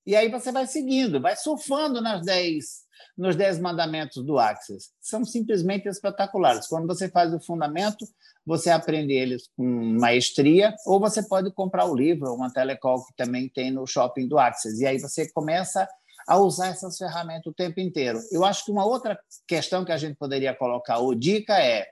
E 0.06 0.14
aí 0.14 0.30
você 0.30 0.52
vai 0.52 0.68
seguindo, 0.68 1.22
vai 1.22 1.38
surfando 1.38 2.02
nas 2.02 2.26
10 2.26 2.83
nos 3.18 3.36
Dez 3.36 3.60
Mandamentos 3.60 4.24
do 4.24 4.40
Axis. 4.40 4.92
São 5.00 5.24
simplesmente 5.24 5.88
espetaculares. 5.88 6.68
Quando 6.68 6.88
você 6.88 7.10
faz 7.10 7.34
o 7.34 7.40
fundamento, 7.40 8.06
você 8.46 8.70
aprende 8.70 9.14
eles 9.14 9.50
com 9.56 9.64
maestria, 10.00 10.76
ou 10.86 11.00
você 11.00 11.24
pode 11.24 11.52
comprar 11.52 11.86
o 11.86 11.96
livro, 11.96 12.34
uma 12.34 12.52
telecall 12.52 13.06
que 13.06 13.14
também 13.16 13.50
tem 13.50 13.72
no 13.72 13.86
shopping 13.88 14.28
do 14.28 14.38
Axis. 14.38 14.80
E 14.80 14.86
aí 14.86 15.00
você 15.00 15.30
começa 15.32 15.88
a 16.28 16.38
usar 16.38 16.68
essas 16.70 16.98
ferramentas 16.98 17.48
o 17.48 17.54
tempo 17.54 17.80
inteiro. 17.80 18.20
Eu 18.32 18.46
acho 18.46 18.66
que 18.66 18.72
uma 18.72 18.86
outra 18.86 19.20
questão 19.48 19.84
que 19.84 19.92
a 19.92 19.98
gente 19.98 20.16
poderia 20.16 20.54
colocar, 20.54 21.00
ou 21.00 21.14
dica, 21.14 21.58
é 21.60 21.88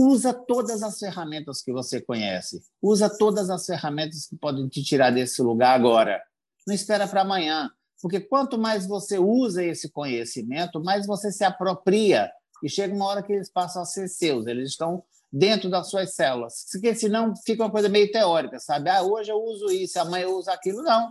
Usa 0.00 0.32
todas 0.32 0.84
as 0.84 0.96
ferramentas 0.96 1.60
que 1.60 1.72
você 1.72 2.00
conhece. 2.00 2.62
Usa 2.80 3.10
todas 3.10 3.50
as 3.50 3.66
ferramentas 3.66 4.26
que 4.26 4.36
podem 4.36 4.68
te 4.68 4.80
tirar 4.80 5.10
desse 5.10 5.42
lugar 5.42 5.74
agora. 5.74 6.22
Não 6.64 6.72
espera 6.72 7.08
para 7.08 7.22
amanhã, 7.22 7.68
porque 8.00 8.20
quanto 8.20 8.58
mais 8.58 8.86
você 8.86 9.18
usa 9.18 9.64
esse 9.64 9.90
conhecimento, 9.90 10.82
mais 10.82 11.06
você 11.06 11.32
se 11.32 11.44
apropria 11.44 12.30
e 12.62 12.68
chega 12.68 12.94
uma 12.94 13.06
hora 13.06 13.22
que 13.22 13.32
eles 13.32 13.50
passam 13.50 13.82
a 13.82 13.86
ser 13.86 14.08
seus. 14.08 14.46
Eles 14.46 14.70
estão 14.70 15.02
dentro 15.32 15.68
das 15.70 15.88
suas 15.88 16.14
células. 16.14 16.66
Porque 16.72 16.94
senão 16.94 17.34
fica 17.44 17.62
uma 17.62 17.70
coisa 17.70 17.88
meio 17.88 18.10
teórica, 18.10 18.58
sabe? 18.58 18.90
Ah, 18.90 19.02
hoje 19.02 19.30
eu 19.30 19.38
uso 19.38 19.70
isso, 19.70 19.98
amanhã 20.00 20.24
eu 20.24 20.36
uso 20.36 20.50
aquilo. 20.50 20.82
Não. 20.82 21.10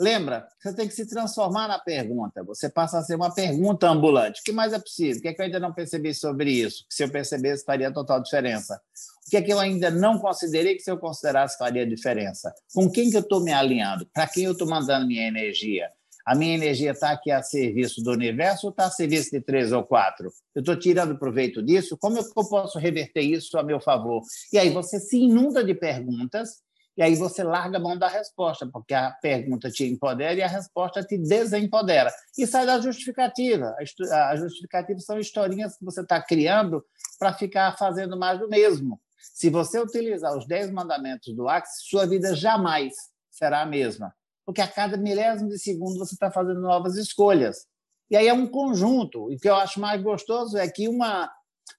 Lembra, 0.00 0.48
você 0.58 0.74
tem 0.74 0.88
que 0.88 0.94
se 0.94 1.06
transformar 1.06 1.68
na 1.68 1.78
pergunta. 1.78 2.42
Você 2.44 2.70
passa 2.70 2.98
a 2.98 3.02
ser 3.02 3.16
uma 3.16 3.34
pergunta 3.34 3.86
ambulante. 3.86 4.40
O 4.40 4.44
que 4.44 4.50
mais 4.50 4.72
é 4.72 4.78
possível? 4.78 5.18
O 5.18 5.20
que, 5.20 5.28
é 5.28 5.34
que 5.34 5.42
eu 5.42 5.44
ainda 5.44 5.60
não 5.60 5.74
percebi 5.74 6.14
sobre 6.14 6.50
isso? 6.50 6.86
Que 6.88 6.94
se 6.94 7.04
eu 7.04 7.10
percebesse, 7.10 7.66
faria 7.66 7.92
total 7.92 8.22
diferença. 8.22 8.80
O 9.26 9.30
que 9.30 9.36
é 9.36 9.42
que 9.42 9.52
eu 9.52 9.60
ainda 9.60 9.90
não 9.90 10.18
considerei 10.18 10.74
que 10.74 10.80
se 10.80 10.90
eu 10.90 10.98
considerasse 10.98 11.58
faria 11.58 11.86
diferença? 11.86 12.52
Com 12.74 12.90
quem 12.90 13.10
que 13.10 13.16
eu 13.16 13.20
estou 13.20 13.42
me 13.42 13.52
alinhando? 13.52 14.06
Para 14.06 14.26
quem 14.26 14.44
eu 14.44 14.52
estou 14.52 14.66
mandando 14.66 15.06
minha 15.06 15.28
energia? 15.28 15.90
A 16.30 16.34
minha 16.36 16.54
energia 16.54 16.92
está 16.92 17.10
aqui 17.10 17.28
a 17.28 17.42
serviço 17.42 18.04
do 18.04 18.12
universo 18.12 18.68
ou 18.68 18.70
está 18.70 18.84
a 18.84 18.90
serviço 18.90 19.32
de 19.32 19.40
três 19.40 19.72
ou 19.72 19.82
quatro? 19.82 20.30
Eu 20.54 20.60
estou 20.60 20.76
tirando 20.76 21.18
proveito 21.18 21.60
disso? 21.60 21.98
Como 21.98 22.18
eu 22.18 22.24
posso 22.32 22.78
reverter 22.78 23.22
isso 23.22 23.58
a 23.58 23.64
meu 23.64 23.80
favor? 23.80 24.22
E 24.52 24.56
aí 24.56 24.70
você 24.70 25.00
se 25.00 25.18
inunda 25.18 25.64
de 25.64 25.74
perguntas 25.74 26.62
e 26.96 27.02
aí 27.02 27.16
você 27.16 27.42
larga 27.42 27.78
a 27.78 27.80
mão 27.80 27.98
da 27.98 28.06
resposta, 28.06 28.64
porque 28.64 28.94
a 28.94 29.10
pergunta 29.10 29.72
te 29.72 29.84
empodera 29.84 30.34
e 30.34 30.42
a 30.42 30.46
resposta 30.46 31.02
te 31.02 31.18
desempodera. 31.18 32.12
E 32.38 32.46
sai 32.46 32.64
da 32.64 32.78
justificativa. 32.78 33.74
A 34.12 34.36
justificativa 34.36 35.00
são 35.00 35.18
historinhas 35.18 35.76
que 35.76 35.84
você 35.84 36.02
está 36.02 36.22
criando 36.22 36.84
para 37.18 37.32
ficar 37.32 37.76
fazendo 37.76 38.16
mais 38.16 38.38
do 38.38 38.48
mesmo. 38.48 39.00
Se 39.34 39.50
você 39.50 39.80
utilizar 39.80 40.38
os 40.38 40.46
dez 40.46 40.70
mandamentos 40.70 41.34
do 41.34 41.48
Axis, 41.48 41.88
sua 41.88 42.06
vida 42.06 42.36
jamais 42.36 42.94
será 43.32 43.62
a 43.62 43.66
mesma, 43.66 44.14
porque 44.44 44.60
a 44.60 44.68
cada 44.68 44.96
milésimo 44.96 45.48
de 45.48 45.58
segundo 45.58 45.98
você 45.98 46.14
está 46.14 46.30
fazendo 46.30 46.60
novas 46.60 46.96
escolhas. 46.96 47.66
E 48.10 48.16
aí 48.16 48.26
é 48.26 48.32
um 48.32 48.46
conjunto. 48.46 49.30
E 49.30 49.36
o 49.36 49.38
que 49.38 49.48
eu 49.48 49.54
acho 49.54 49.80
mais 49.80 50.02
gostoso 50.02 50.56
é 50.56 50.68
que 50.68 50.88
uma 50.88 51.30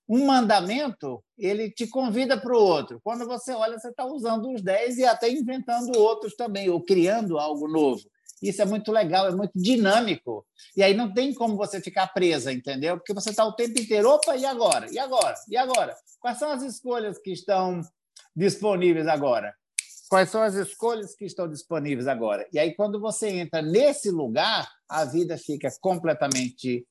um 0.07 0.25
mandamento 0.25 1.23
ele 1.37 1.69
te 1.69 1.87
convida 1.87 2.39
para 2.39 2.53
o 2.53 2.61
outro. 2.61 2.99
Quando 3.03 3.25
você 3.25 3.53
olha, 3.53 3.79
você 3.79 3.89
está 3.89 4.05
usando 4.05 4.51
os 4.53 4.61
dez 4.61 4.97
e 4.97 5.05
até 5.05 5.29
inventando 5.29 5.97
outros 5.97 6.35
também, 6.35 6.69
ou 6.69 6.81
criando 6.81 7.37
algo 7.37 7.67
novo. 7.67 8.01
Isso 8.41 8.61
é 8.61 8.65
muito 8.65 8.91
legal, 8.91 9.27
é 9.27 9.35
muito 9.35 9.51
dinâmico. 9.55 10.45
E 10.75 10.81
aí 10.81 10.93
não 10.93 11.13
tem 11.13 11.33
como 11.33 11.55
você 11.55 11.79
ficar 11.79 12.07
presa, 12.07 12.51
entendeu? 12.51 12.97
Porque 12.97 13.13
você 13.13 13.29
está 13.29 13.45
o 13.45 13.53
tempo 13.53 13.79
inteiro, 13.79 14.09
opa, 14.09 14.35
e 14.35 14.45
agora? 14.45 14.87
E 14.91 14.97
agora? 14.97 15.35
E 15.47 15.55
agora? 15.55 15.95
Quais 16.19 16.39
são 16.39 16.51
as 16.51 16.63
escolhas 16.63 17.19
que 17.19 17.31
estão 17.31 17.81
disponíveis 18.35 19.07
agora? 19.07 19.55
Quais 20.11 20.29
são 20.29 20.41
as 20.41 20.55
escolhas 20.55 21.15
que 21.15 21.23
estão 21.23 21.47
disponíveis 21.47 22.05
agora? 22.05 22.45
E 22.51 22.59
aí, 22.59 22.75
quando 22.75 22.99
você 22.99 23.29
entra 23.29 23.61
nesse 23.61 24.11
lugar, 24.11 24.69
a 24.89 25.05
vida 25.05 25.37
fica 25.37 25.69
completamente 25.79 26.85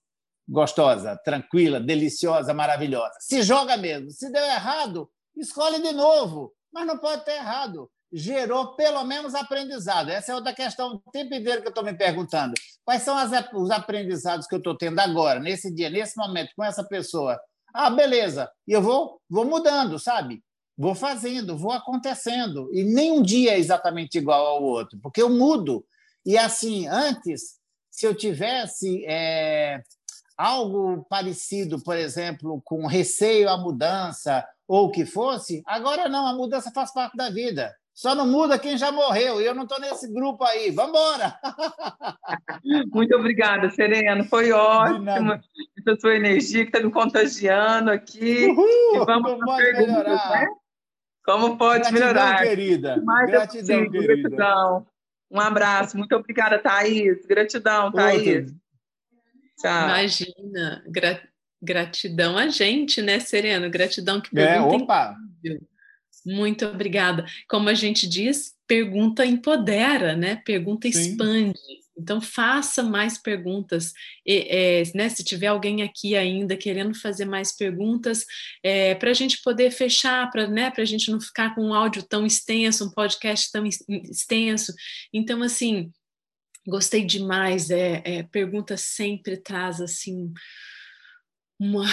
gostosa, 0.48 1.20
tranquila, 1.22 1.78
deliciosa, 1.78 2.54
maravilhosa. 2.54 3.12
Se 3.20 3.42
joga 3.42 3.76
mesmo. 3.76 4.10
Se 4.10 4.32
deu 4.32 4.42
errado, 4.42 5.06
escolhe 5.36 5.82
de 5.82 5.92
novo. 5.92 6.54
Mas 6.72 6.86
não 6.86 6.96
pode 6.96 7.22
ter 7.26 7.32
errado. 7.32 7.90
Gerou 8.10 8.74
pelo 8.74 9.04
menos 9.04 9.34
aprendizado. 9.34 10.08
Essa 10.08 10.32
é 10.32 10.34
outra 10.34 10.54
questão 10.54 10.94
o 10.94 11.10
tempo 11.10 11.34
inteiro 11.34 11.60
que 11.60 11.68
eu 11.68 11.72
estou 11.72 11.84
me 11.84 11.92
perguntando. 11.92 12.54
Quais 12.86 13.02
são 13.02 13.18
as, 13.18 13.30
os 13.52 13.70
aprendizados 13.70 14.46
que 14.46 14.54
eu 14.54 14.60
estou 14.60 14.74
tendo 14.74 14.98
agora, 14.98 15.38
nesse 15.38 15.70
dia, 15.70 15.90
nesse 15.90 16.16
momento, 16.16 16.52
com 16.56 16.64
essa 16.64 16.82
pessoa? 16.82 17.38
Ah, 17.74 17.90
beleza. 17.90 18.50
E 18.66 18.72
eu 18.72 18.80
vou, 18.80 19.20
vou 19.28 19.44
mudando, 19.44 19.98
sabe? 19.98 20.42
Vou 20.80 20.94
fazendo, 20.94 21.58
vou 21.58 21.72
acontecendo. 21.72 22.70
E 22.72 22.82
nenhum 22.82 23.20
dia 23.20 23.52
é 23.52 23.58
exatamente 23.58 24.16
igual 24.16 24.46
ao 24.46 24.62
outro, 24.62 24.98
porque 25.02 25.20
eu 25.20 25.28
mudo. 25.28 25.84
E 26.24 26.38
assim, 26.38 26.88
antes, 26.88 27.58
se 27.90 28.06
eu 28.06 28.14
tivesse 28.14 29.04
é, 29.06 29.82
algo 30.38 31.04
parecido, 31.10 31.78
por 31.82 31.98
exemplo, 31.98 32.62
com 32.64 32.86
receio 32.86 33.50
à 33.50 33.58
mudança 33.58 34.42
ou 34.66 34.86
o 34.86 34.90
que 34.90 35.04
fosse, 35.04 35.62
agora 35.66 36.08
não, 36.08 36.26
a 36.26 36.32
mudança 36.32 36.70
faz 36.70 36.90
parte 36.94 37.14
da 37.14 37.28
vida. 37.28 37.76
Só 37.92 38.14
não 38.14 38.26
muda 38.26 38.58
quem 38.58 38.78
já 38.78 38.90
morreu, 38.90 39.38
e 39.38 39.44
eu 39.44 39.54
não 39.54 39.64
estou 39.64 39.78
nesse 39.78 40.10
grupo 40.10 40.42
aí. 40.44 40.70
Vamos 40.70 40.92
embora! 40.92 41.38
Muito 42.90 43.14
obrigada, 43.14 43.68
Serena. 43.68 44.24
Foi 44.24 44.50
ótimo 44.50 45.10
essa 45.10 46.00
sua 46.00 46.16
energia 46.16 46.64
que 46.64 46.74
está 46.74 46.80
me 46.80 46.90
contagiando 46.90 47.90
aqui. 47.90 48.46
Uhul, 48.46 48.94
e 48.94 49.04
vamos 49.04 49.32
como 49.32 49.44
pode 49.44 49.72
melhorar? 49.74 50.30
Né? 50.30 50.46
Como 51.24 51.56
pode 51.58 51.80
Gratidão, 51.90 52.00
melhorar? 52.00 52.42
querida. 52.42 53.02
Mais 53.04 53.30
Gratidão, 53.30 53.84
possível. 53.84 53.90
querida. 53.90 54.28
Gratidão. 54.28 54.86
Um 55.30 55.40
abraço. 55.40 55.96
Muito 55.96 56.14
obrigada, 56.16 56.58
Thaís. 56.58 57.24
Gratidão, 57.26 57.92
Thaís. 57.92 58.40
Outro. 58.42 58.60
Tchau. 59.58 59.84
Imagina, 59.84 60.84
gra 60.88 61.22
gratidão 61.62 62.38
a 62.38 62.48
gente, 62.48 63.02
né, 63.02 63.20
Sereno? 63.20 63.68
Gratidão 63.70 64.20
que 64.20 64.30
é, 64.38 64.46
pergunta. 64.46 64.74
É, 64.74 64.78
opa! 64.78 65.16
Incrível. 65.38 65.68
Muito 66.26 66.66
obrigada. 66.66 67.24
Como 67.48 67.68
a 67.68 67.74
gente 67.74 68.08
diz, 68.08 68.54
pergunta 68.66 69.24
empodera, 69.24 70.16
né? 70.16 70.36
Pergunta 70.44 70.90
Sim. 70.90 71.16
Então, 72.00 72.20
faça 72.20 72.82
mais 72.82 73.18
perguntas. 73.18 73.92
E, 74.26 74.46
é, 74.48 74.82
né, 74.94 75.08
se 75.08 75.22
tiver 75.22 75.48
alguém 75.48 75.82
aqui 75.82 76.16
ainda 76.16 76.56
querendo 76.56 76.94
fazer 76.94 77.24
mais 77.24 77.56
perguntas, 77.56 78.24
é, 78.62 78.94
para 78.94 79.10
a 79.10 79.14
gente 79.14 79.42
poder 79.42 79.70
fechar, 79.70 80.30
para 80.30 80.46
né, 80.46 80.72
a 80.76 80.84
gente 80.84 81.10
não 81.10 81.20
ficar 81.20 81.54
com 81.54 81.62
um 81.66 81.74
áudio 81.74 82.02
tão 82.02 82.26
extenso, 82.26 82.86
um 82.86 82.90
podcast 82.90 83.50
tão 83.52 83.64
extenso. 83.66 84.72
Então, 85.12 85.42
assim, 85.42 85.90
Gostei 86.66 87.04
demais. 87.04 87.70
É, 87.70 88.02
é, 88.04 88.22
pergunta 88.22 88.76
sempre 88.76 89.36
traz 89.36 89.80
assim 89.80 90.32
uma, 91.60 91.84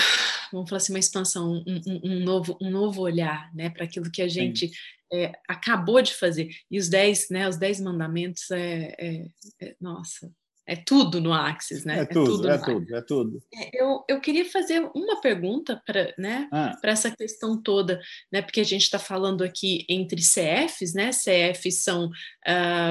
vamos 0.51 0.69
falar 0.69 0.77
assim, 0.77 0.93
uma 0.93 0.99
expansão, 0.99 1.51
um, 1.51 1.81
um, 1.85 2.01
um 2.05 2.19
novo, 2.23 2.57
um 2.61 2.71
novo 2.71 3.01
olhar, 3.01 3.53
né, 3.53 3.69
para 3.69 3.83
aquilo 3.83 4.09
que 4.09 4.21
a 4.21 4.27
gente 4.27 4.71
é, 5.11 5.33
acabou 5.47 6.01
de 6.01 6.13
fazer. 6.13 6.49
E 6.71 6.79
os 6.79 6.87
dez, 6.87 7.27
né, 7.29 7.47
os 7.49 7.57
dez 7.57 7.79
mandamentos 7.81 8.49
é, 8.51 8.95
é, 8.97 9.27
é 9.61 9.75
nossa, 9.79 10.31
é 10.67 10.75
tudo 10.75 11.21
no 11.21 11.31
Axis, 11.31 11.85
né? 11.85 11.99
É, 11.99 12.01
é 12.01 12.05
tudo, 12.05 12.31
tudo 12.31 12.49
é 12.49 12.57
tudo, 12.57 12.95
é 12.95 13.01
tudo. 13.01 13.43
Eu, 13.73 14.03
eu 14.09 14.19
queria 14.19 14.43
fazer 14.43 14.81
uma 14.93 15.21
pergunta 15.21 15.81
para 15.85 16.13
né, 16.17 16.49
ah. 16.51 16.77
essa 16.83 17.09
questão 17.09 17.59
toda, 17.61 18.01
né? 18.31 18.41
Porque 18.41 18.59
a 18.59 18.65
gente 18.65 18.81
está 18.81 18.99
falando 18.99 19.43
aqui 19.43 19.85
entre 19.87 20.21
CFs, 20.21 20.93
né? 20.93 21.11
CFs 21.11 21.83
são 21.83 22.09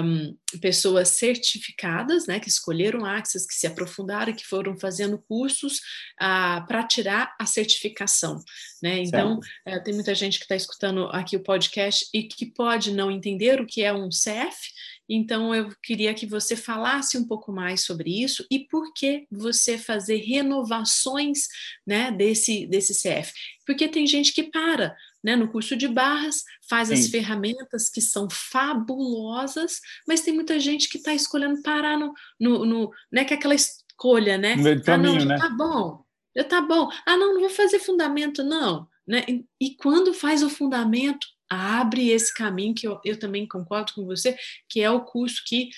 um, 0.03 0.37
pessoas 0.59 1.11
certificadas, 1.11 2.27
né? 2.27 2.41
Que 2.41 2.49
escolheram 2.49 3.05
Axis, 3.05 3.47
que 3.47 3.55
se 3.55 3.67
aprofundaram, 3.67 4.33
que 4.33 4.47
foram 4.47 4.79
fazendo 4.79 5.23
cursos 5.29 5.77
uh, 6.21 6.67
para 6.67 6.83
tirar 6.83 7.35
a 7.39 7.45
certificação, 7.45 8.41
né? 8.83 9.01
Então, 9.01 9.39
uh, 9.69 9.85
tem 9.85 9.93
muita 9.93 10.15
gente 10.15 10.39
que 10.39 10.45
está 10.47 10.57
escutando 10.57 11.09
aqui 11.13 11.37
o 11.37 11.43
podcast 11.43 12.09
e 12.15 12.23
que 12.23 12.47
pode 12.47 12.91
não 12.93 13.11
entender 13.11 13.61
o 13.61 13.67
que 13.67 13.83
é 13.83 13.93
um 13.93 14.09
CF, 14.09 14.73
então, 15.09 15.55
eu 15.55 15.69
queria 15.83 16.13
que 16.15 16.27
você 16.27 16.57
falasse 16.57 17.17
um 17.17 17.27
pouco 17.27 17.53
mais 17.53 17.85
sobre 17.85 18.23
isso 18.23 18.45
e 18.51 18.61
por 18.61 18.93
que 18.93 19.27
você 19.31 19.79
fazer 19.79 20.17
renovações 20.17 21.47
né, 21.87 22.11
desse, 22.11 22.67
desse 22.67 22.93
CF. 22.93 23.33
Porque 23.65 23.89
tem 23.89 24.07
gente 24.07 24.33
que 24.33 24.45
para 24.45 24.97
né, 25.27 25.35
no 25.35 25.49
curso 25.49 25.77
de 25.77 25.89
barras, 25.89 26.45
faz 26.69 26.87
Sim. 26.87 26.95
as 26.95 27.09
ferramentas 27.09 27.91
que 27.91 28.01
são 28.01 28.29
fabulosas, 28.31 29.81
mas 30.07 30.21
tem 30.21 30.33
muita 30.33 30.61
gente 30.61 30.89
que 30.89 30.99
está 30.99 31.13
escolhendo 31.13 31.61
parar 31.63 31.99
no, 31.99 32.15
no, 32.39 32.65
no 32.65 32.93
né, 33.11 33.25
que 33.25 33.35
é 33.35 33.37
aquela 33.37 33.57
escolha, 33.57 34.39
né? 34.39 34.55
No 34.55 34.81
caminho, 34.85 35.17
ah, 35.17 35.19
não, 35.19 35.25
né? 35.25 35.37
tá 35.37 35.49
bom, 35.49 36.05
eu 36.33 36.45
tá 36.45 36.61
bom. 36.61 36.89
Ah, 37.05 37.17
não, 37.17 37.35
não 37.35 37.41
vou 37.41 37.51
fazer 37.51 37.81
fundamento, 37.81 38.45
não. 38.45 38.87
Né? 39.05 39.25
E, 39.27 39.45
e 39.61 39.75
quando 39.75 40.15
faz 40.15 40.45
o 40.45 40.49
fundamento, 40.49 41.27
abre 41.49 42.11
esse 42.11 42.33
caminho 42.33 42.75
que 42.75 42.87
eu, 42.87 43.01
eu 43.05 43.19
também 43.19 43.47
concordo 43.47 43.93
com 43.95 44.05
você, 44.05 44.37
que 44.69 44.81
é 44.81 44.91
o 44.91 45.05
curso 45.05 45.43
que 45.47 45.71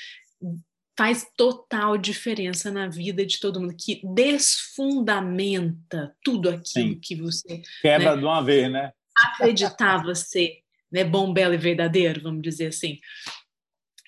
faz 0.99 1.25
total 1.37 1.97
diferença 1.97 2.73
na 2.73 2.89
vida 2.89 3.25
de 3.25 3.39
todo 3.39 3.61
mundo, 3.61 3.77
que 3.79 4.01
desfundamenta 4.03 6.13
tudo 6.25 6.49
aquilo 6.49 6.95
Sim. 6.95 7.01
que 7.01 7.15
você 7.15 7.63
quebra 7.81 8.17
né, 8.17 8.21
de 8.21 8.25
uma 8.25 8.43
vez, 8.43 8.69
né? 8.69 8.93
Acreditava 9.17 10.13
ser 10.17 10.59
né, 10.91 11.05
bom, 11.05 11.33
belo 11.33 11.55
e 11.55 11.59
verdadeiro, 11.59 12.21
vamos 12.21 12.43
dizer 12.43 12.67
assim. 12.69 12.99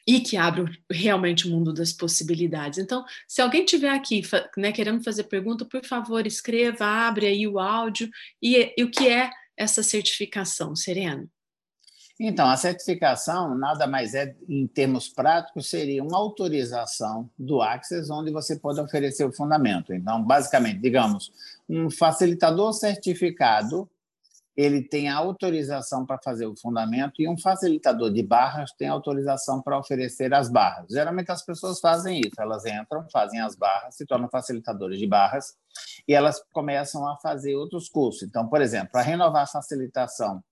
E 0.05 0.19
que 0.19 0.37
abre 0.37 0.65
realmente 0.91 1.47
o 1.47 1.51
mundo 1.51 1.73
das 1.73 1.93
possibilidades. 1.93 2.81
Então, 2.81 3.05
se 3.29 3.41
alguém 3.41 3.65
tiver 3.65 3.91
aqui 3.91 4.23
né, 4.57 4.73
querendo 4.73 5.05
fazer 5.05 5.23
pergunta, 5.25 5.65
por 5.65 5.85
favor, 5.85 6.27
escreva, 6.27 6.85
abre 6.85 7.27
aí 7.27 7.47
o 7.47 7.61
áudio. 7.61 8.11
E, 8.43 8.75
e 8.77 8.83
o 8.83 8.91
que 8.91 9.07
é 9.07 9.31
essa 9.57 9.85
certificação, 9.85 10.75
Sereno? 10.75 11.31
Então, 12.23 12.51
a 12.51 12.57
certificação 12.59 13.55
nada 13.57 13.87
mais 13.87 14.15
é, 14.15 14.37
em 14.47 14.67
termos 14.67 15.09
práticos, 15.09 15.71
seria 15.71 16.05
uma 16.05 16.19
autorização 16.19 17.31
do 17.39 17.63
Access, 17.63 18.13
onde 18.13 18.31
você 18.31 18.57
pode 18.57 18.79
oferecer 18.79 19.25
o 19.25 19.33
fundamento. 19.33 19.95
Então, 19.95 20.23
basicamente, 20.23 20.81
digamos, 20.81 21.33
um 21.67 21.91
facilitador 21.91 22.75
certificado 22.75 23.89
ele 24.55 24.83
tem 24.83 25.09
a 25.09 25.17
autorização 25.17 26.05
para 26.05 26.19
fazer 26.23 26.45
o 26.45 26.55
fundamento 26.55 27.23
e 27.23 27.29
um 27.29 27.39
facilitador 27.39 28.13
de 28.13 28.23
barras 28.23 28.71
tem 28.73 28.89
autorização 28.89 29.63
para 29.63 29.79
oferecer 29.79 30.35
as 30.35 30.51
barras. 30.51 30.89
Geralmente 30.91 31.31
as 31.33 31.43
pessoas 31.43 31.81
fazem 31.81 32.21
isso, 32.21 32.39
elas 32.39 32.67
entram, 32.67 33.07
fazem 33.11 33.41
as 33.41 33.57
barras, 33.57 33.95
se 33.95 34.05
tornam 34.05 34.29
facilitadores 34.29 34.99
de 34.99 35.07
barras 35.07 35.55
e 36.07 36.13
elas 36.13 36.43
começam 36.53 37.09
a 37.09 37.17
fazer 37.17 37.55
outros 37.55 37.89
cursos. 37.89 38.23
Então, 38.25 38.49
por 38.49 38.61
exemplo, 38.61 38.91
para 38.93 39.01
renovar 39.01 39.45
a 39.45 39.47
facilitação 39.47 40.43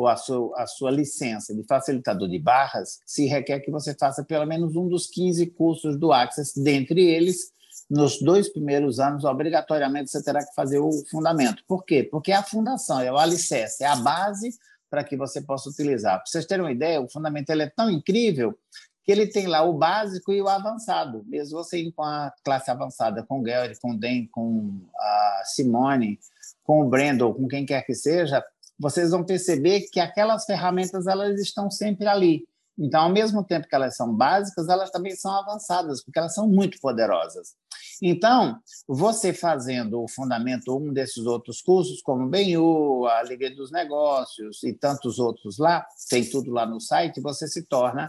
ou 0.00 0.08
a 0.08 0.16
sua, 0.16 0.54
a 0.56 0.66
sua 0.66 0.90
licença 0.90 1.54
de 1.54 1.62
facilitador 1.64 2.26
de 2.26 2.38
barras, 2.38 3.00
se 3.04 3.26
requer 3.26 3.60
que 3.60 3.70
você 3.70 3.94
faça 3.94 4.24
pelo 4.24 4.46
menos 4.46 4.74
um 4.74 4.88
dos 4.88 5.06
15 5.06 5.46
cursos 5.48 5.98
do 5.98 6.10
Access, 6.10 6.58
dentre 6.58 7.04
eles 7.04 7.52
nos 7.88 8.18
dois 8.18 8.48
primeiros 8.48 8.98
anos, 8.98 9.24
obrigatoriamente 9.24 10.10
você 10.10 10.22
terá 10.22 10.42
que 10.42 10.54
fazer 10.54 10.78
o 10.78 10.90
fundamento. 11.10 11.62
Por 11.68 11.84
quê? 11.84 12.02
Porque 12.02 12.32
é 12.32 12.36
a 12.36 12.42
fundação, 12.42 12.98
é 12.98 13.12
o 13.12 13.18
alicerce, 13.18 13.84
é 13.84 13.88
a 13.88 13.96
base 13.96 14.54
para 14.88 15.04
que 15.04 15.18
você 15.18 15.42
possa 15.42 15.68
utilizar. 15.68 16.16
Para 16.16 16.26
vocês 16.26 16.46
terem 16.46 16.64
uma 16.64 16.72
ideia, 16.72 16.98
o 16.98 17.08
fundamento 17.08 17.50
é 17.50 17.68
tão 17.68 17.90
incrível 17.90 18.56
que 19.04 19.12
ele 19.12 19.26
tem 19.26 19.46
lá 19.46 19.62
o 19.64 19.74
básico 19.74 20.32
e 20.32 20.40
o 20.40 20.48
avançado. 20.48 21.24
Mesmo 21.26 21.58
você 21.58 21.78
ir 21.78 21.92
com 21.92 22.02
a 22.02 22.32
classe 22.42 22.70
avançada, 22.70 23.22
com 23.22 23.40
o 23.40 23.42
Gary, 23.42 23.78
com 23.78 23.90
o 23.90 23.98
Den, 23.98 24.26
com 24.28 24.80
a 24.96 25.42
Simone, 25.44 26.18
com 26.64 26.80
o 26.80 26.88
Brandon, 26.88 27.34
com 27.34 27.46
quem 27.46 27.66
quer 27.66 27.82
que 27.84 27.94
seja, 27.94 28.42
vocês 28.80 29.10
vão 29.10 29.22
perceber 29.22 29.82
que 29.92 30.00
aquelas 30.00 30.46
ferramentas 30.46 31.06
elas 31.06 31.38
estão 31.38 31.70
sempre 31.70 32.06
ali. 32.06 32.48
Então, 32.78 33.02
ao 33.02 33.10
mesmo 33.10 33.44
tempo 33.44 33.68
que 33.68 33.74
elas 33.74 33.94
são 33.94 34.16
básicas, 34.16 34.70
elas 34.70 34.90
também 34.90 35.14
são 35.14 35.30
avançadas, 35.32 36.02
porque 36.02 36.18
elas 36.18 36.32
são 36.32 36.48
muito 36.48 36.80
poderosas. 36.80 37.54
Então, 38.00 38.58
você 38.88 39.34
fazendo 39.34 40.02
o 40.02 40.08
fundamento 40.08 40.74
um 40.74 40.90
desses 40.90 41.26
outros 41.26 41.60
cursos, 41.60 42.00
como 42.00 42.24
o 42.24 42.28
BenU, 42.30 43.06
a 43.06 43.22
Liga 43.22 43.50
dos 43.54 43.70
Negócios 43.70 44.62
e 44.62 44.72
tantos 44.72 45.18
outros 45.18 45.58
lá, 45.58 45.86
tem 46.08 46.24
tudo 46.24 46.50
lá 46.50 46.64
no 46.64 46.80
site, 46.80 47.20
você 47.20 47.46
se 47.46 47.66
torna 47.66 48.06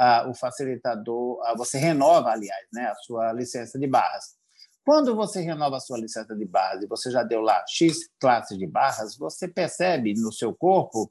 uh, 0.00 0.30
o 0.30 0.34
facilitador, 0.34 1.38
uh, 1.40 1.58
você 1.58 1.76
renova, 1.76 2.30
aliás, 2.30 2.66
né, 2.72 2.86
a 2.86 2.94
sua 2.94 3.30
licença 3.34 3.78
de 3.78 3.86
barras. 3.86 4.42
Quando 4.84 5.16
você 5.16 5.40
renova 5.40 5.78
a 5.78 5.80
sua 5.80 5.98
licença 5.98 6.36
de 6.36 6.44
barras 6.44 6.82
e 6.82 6.86
você 6.86 7.10
já 7.10 7.22
deu 7.22 7.40
lá 7.40 7.64
X 7.66 8.08
classes 8.20 8.58
de 8.58 8.66
barras, 8.66 9.16
você 9.16 9.48
percebe 9.48 10.12
no 10.14 10.30
seu 10.30 10.54
corpo 10.54 11.10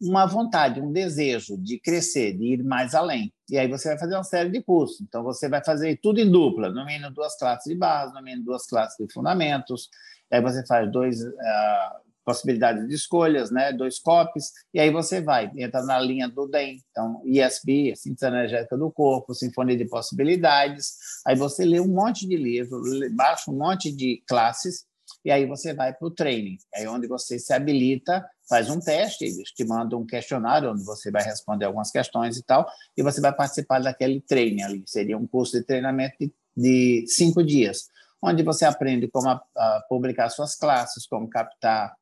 uma 0.00 0.26
vontade, 0.26 0.80
um 0.80 0.92
desejo 0.92 1.56
de 1.58 1.78
crescer, 1.78 2.36
de 2.36 2.54
ir 2.54 2.64
mais 2.64 2.94
além. 2.94 3.32
E 3.50 3.58
aí 3.58 3.68
você 3.68 3.88
vai 3.88 3.98
fazer 3.98 4.14
uma 4.14 4.24
série 4.24 4.50
de 4.50 4.62
cursos. 4.62 5.00
Então 5.02 5.22
você 5.22 5.48
vai 5.48 5.62
fazer 5.62 5.98
tudo 6.02 6.20
em 6.20 6.30
dupla, 6.30 6.70
no 6.70 6.84
mínimo 6.84 7.12
duas 7.12 7.36
classes 7.36 7.70
de 7.70 7.78
base, 7.78 8.14
no 8.14 8.22
mínimo 8.22 8.44
duas 8.44 8.66
classes 8.66 8.96
de 8.98 9.12
fundamentos. 9.12 9.88
Aí 10.30 10.40
você 10.40 10.66
faz 10.66 10.90
dois 10.90 11.22
uh, 11.22 12.04
possibilidades 12.24 12.88
de 12.88 12.94
escolhas, 12.94 13.50
né, 13.50 13.72
dois 13.72 13.98
copies, 13.98 14.50
e 14.72 14.80
aí 14.80 14.90
você 14.90 15.20
vai 15.20 15.50
entra 15.56 15.82
na 15.82 15.98
linha 15.98 16.28
do 16.28 16.46
DEM, 16.46 16.80
então 16.90 17.20
ISB, 17.24 17.94
síntese 17.96 18.26
energética 18.26 18.76
do 18.76 18.90
corpo, 18.90 19.34
sinfonia 19.34 19.76
de 19.76 19.84
possibilidades. 19.84 20.94
Aí 21.26 21.36
você 21.36 21.64
lê 21.64 21.80
um 21.80 21.88
monte 21.88 22.26
de 22.26 22.36
livro, 22.36 22.80
baixa 23.12 23.50
um 23.50 23.56
monte 23.56 23.94
de 23.94 24.22
classes 24.26 24.86
e 25.24 25.30
aí 25.30 25.46
você 25.46 25.72
vai 25.72 25.92
para 25.92 26.06
o 26.06 26.10
training, 26.10 26.58
é 26.74 26.88
onde 26.88 27.06
você 27.06 27.38
se 27.38 27.52
habilita, 27.52 28.24
faz 28.48 28.68
um 28.68 28.78
teste, 28.78 29.24
eles 29.24 29.50
te 29.50 29.64
mandam 29.64 30.00
um 30.00 30.06
questionário 30.06 30.70
onde 30.70 30.84
você 30.84 31.10
vai 31.10 31.22
responder 31.22 31.64
algumas 31.64 31.90
questões 31.90 32.36
e 32.36 32.42
tal, 32.42 32.66
e 32.96 33.02
você 33.02 33.20
vai 33.20 33.34
participar 33.34 33.80
daquele 33.80 34.20
training 34.20 34.62
ali. 34.62 34.82
Seria 34.86 35.16
um 35.16 35.26
curso 35.26 35.58
de 35.58 35.64
treinamento 35.64 36.16
de, 36.20 36.32
de 36.56 37.04
cinco 37.08 37.42
dias, 37.42 37.88
onde 38.24 38.42
você 38.42 38.64
aprende 38.64 39.08
como 39.08 39.28
a, 39.28 39.42
a 39.56 39.84
publicar 39.88 40.30
suas 40.30 40.56
classes, 40.56 41.06
como 41.06 41.28
captar 41.28 41.94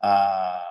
a, 0.00 0.64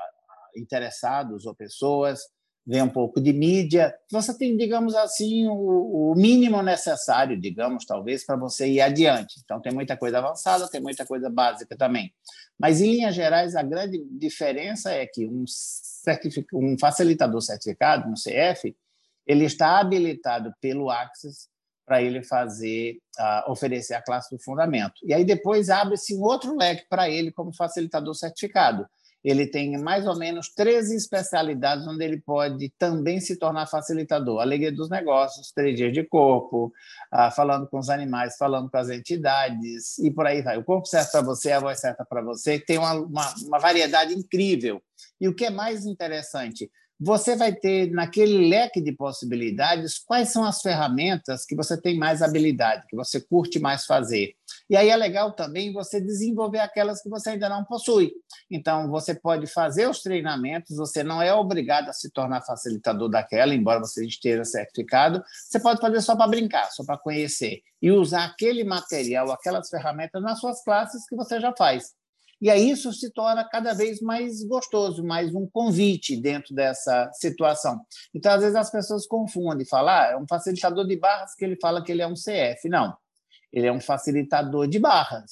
interessados 0.55 1.45
ou 1.45 1.53
pessoas, 1.53 2.21
vê 2.65 2.81
um 2.81 2.89
pouco 2.89 3.19
de 3.19 3.33
mídia. 3.33 3.93
Você 4.11 4.37
tem, 4.37 4.55
digamos 4.55 4.95
assim, 4.95 5.47
o, 5.47 6.11
o 6.11 6.15
mínimo 6.15 6.61
necessário, 6.61 7.39
digamos, 7.39 7.85
talvez, 7.85 8.25
para 8.25 8.37
você 8.37 8.67
ir 8.67 8.81
adiante. 8.81 9.41
Então, 9.43 9.59
tem 9.59 9.73
muita 9.73 9.97
coisa 9.97 10.19
avançada, 10.19 10.69
tem 10.69 10.81
muita 10.81 11.05
coisa 11.05 11.29
básica 11.29 11.75
também. 11.75 12.13
Mas, 12.57 12.79
em 12.79 12.93
linhas 12.93 13.15
gerais, 13.15 13.55
a 13.55 13.63
grande 13.63 14.01
diferença 14.11 14.91
é 14.91 15.05
que 15.05 15.27
um, 15.27 15.43
um 16.53 16.77
facilitador 16.79 17.41
certificado, 17.41 18.09
um 18.09 18.13
CF, 18.13 18.75
ele 19.27 19.45
está 19.45 19.79
habilitado 19.79 20.53
pelo 20.61 20.89
Access 20.89 21.49
para 21.85 22.01
ele 22.01 22.23
fazer, 22.23 22.97
uh, 23.19 23.51
oferecer 23.51 23.93
a 23.93 24.01
classe 24.01 24.35
do 24.35 24.41
fundamento. 24.41 24.93
E 25.03 25.13
aí 25.13 25.23
depois 25.23 25.69
abre-se 25.69 26.15
um 26.15 26.21
outro 26.21 26.55
leque 26.57 26.85
para 26.89 27.09
ele 27.09 27.31
como 27.31 27.55
facilitador 27.55 28.13
certificado 28.15 28.87
ele 29.23 29.47
tem 29.47 29.77
mais 29.77 30.05
ou 30.05 30.17
menos 30.17 30.49
13 30.49 30.95
especialidades 30.95 31.87
onde 31.87 32.03
ele 32.03 32.19
pode 32.19 32.69
também 32.77 33.21
se 33.21 33.37
tornar 33.37 33.67
facilitador. 33.67 34.41
Alegria 34.41 34.71
dos 34.71 34.89
negócios, 34.89 35.51
três 35.51 35.77
dias 35.77 35.93
de 35.93 36.03
corpo, 36.03 36.73
ah, 37.09 37.31
falando 37.31 37.65
com 37.67 37.79
os 37.79 37.89
animais, 37.89 38.35
falando 38.37 38.69
com 38.69 38.77
as 38.77 38.89
entidades, 38.89 39.97
e 39.99 40.11
por 40.11 40.27
aí 40.27 40.41
vai. 40.41 40.57
O 40.57 40.63
corpo 40.63 40.85
certo 40.85 41.11
para 41.11 41.21
você, 41.21 41.53
a 41.53 41.59
voz 41.59 41.79
certa 41.79 42.03
para 42.03 42.21
você, 42.21 42.59
tem 42.59 42.77
uma, 42.77 42.93
uma, 42.93 43.33
uma 43.47 43.59
variedade 43.59 44.13
incrível. 44.13 44.81
E 45.21 45.27
o 45.29 45.33
que 45.33 45.45
é 45.45 45.49
mais 45.49 45.85
interessante, 45.85 46.69
você 46.99 47.35
vai 47.35 47.53
ter 47.53 47.91
naquele 47.91 48.49
leque 48.49 48.79
de 48.81 48.91
possibilidades 48.91 49.99
quais 49.99 50.29
são 50.29 50.43
as 50.43 50.61
ferramentas 50.61 51.45
que 51.45 51.55
você 51.55 51.79
tem 51.79 51.97
mais 51.97 52.21
habilidade, 52.21 52.85
que 52.87 52.95
você 52.95 53.19
curte 53.19 53.59
mais 53.59 53.85
fazer. 53.85 54.35
E 54.69 54.77
aí 54.77 54.89
é 54.89 54.95
legal 54.95 55.33
também 55.33 55.73
você 55.73 55.99
desenvolver 55.99 56.59
aquelas 56.59 57.01
que 57.01 57.09
você 57.09 57.31
ainda 57.31 57.49
não 57.49 57.63
possui. 57.63 58.13
Então, 58.49 58.89
você 58.89 59.13
pode 59.13 59.47
fazer 59.47 59.89
os 59.89 60.01
treinamentos, 60.01 60.77
você 60.77 61.03
não 61.03 61.21
é 61.21 61.33
obrigado 61.33 61.89
a 61.89 61.93
se 61.93 62.09
tornar 62.09 62.41
facilitador 62.41 63.09
daquela, 63.09 63.53
embora 63.53 63.79
você 63.79 64.05
esteja 64.05 64.45
certificado, 64.45 65.23
você 65.27 65.59
pode 65.59 65.81
fazer 65.81 66.01
só 66.01 66.15
para 66.15 66.27
brincar, 66.27 66.71
só 66.71 66.83
para 66.83 66.97
conhecer, 66.97 67.61
e 67.81 67.91
usar 67.91 68.25
aquele 68.25 68.63
material, 68.63 69.31
aquelas 69.31 69.69
ferramentas 69.69 70.21
nas 70.21 70.39
suas 70.39 70.63
classes 70.63 71.07
que 71.07 71.15
você 71.15 71.39
já 71.39 71.53
faz. 71.57 71.91
E 72.43 72.49
aí 72.49 72.71
isso 72.71 72.91
se 72.91 73.09
torna 73.09 73.47
cada 73.47 73.73
vez 73.73 74.01
mais 74.01 74.43
gostoso, 74.43 75.01
mais 75.01 75.33
um 75.33 75.47
convite 75.47 76.17
dentro 76.17 76.53
dessa 76.53 77.09
situação. 77.13 77.79
Então, 78.13 78.33
às 78.33 78.41
vezes, 78.41 78.57
as 78.57 78.69
pessoas 78.69 79.07
confundem, 79.07 79.65
falam, 79.65 79.93
ah, 79.93 80.07
é 80.11 80.17
um 80.17 80.27
facilitador 80.27 80.85
de 80.85 80.97
barras 80.97 81.33
que 81.35 81.45
ele 81.45 81.57
fala 81.61 81.81
que 81.81 81.89
ele 81.89 82.01
é 82.01 82.05
um 82.05 82.15
CF. 82.15 82.67
Não, 82.67 82.97
ele 83.49 83.65
é 83.65 83.71
um 83.71 83.79
facilitador 83.79 84.67
de 84.67 84.77
barras. 84.77 85.31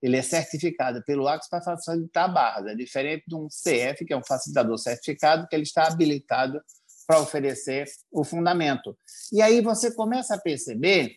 Ele 0.00 0.16
é 0.16 0.22
certificado 0.22 1.02
pelo 1.04 1.26
ACS 1.26 1.48
para 1.48 1.60
facilitar 1.60 2.32
barras. 2.32 2.66
É 2.66 2.74
diferente 2.76 3.24
de 3.26 3.34
um 3.34 3.48
CF, 3.48 4.04
que 4.06 4.12
é 4.12 4.16
um 4.16 4.22
facilitador 4.24 4.78
certificado, 4.78 5.48
que 5.48 5.56
ele 5.56 5.64
está 5.64 5.88
habilitado 5.88 6.62
para 7.04 7.18
oferecer 7.18 7.86
o 8.12 8.22
fundamento. 8.22 8.96
E 9.32 9.42
aí 9.42 9.60
você 9.60 9.92
começa 9.92 10.36
a 10.36 10.40
perceber 10.40 11.16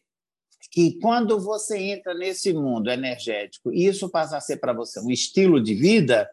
que 0.72 0.98
quando 1.00 1.38
você 1.38 1.78
entra 1.78 2.14
nesse 2.14 2.54
mundo 2.54 2.90
energético 2.90 3.74
e 3.74 3.86
isso 3.86 4.10
passa 4.10 4.38
a 4.38 4.42
ser 4.42 4.58
para 4.58 4.72
você 4.72 5.02
um 5.02 5.12
estilo 5.12 5.62
de 5.62 5.76
vida, 5.76 6.30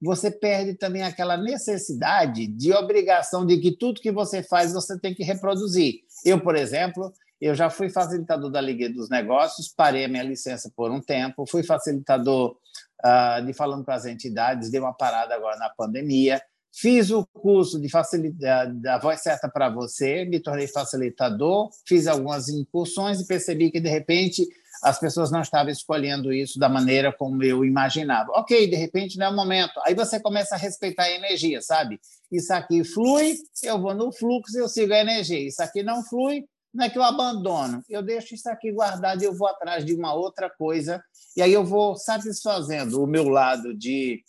você 0.00 0.30
perde 0.30 0.74
também 0.74 1.02
aquela 1.02 1.36
necessidade 1.36 2.46
de 2.46 2.72
obrigação 2.72 3.44
de 3.44 3.58
que 3.58 3.76
tudo 3.76 4.00
que 4.00 4.10
você 4.10 4.42
faz 4.42 4.72
você 4.72 4.98
tem 4.98 5.14
que 5.14 5.22
reproduzir. 5.22 6.00
Eu, 6.24 6.40
por 6.40 6.56
exemplo, 6.56 7.12
eu 7.40 7.54
já 7.54 7.68
fui 7.68 7.90
facilitador 7.90 8.50
da 8.50 8.60
Liga 8.60 8.88
dos 8.88 9.10
Negócios, 9.10 9.68
parei 9.68 10.06
a 10.06 10.08
minha 10.08 10.22
licença 10.22 10.72
por 10.74 10.90
um 10.90 11.00
tempo, 11.00 11.46
fui 11.46 11.62
facilitador 11.62 12.56
uh, 13.04 13.44
de 13.44 13.52
falando 13.52 13.84
para 13.84 13.96
as 13.96 14.06
entidades, 14.06 14.70
dei 14.70 14.80
uma 14.80 14.94
parada 14.94 15.34
agora 15.34 15.58
na 15.58 15.68
pandemia, 15.68 16.40
Fiz 16.76 17.10
o 17.12 17.24
curso 17.24 17.80
de 17.80 17.88
facilidade 17.88 18.74
da 18.80 18.98
voz 18.98 19.20
certa 19.20 19.48
para 19.48 19.70
você, 19.70 20.24
me 20.24 20.40
tornei 20.40 20.66
facilitador, 20.66 21.70
fiz 21.86 22.08
algumas 22.08 22.48
incursões 22.48 23.20
e 23.20 23.26
percebi 23.26 23.70
que 23.70 23.78
de 23.78 23.88
repente 23.88 24.44
as 24.82 24.98
pessoas 24.98 25.30
não 25.30 25.40
estavam 25.40 25.70
escolhendo 25.70 26.32
isso 26.32 26.58
da 26.58 26.68
maneira 26.68 27.12
como 27.12 27.42
eu 27.44 27.64
imaginava. 27.64 28.32
Ok, 28.32 28.66
de 28.66 28.74
repente 28.74 29.16
não 29.16 29.26
é 29.26 29.28
o 29.28 29.36
momento. 29.36 29.80
Aí 29.86 29.94
você 29.94 30.18
começa 30.18 30.56
a 30.56 30.58
respeitar 30.58 31.04
a 31.04 31.12
energia, 31.12 31.62
sabe? 31.62 32.00
Isso 32.30 32.52
aqui 32.52 32.82
flui, 32.82 33.36
eu 33.62 33.80
vou 33.80 33.94
no 33.94 34.12
fluxo 34.12 34.58
eu 34.58 34.68
sigo 34.68 34.92
a 34.92 34.98
energia. 34.98 35.46
Isso 35.46 35.62
aqui 35.62 35.80
não 35.82 36.02
flui, 36.02 36.44
não 36.74 36.86
é 36.86 36.90
que 36.90 36.98
eu 36.98 37.04
abandono. 37.04 37.84
Eu 37.88 38.02
deixo 38.02 38.34
isso 38.34 38.48
aqui 38.50 38.72
guardado 38.72 39.22
e 39.22 39.24
eu 39.24 39.32
vou 39.32 39.46
atrás 39.46 39.84
de 39.84 39.94
uma 39.94 40.12
outra 40.12 40.50
coisa. 40.50 41.00
E 41.36 41.40
aí 41.40 41.52
eu 41.52 41.64
vou 41.64 41.94
satisfazendo 41.96 43.00
o 43.00 43.06
meu 43.06 43.28
lado 43.28 43.72
de 43.72 44.24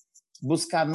buscar 0.46 0.88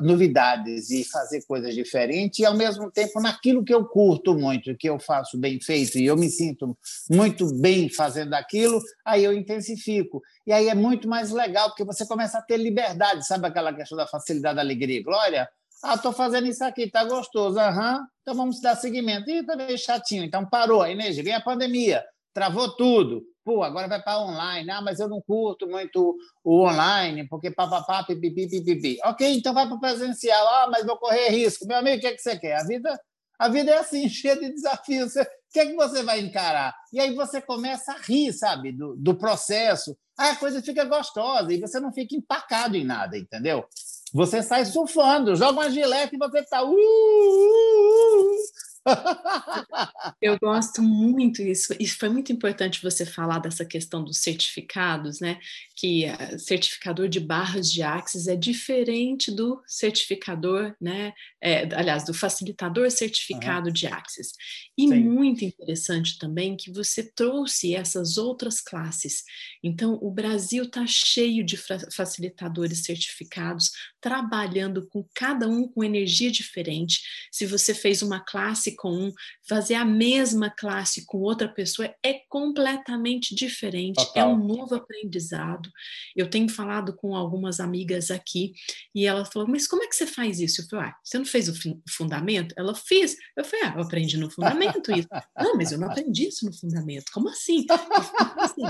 novidades 0.00 0.90
e 0.90 1.04
fazer 1.04 1.44
coisas 1.46 1.74
diferentes, 1.74 2.38
e 2.38 2.46
ao 2.46 2.56
mesmo 2.56 2.90
tempo 2.90 3.20
naquilo 3.20 3.62
que 3.62 3.74
eu 3.74 3.84
curto 3.84 4.34
muito, 4.34 4.74
que 4.74 4.88
eu 4.88 4.98
faço 4.98 5.36
bem 5.36 5.60
feito 5.60 5.98
e 5.98 6.06
eu 6.06 6.16
me 6.16 6.30
sinto 6.30 6.76
muito 7.10 7.52
bem 7.60 7.90
fazendo 7.90 8.32
aquilo, 8.32 8.80
aí 9.04 9.22
eu 9.22 9.34
intensifico. 9.34 10.22
E 10.46 10.52
aí 10.52 10.68
é 10.68 10.74
muito 10.74 11.06
mais 11.06 11.30
legal, 11.30 11.68
porque 11.68 11.84
você 11.84 12.06
começa 12.06 12.38
a 12.38 12.42
ter 12.42 12.56
liberdade, 12.56 13.26
sabe 13.26 13.46
aquela 13.46 13.74
questão 13.74 13.98
da 13.98 14.06
facilidade, 14.06 14.56
da 14.56 14.62
alegria 14.62 14.98
e 14.98 15.02
glória? 15.02 15.48
Ah, 15.82 15.94
estou 15.94 16.12
fazendo 16.12 16.46
isso 16.46 16.64
aqui, 16.64 16.82
está 16.82 17.04
gostoso, 17.04 17.58
aham, 17.58 18.06
então 18.22 18.34
vamos 18.34 18.60
dar 18.60 18.76
seguimento. 18.76 19.30
Ih, 19.30 19.40
está 19.40 19.56
meio 19.56 19.78
chatinho, 19.78 20.24
então 20.24 20.44
parou 20.46 20.82
a 20.82 20.90
energia, 20.90 21.22
vem 21.22 21.34
a 21.34 21.40
pandemia, 21.40 22.02
travou 22.32 22.74
tudo. 22.76 23.22
Pô, 23.44 23.62
agora 23.62 23.88
vai 23.88 24.02
para 24.02 24.20
online. 24.20 24.70
Ah, 24.70 24.80
mas 24.80 25.00
eu 25.00 25.08
não 25.08 25.20
curto 25.20 25.66
muito 25.68 26.16
o 26.44 26.64
online, 26.64 27.28
porque 27.28 27.50
papapá, 27.50 28.04
pipipi, 28.04 28.48
pipipi. 28.48 28.98
Ok, 29.04 29.26
então 29.34 29.54
vai 29.54 29.66
para 29.66 29.76
o 29.76 29.80
presencial. 29.80 30.46
Ah, 30.46 30.68
mas 30.70 30.86
vou 30.86 30.96
correr 30.96 31.28
risco. 31.28 31.66
Meu 31.66 31.78
amigo, 31.78 31.98
o 31.98 32.00
que, 32.00 32.06
é 32.06 32.12
que 32.12 32.22
você 32.22 32.38
quer? 32.38 32.56
A 32.56 32.64
vida, 32.64 33.00
a 33.38 33.48
vida 33.48 33.70
é 33.70 33.78
assim, 33.78 34.08
cheia 34.10 34.36
de 34.36 34.50
desafios. 34.50 35.14
O 35.16 35.52
que 35.52 35.60
é 35.60 35.66
que 35.66 35.74
você 35.74 36.02
vai 36.02 36.20
encarar? 36.20 36.74
E 36.92 37.00
aí 37.00 37.14
você 37.14 37.40
começa 37.40 37.92
a 37.92 37.98
rir, 37.98 38.32
sabe, 38.32 38.72
do, 38.72 38.94
do 38.96 39.14
processo. 39.16 39.96
Ah, 40.18 40.30
a 40.30 40.36
coisa 40.36 40.62
fica 40.62 40.84
gostosa 40.84 41.52
e 41.52 41.60
você 41.60 41.80
não 41.80 41.92
fica 41.92 42.14
empacado 42.14 42.76
em 42.76 42.84
nada, 42.84 43.16
entendeu? 43.16 43.64
Você 44.12 44.42
sai 44.42 44.64
surfando, 44.64 45.36
joga 45.36 45.52
uma 45.52 45.70
gilete 45.70 46.16
e 46.16 46.18
você 46.18 46.40
está. 46.40 46.64
Uh, 46.64 46.72
uh, 46.72 47.69
eu 50.20 50.38
gosto 50.38 50.82
muito 50.82 51.42
isso. 51.42 51.74
Isso 51.78 51.98
foi 51.98 52.08
muito 52.08 52.32
importante 52.32 52.82
você 52.82 53.04
falar 53.06 53.38
dessa 53.38 53.64
questão 53.64 54.02
dos 54.04 54.18
certificados, 54.18 55.20
né? 55.20 55.38
Que 55.80 56.04
uh, 56.04 56.38
certificador 56.38 57.08
de 57.08 57.20
barras 57.20 57.72
de 57.72 57.82
Axis 57.82 58.26
é 58.26 58.36
diferente 58.36 59.30
do 59.30 59.62
certificador, 59.66 60.74
né? 60.80 61.12
É, 61.40 61.62
aliás, 61.74 62.04
do 62.04 62.12
facilitador 62.12 62.90
certificado 62.90 63.68
uhum. 63.68 63.72
de 63.72 63.86
Axis. 63.86 64.32
E 64.76 64.88
Sim. 64.88 65.04
muito 65.04 65.44
interessante 65.44 66.18
também 66.18 66.56
que 66.56 66.70
você 66.70 67.02
trouxe 67.02 67.74
essas 67.74 68.18
outras 68.18 68.60
classes. 68.60 69.24
Então, 69.62 69.98
o 70.02 70.10
Brasil 70.10 70.64
está 70.64 70.86
cheio 70.86 71.44
de 71.44 71.56
facilitadores 71.56 72.84
certificados, 72.84 73.70
trabalhando 74.00 74.86
com 74.88 75.06
cada 75.14 75.48
um 75.48 75.66
com 75.66 75.84
energia 75.84 76.30
diferente. 76.30 77.00
Se 77.30 77.46
você 77.46 77.74
fez 77.74 78.02
uma 78.02 78.20
classe 78.20 78.76
com 78.76 78.90
um, 78.90 79.12
fazer 79.48 79.74
a 79.74 79.84
mesma 79.84 80.50
classe 80.50 81.04
com 81.06 81.18
outra 81.18 81.48
pessoa 81.48 81.94
é 82.02 82.20
completamente 82.28 83.34
diferente, 83.34 83.96
Total. 83.96 84.30
é 84.30 84.32
um 84.32 84.38
novo 84.38 84.74
aprendizado. 84.74 85.69
Eu 86.16 86.28
tenho 86.28 86.48
falado 86.48 86.94
com 86.94 87.14
algumas 87.14 87.60
amigas 87.60 88.10
aqui 88.10 88.52
e 88.94 89.06
ela 89.06 89.24
falou: 89.24 89.48
Mas 89.48 89.66
como 89.66 89.82
é 89.82 89.86
que 89.86 89.96
você 89.96 90.06
faz 90.06 90.40
isso? 90.40 90.62
Eu 90.62 90.66
falei: 90.68 90.86
ah, 90.86 90.94
Você 91.02 91.18
não 91.18 91.24
fez 91.24 91.48
o 91.48 91.54
fundamento? 91.88 92.54
Ela 92.56 92.74
fez. 92.74 93.16
Eu 93.36 93.44
falei: 93.44 93.66
Ah, 93.66 93.74
eu 93.76 93.82
aprendi 93.82 94.16
no 94.16 94.30
fundamento 94.30 94.92
isso. 94.92 95.08
não, 95.38 95.56
mas 95.56 95.72
eu 95.72 95.78
não 95.78 95.90
aprendi 95.90 96.28
isso 96.28 96.46
no 96.46 96.52
fundamento. 96.52 97.10
Como 97.12 97.28
assim? 97.28 97.66
Como 97.66 98.40
assim? 98.40 98.62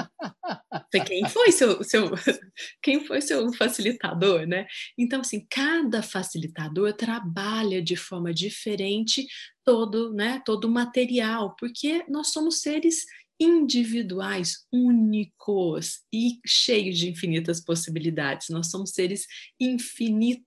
Falei, 0.93 1.07
quem 1.07 1.29
foi 1.29 1.53
seu, 1.53 1.83
seu 1.85 2.11
quem 2.83 3.05
foi 3.05 3.21
seu 3.21 3.53
facilitador, 3.55 4.47
né? 4.47 4.67
Então 4.99 5.21
assim, 5.21 5.47
cada 5.49 6.03
facilitador 6.03 6.93
trabalha 6.93 7.83
de 7.83 7.97
forma 7.97 8.33
diferente 8.33 9.27
todo, 9.65 10.13
né, 10.13 10.43
todo 10.45 10.65
o 10.65 10.71
material, 10.71 11.55
porque 11.59 12.05
nós 12.09 12.33
somos 12.33 12.61
seres 12.61 13.05
individuais, 13.41 14.67
únicos 14.71 16.01
e 16.13 16.39
cheios 16.47 16.99
de 16.99 17.09
infinitas 17.09 17.65
possibilidades. 17.65 18.51
Nós 18.51 18.71
somos 18.71 18.91
seres 18.91 19.25
infinitos, 19.59 20.45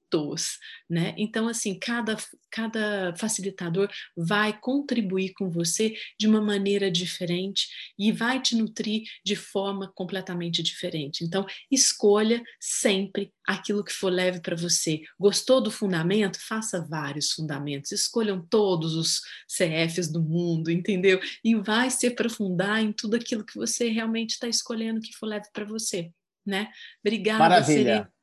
né? 0.89 1.13
Então, 1.17 1.47
assim, 1.47 1.77
cada, 1.79 2.15
cada 2.51 3.15
facilitador 3.15 3.89
vai 4.15 4.57
contribuir 4.59 5.33
com 5.33 5.49
você 5.49 5.95
de 6.19 6.27
uma 6.27 6.41
maneira 6.41 6.91
diferente 6.91 7.67
e 7.97 8.11
vai 8.11 8.41
te 8.41 8.55
nutrir 8.55 9.03
de 9.25 9.35
forma 9.35 9.91
completamente 9.95 10.61
diferente. 10.61 11.23
Então, 11.23 11.45
escolha 11.71 12.41
sempre 12.59 13.33
aquilo 13.47 13.83
que 13.83 13.91
for 13.91 14.11
leve 14.11 14.39
para 14.41 14.55
você. 14.55 15.01
Gostou 15.19 15.61
do 15.61 15.71
fundamento? 15.71 16.39
Faça 16.39 16.85
vários 16.87 17.31
fundamentos. 17.31 17.91
Escolham 17.91 18.45
todos 18.45 18.95
os 18.95 19.21
CFs 19.47 20.11
do 20.11 20.21
mundo, 20.21 20.69
entendeu? 20.71 21.19
E 21.43 21.55
vai 21.55 21.89
se 21.89 22.07
aprofundar 22.07 22.81
em 22.81 22.91
tudo 22.91 23.15
aquilo 23.15 23.45
que 23.45 23.55
você 23.55 23.89
realmente 23.89 24.31
está 24.31 24.47
escolhendo 24.47 25.01
que 25.01 25.15
for 25.17 25.27
leve 25.27 25.47
para 25.53 25.65
você, 25.65 26.11
né? 26.45 26.69
Obrigada, 27.03 27.39
Maravilha. 27.39 27.97
Siri. 28.03 28.13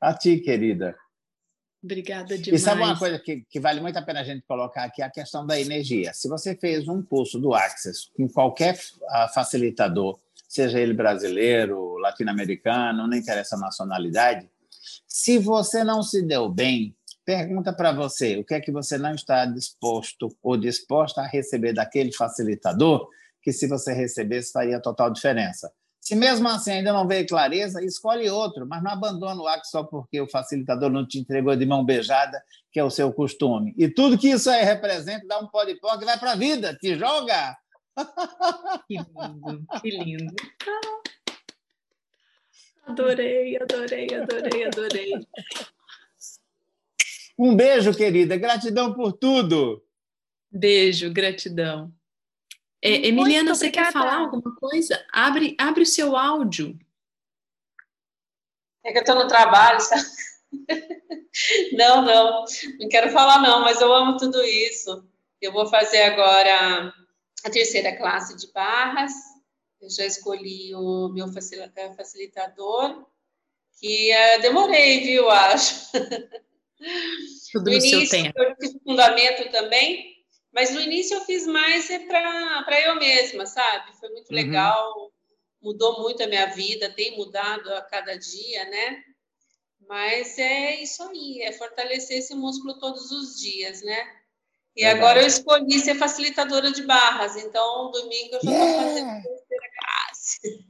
A 0.00 0.14
ti, 0.14 0.38
querida. 0.40 0.96
Obrigada 1.82 2.36
demais. 2.36 2.60
E 2.60 2.64
sabe 2.64 2.82
uma 2.82 2.98
coisa 2.98 3.18
que, 3.18 3.44
que 3.48 3.58
vale 3.58 3.80
muito 3.80 3.96
a 3.96 4.02
pena 4.02 4.20
a 4.20 4.24
gente 4.24 4.44
colocar 4.46 4.84
aqui? 4.84 5.00
A 5.00 5.10
questão 5.10 5.46
da 5.46 5.58
energia. 5.58 6.12
Se 6.12 6.28
você 6.28 6.54
fez 6.54 6.86
um 6.86 7.02
curso 7.02 7.38
do 7.38 7.54
Access 7.54 8.10
com 8.14 8.28
qualquer 8.28 8.78
ah, 9.08 9.28
facilitador, 9.28 10.18
seja 10.46 10.78
ele 10.78 10.92
brasileiro, 10.92 11.96
latino-americano, 11.96 13.06
não 13.06 13.16
interessa 13.16 13.56
a 13.56 13.58
nacionalidade, 13.60 14.50
se 15.06 15.38
você 15.38 15.82
não 15.82 16.02
se 16.02 16.22
deu 16.22 16.48
bem, 16.48 16.94
pergunta 17.24 17.72
para 17.72 17.92
você 17.92 18.36
o 18.36 18.44
que 18.44 18.54
é 18.54 18.60
que 18.60 18.72
você 18.72 18.98
não 18.98 19.14
está 19.14 19.46
disposto 19.46 20.28
ou 20.42 20.56
disposta 20.56 21.22
a 21.22 21.26
receber 21.26 21.72
daquele 21.72 22.12
facilitador, 22.12 23.08
que 23.42 23.52
se 23.52 23.66
você 23.66 23.92
recebesse 23.92 24.52
faria 24.52 24.80
total 24.80 25.10
diferença. 25.10 25.72
Se 26.00 26.16
mesmo 26.16 26.48
assim 26.48 26.72
ainda 26.72 26.92
não 26.92 27.06
veio 27.06 27.26
clareza, 27.26 27.84
escolhe 27.84 28.28
outro, 28.30 28.66
mas 28.66 28.82
não 28.82 28.90
abandona 28.90 29.40
o 29.40 29.46
acto 29.46 29.68
só 29.68 29.84
porque 29.84 30.20
o 30.20 30.26
facilitador 30.26 30.90
não 30.90 31.06
te 31.06 31.18
entregou 31.18 31.54
de 31.54 31.66
mão 31.66 31.84
beijada, 31.84 32.42
que 32.72 32.80
é 32.80 32.84
o 32.84 32.90
seu 32.90 33.12
costume. 33.12 33.74
E 33.76 33.88
tudo 33.88 34.18
que 34.18 34.30
isso 34.30 34.48
aí 34.48 34.64
representa, 34.64 35.26
dá 35.26 35.38
um 35.38 35.46
pó 35.46 35.62
de 35.64 35.74
pó 35.74 35.98
que 35.98 36.06
vai 36.06 36.18
para 36.18 36.32
a 36.32 36.36
vida, 36.36 36.74
te 36.74 36.98
joga! 36.98 37.56
Que 38.88 38.96
lindo, 38.96 39.66
que 39.82 39.90
lindo. 39.90 40.34
Adorei, 42.86 43.56
adorei, 43.56 44.08
adorei, 44.14 44.64
adorei. 44.64 45.12
Um 47.38 47.54
beijo, 47.54 47.94
querida. 47.94 48.36
Gratidão 48.36 48.92
por 48.94 49.12
tudo. 49.12 49.82
Beijo, 50.50 51.12
gratidão. 51.12 51.92
É, 52.82 53.08
Emiliana, 53.08 53.54
você 53.54 53.70
quer 53.70 53.92
falar 53.92 54.16
alguma 54.16 54.54
coisa? 54.56 55.04
Abre, 55.12 55.54
abre 55.58 55.82
o 55.82 55.86
seu 55.86 56.16
áudio. 56.16 56.78
É 58.84 58.92
que 58.92 58.98
eu 58.98 59.02
estou 59.02 59.16
no 59.16 59.28
trabalho, 59.28 59.80
sabe? 59.82 60.02
Não, 61.72 62.02
não, 62.02 62.44
não 62.78 62.88
quero 62.88 63.10
falar 63.10 63.40
não, 63.40 63.60
mas 63.60 63.80
eu 63.80 63.92
amo 63.92 64.16
tudo 64.16 64.42
isso. 64.42 65.04
Eu 65.40 65.52
vou 65.52 65.66
fazer 65.66 66.02
agora 66.02 66.92
a 67.44 67.50
terceira 67.50 67.96
classe 67.96 68.36
de 68.36 68.50
barras. 68.52 69.12
Eu 69.80 69.88
já 69.90 70.04
escolhi 70.04 70.74
o 70.74 71.08
meu 71.08 71.26
facilitador, 71.32 73.06
que 73.78 74.12
uh, 74.12 74.42
demorei, 74.42 75.00
viu, 75.00 75.30
acho. 75.30 75.90
Tudo 77.52 77.64
no, 77.64 77.70
no 77.70 77.76
início, 77.78 78.06
seu 78.06 78.22
tempo. 78.22 78.42
Eu 78.42 78.54
fiz 78.56 78.72
fundamento 78.82 79.50
também, 79.50 80.19
mas 80.52 80.70
no 80.70 80.80
início 80.80 81.16
eu 81.16 81.24
fiz 81.24 81.46
mais 81.46 81.88
é 81.90 81.98
para 82.00 82.80
eu 82.84 82.96
mesma, 82.96 83.46
sabe? 83.46 83.96
Foi 83.98 84.08
muito 84.10 84.30
uhum. 84.30 84.36
legal, 84.36 85.12
mudou 85.62 86.00
muito 86.02 86.22
a 86.22 86.26
minha 86.26 86.46
vida, 86.46 86.92
tem 86.92 87.16
mudado 87.16 87.72
a 87.74 87.82
cada 87.82 88.16
dia, 88.16 88.64
né? 88.64 89.04
Mas 89.88 90.38
é 90.38 90.76
isso 90.76 91.02
aí, 91.02 91.42
é 91.42 91.52
fortalecer 91.52 92.18
esse 92.18 92.34
músculo 92.34 92.78
todos 92.78 93.10
os 93.10 93.40
dias, 93.40 93.82
né? 93.82 94.20
E 94.76 94.84
agora 94.84 95.20
eu 95.20 95.26
escolhi 95.26 95.80
ser 95.80 95.96
facilitadora 95.96 96.70
de 96.70 96.82
barras, 96.82 97.36
então 97.36 97.90
domingo 97.90 98.36
eu 98.36 98.40
já 98.42 98.50
estou 98.50 98.52
yeah! 98.52 98.82
fazendo 98.82 99.22
terceira 99.22 99.70
classe. 99.78 100.64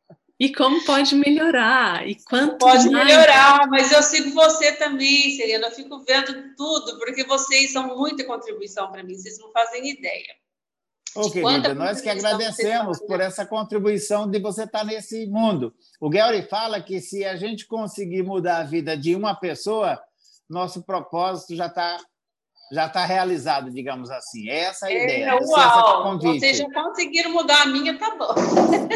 E 0.38 0.52
como 0.52 0.84
pode 0.84 1.14
melhorar? 1.14 2.06
E 2.06 2.14
quanto 2.24 2.58
pode 2.58 2.90
mais... 2.90 3.06
melhorar, 3.06 3.66
mas 3.68 3.90
eu 3.90 4.02
sigo 4.02 4.32
você 4.32 4.72
também, 4.72 5.30
Serena. 5.34 5.68
Eu 5.68 5.72
fico 5.72 6.04
vendo 6.04 6.54
tudo, 6.54 6.98
porque 6.98 7.24
vocês 7.24 7.72
são 7.72 7.96
muita 7.96 8.24
contribuição 8.24 8.90
para 8.90 9.02
mim, 9.02 9.14
vocês 9.14 9.38
não 9.38 9.50
fazem 9.50 9.88
ideia. 9.88 10.34
Ô, 11.14 11.30
querida, 11.30 11.74
nós 11.74 12.02
que 12.02 12.10
agradecemos 12.10 12.98
por 13.00 13.18
essa 13.20 13.46
contribuição 13.46 14.30
de 14.30 14.38
você 14.38 14.64
estar 14.64 14.84
nesse 14.84 15.26
mundo. 15.26 15.74
O 15.98 16.10
Gary 16.10 16.42
fala 16.42 16.82
que 16.82 17.00
se 17.00 17.24
a 17.24 17.36
gente 17.36 17.66
conseguir 17.66 18.22
mudar 18.22 18.58
a 18.58 18.64
vida 18.64 18.94
de 18.94 19.14
uma 19.14 19.34
pessoa, 19.34 19.98
nosso 20.46 20.82
propósito 20.82 21.56
já 21.56 21.66
está 21.66 21.98
já 22.72 22.86
está 22.86 23.04
realizado, 23.04 23.70
digamos 23.70 24.10
assim. 24.10 24.48
É 24.48 24.60
essa 24.64 24.86
a 24.86 24.92
é, 24.92 25.04
ideia. 25.04 25.24
É, 25.30 25.34
uau! 25.34 26.18
Vocês 26.18 26.58
já 26.58 26.72
conseguiram 26.72 27.32
mudar 27.32 27.62
a 27.62 27.66
minha, 27.66 27.98
tá 27.98 28.16
bom. 28.16 28.34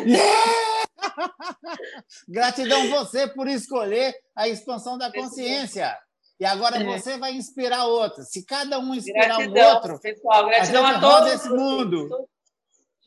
Yeah! 0.07 0.87
Gratidão 2.29 2.89
você 2.89 3.29
por 3.29 3.49
escolher 3.49 4.15
a 4.35 4.49
expansão 4.49 4.99
da 4.99 5.13
consciência. 5.13 5.97
E 6.39 6.45
agora 6.45 6.79
é. 6.79 6.85
você 6.85 7.19
vai 7.19 7.33
inspirar 7.33 7.85
outros. 7.85 8.29
Se 8.31 8.45
cada 8.45 8.79
um 8.79 8.95
inspirar 8.95 9.37
gratidão, 9.37 9.71
um 9.71 9.75
outro, 9.75 10.01
pessoal, 10.01 10.47
gratidão 10.47 10.87
a, 10.87 10.91
a 10.91 11.01
todos 11.01 11.33
esse 11.33 11.49
mundo. 11.49 12.09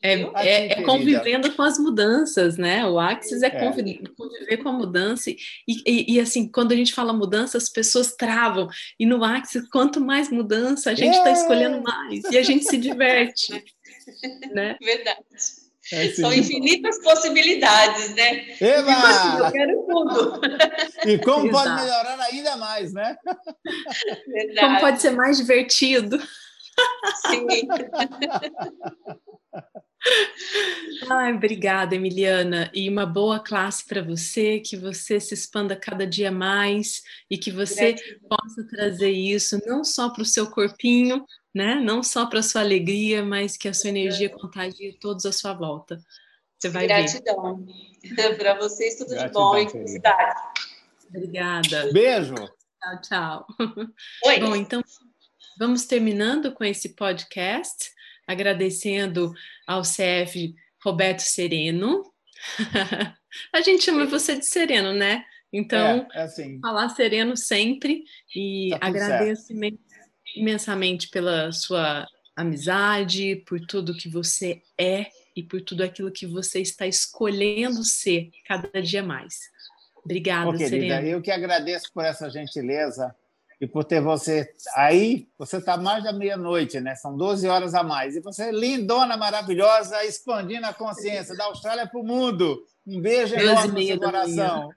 É, 0.04 0.20
é, 0.34 0.72
é, 0.72 0.82
convivendo 0.82 1.50
com 1.52 1.62
as 1.62 1.78
mudanças, 1.78 2.58
né? 2.58 2.86
O 2.86 3.00
Axis 3.00 3.42
é, 3.42 3.46
é. 3.46 3.50
conviver, 3.50 4.02
conviver 4.14 4.58
com 4.58 4.68
a 4.68 4.72
mudança. 4.72 5.30
E, 5.30 5.38
e, 5.66 6.14
e, 6.14 6.20
assim, 6.20 6.46
quando 6.46 6.72
a 6.72 6.76
gente 6.76 6.92
fala 6.92 7.10
mudança, 7.10 7.56
as 7.56 7.70
pessoas 7.70 8.14
travam. 8.14 8.68
E 9.00 9.06
no 9.06 9.24
Axis, 9.24 9.66
quanto 9.70 10.02
mais 10.02 10.28
mudança, 10.28 10.90
a 10.90 10.94
gente 10.94 11.16
está 11.16 11.30
escolhendo 11.30 11.82
mais. 11.82 12.22
E 12.30 12.36
a 12.36 12.42
gente 12.42 12.66
se 12.66 12.76
diverte. 12.76 13.64
né? 14.52 14.76
Verdade. 14.78 15.20
É 15.90 16.10
São 16.10 16.34
infinitas 16.34 17.02
possibilidades, 17.02 18.14
né? 18.14 18.44
Eba! 18.60 18.94
Tipo 18.94 19.06
assim, 19.06 19.38
eu 19.38 19.52
quero 19.52 19.86
tudo. 19.88 20.40
E 21.08 21.18
como 21.18 21.50
pode 21.50 21.74
melhorar 21.74 22.20
ainda 22.20 22.56
mais, 22.56 22.92
né? 22.92 23.16
Verdade. 24.26 24.60
Como 24.60 24.80
pode 24.80 25.00
ser 25.00 25.12
mais 25.12 25.38
divertido. 25.38 26.20
Sim. 27.26 27.46
Ai, 31.10 31.32
obrigada, 31.32 31.94
Emiliana. 31.94 32.70
E 32.74 32.88
uma 32.88 33.06
boa 33.06 33.40
classe 33.40 33.84
para 33.84 34.02
você, 34.02 34.60
que 34.60 34.76
você 34.76 35.18
se 35.20 35.34
expanda 35.34 35.76
cada 35.76 36.06
dia 36.06 36.30
mais 36.30 37.02
e 37.30 37.36
que 37.36 37.50
você 37.50 37.92
Gratidão. 37.92 38.28
possa 38.28 38.66
trazer 38.68 39.10
isso 39.10 39.60
não 39.66 39.84
só 39.84 40.08
para 40.08 40.22
o 40.22 40.26
seu 40.26 40.50
corpinho, 40.50 41.24
né? 41.54 41.76
Não 41.76 42.02
só 42.02 42.26
para 42.26 42.40
a 42.40 42.42
sua 42.42 42.60
alegria, 42.60 43.24
mas 43.24 43.56
que 43.56 43.68
a 43.68 43.74
sua 43.74 43.90
energia 43.90 44.30
contagie 44.30 44.98
todos 45.00 45.24
à 45.26 45.32
sua 45.32 45.52
volta. 45.52 45.98
Você 46.58 46.68
vai 46.68 46.86
Gratidão. 46.86 47.66
para 48.38 48.54
vocês, 48.54 48.96
tudo 48.96 49.10
Gratidão, 49.10 49.28
de 49.28 49.32
bom 49.32 49.56
e 49.58 49.70
felicidade. 49.70 50.40
Obrigada. 51.08 51.92
Beijo. 51.92 52.34
Tchau, 52.34 53.00
tchau. 53.02 53.46
Oi. 54.26 54.40
Bom, 54.40 54.56
então 54.56 54.82
vamos 55.58 55.84
terminando 55.86 56.52
com 56.52 56.64
esse 56.64 56.90
podcast, 56.90 57.93
agradecendo 58.26 59.32
ao 59.66 59.82
CF 59.82 60.54
Roberto 60.82 61.20
Sereno. 61.20 62.02
A 63.52 63.60
gente 63.60 63.84
chama 63.84 64.06
você 64.06 64.36
de 64.38 64.46
Sereno, 64.46 64.92
né? 64.92 65.24
Então, 65.52 66.06
é, 66.12 66.20
é 66.20 66.22
assim. 66.22 66.58
falar 66.60 66.88
sereno 66.88 67.36
sempre 67.36 68.02
e 68.34 68.70
tá 68.70 68.88
agradeço 68.88 69.46
certo. 69.46 69.78
imensamente 70.34 71.08
pela 71.10 71.52
sua 71.52 72.04
amizade, 72.34 73.36
por 73.46 73.60
tudo 73.60 73.96
que 73.96 74.08
você 74.08 74.60
é 74.76 75.06
e 75.36 75.44
por 75.44 75.60
tudo 75.60 75.84
aquilo 75.84 76.10
que 76.10 76.26
você 76.26 76.60
está 76.60 76.88
escolhendo 76.88 77.84
ser 77.84 78.30
cada 78.46 78.82
dia 78.82 79.02
mais. 79.02 79.38
Obrigada, 80.04 80.50
Ô, 80.50 80.56
querida, 80.56 81.02
Eu 81.02 81.22
que 81.22 81.30
agradeço 81.30 81.92
por 81.92 82.04
essa 82.04 82.28
gentileza 82.28 83.14
e 83.60 83.66
por 83.66 83.84
ter 83.84 84.00
você 84.00 84.52
aí. 84.74 85.28
Você 85.38 85.58
está 85.58 85.76
mais 85.76 86.04
da 86.04 86.12
meia-noite, 86.12 86.80
né? 86.80 86.94
São 86.94 87.16
12 87.16 87.46
horas 87.48 87.74
a 87.74 87.82
mais. 87.82 88.16
E 88.16 88.20
você, 88.20 88.50
lindona, 88.50 89.16
maravilhosa, 89.16 90.04
expandindo 90.04 90.66
a 90.66 90.74
consciência 90.74 91.36
da 91.36 91.44
Austrália 91.44 91.86
para 91.86 92.00
o 92.00 92.04
mundo. 92.04 92.64
Um 92.86 93.00
beijo 93.00 93.34
enorme 93.34 93.80
no 93.80 93.86
seu 93.86 93.98
coração. 93.98 94.70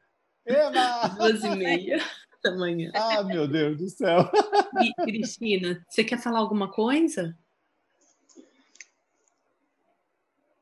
Eva! 0.45 1.07
12 1.17 1.47
e 1.47 1.55
meia 1.55 2.03
da 2.43 2.55
manhã. 2.55 2.91
Ah, 2.93 3.23
meu 3.23 3.47
Deus 3.47 3.77
do 3.77 3.89
céu. 3.89 4.29
E, 4.81 4.93
Cristina, 5.03 5.85
você 5.89 6.03
quer 6.03 6.19
falar 6.19 6.39
alguma 6.39 6.71
coisa? 6.71 7.37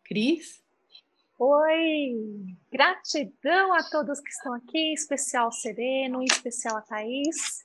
Cris? 0.04 0.64
Oi, 1.38 2.56
gratidão 2.72 3.74
a 3.74 3.84
todos 3.90 4.22
que 4.22 4.30
estão 4.30 4.54
aqui, 4.54 4.78
em 4.78 4.94
especial 4.94 5.52
Sereno, 5.52 6.22
em 6.22 6.26
especial 6.26 6.78
a 6.78 6.82
Thaís. 6.82 7.65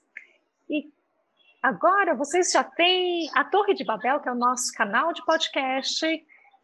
Agora 1.63 2.15
vocês 2.15 2.51
já 2.53 2.65
têm 2.65 3.29
a 3.35 3.45
Torre 3.45 3.75
de 3.75 3.85
Babel, 3.85 4.21
que 4.21 4.29
é 4.29 4.33
o 4.33 4.37
nosso 4.37 4.73
canal 4.73 5.13
de 5.13 5.25
podcast, 5.25 6.07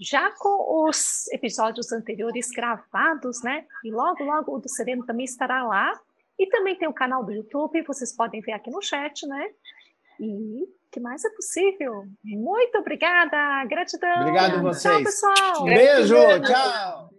já 0.01 0.31
com 0.39 0.87
os 0.87 1.27
episódios 1.33 1.93
anteriores 1.93 2.49
gravados, 2.51 3.43
né? 3.43 3.65
E 3.85 3.91
logo, 3.91 4.25
logo 4.25 4.57
o 4.57 4.59
do 4.59 4.69
Sereno 4.69 5.05
também 5.05 5.25
estará 5.25 5.65
lá. 5.65 5.93
E 6.39 6.47
também 6.49 6.77
tem 6.77 6.89
o 6.89 6.93
canal 6.93 7.25
do 7.25 7.33
YouTube, 7.33 7.83
vocês 7.83 8.15
podem 8.15 8.41
ver 8.43 8.53
aqui 8.53 8.71
no 8.71 8.83
chat, 8.83 9.27
né? 9.27 9.51
E 10.21 10.67
que 10.91 11.01
mais 11.01 11.25
é 11.25 11.31
possível. 11.31 12.05
Muito 12.25 12.79
obrigada, 12.79 13.65
gratidão. 13.67 14.21
Obrigado 14.21 14.57
a 14.57 14.63
vocês. 14.63 14.95
Tchau, 14.95 15.05
pessoal. 15.05 15.65
Beijo, 15.65 16.17
tchau. 16.43 17.16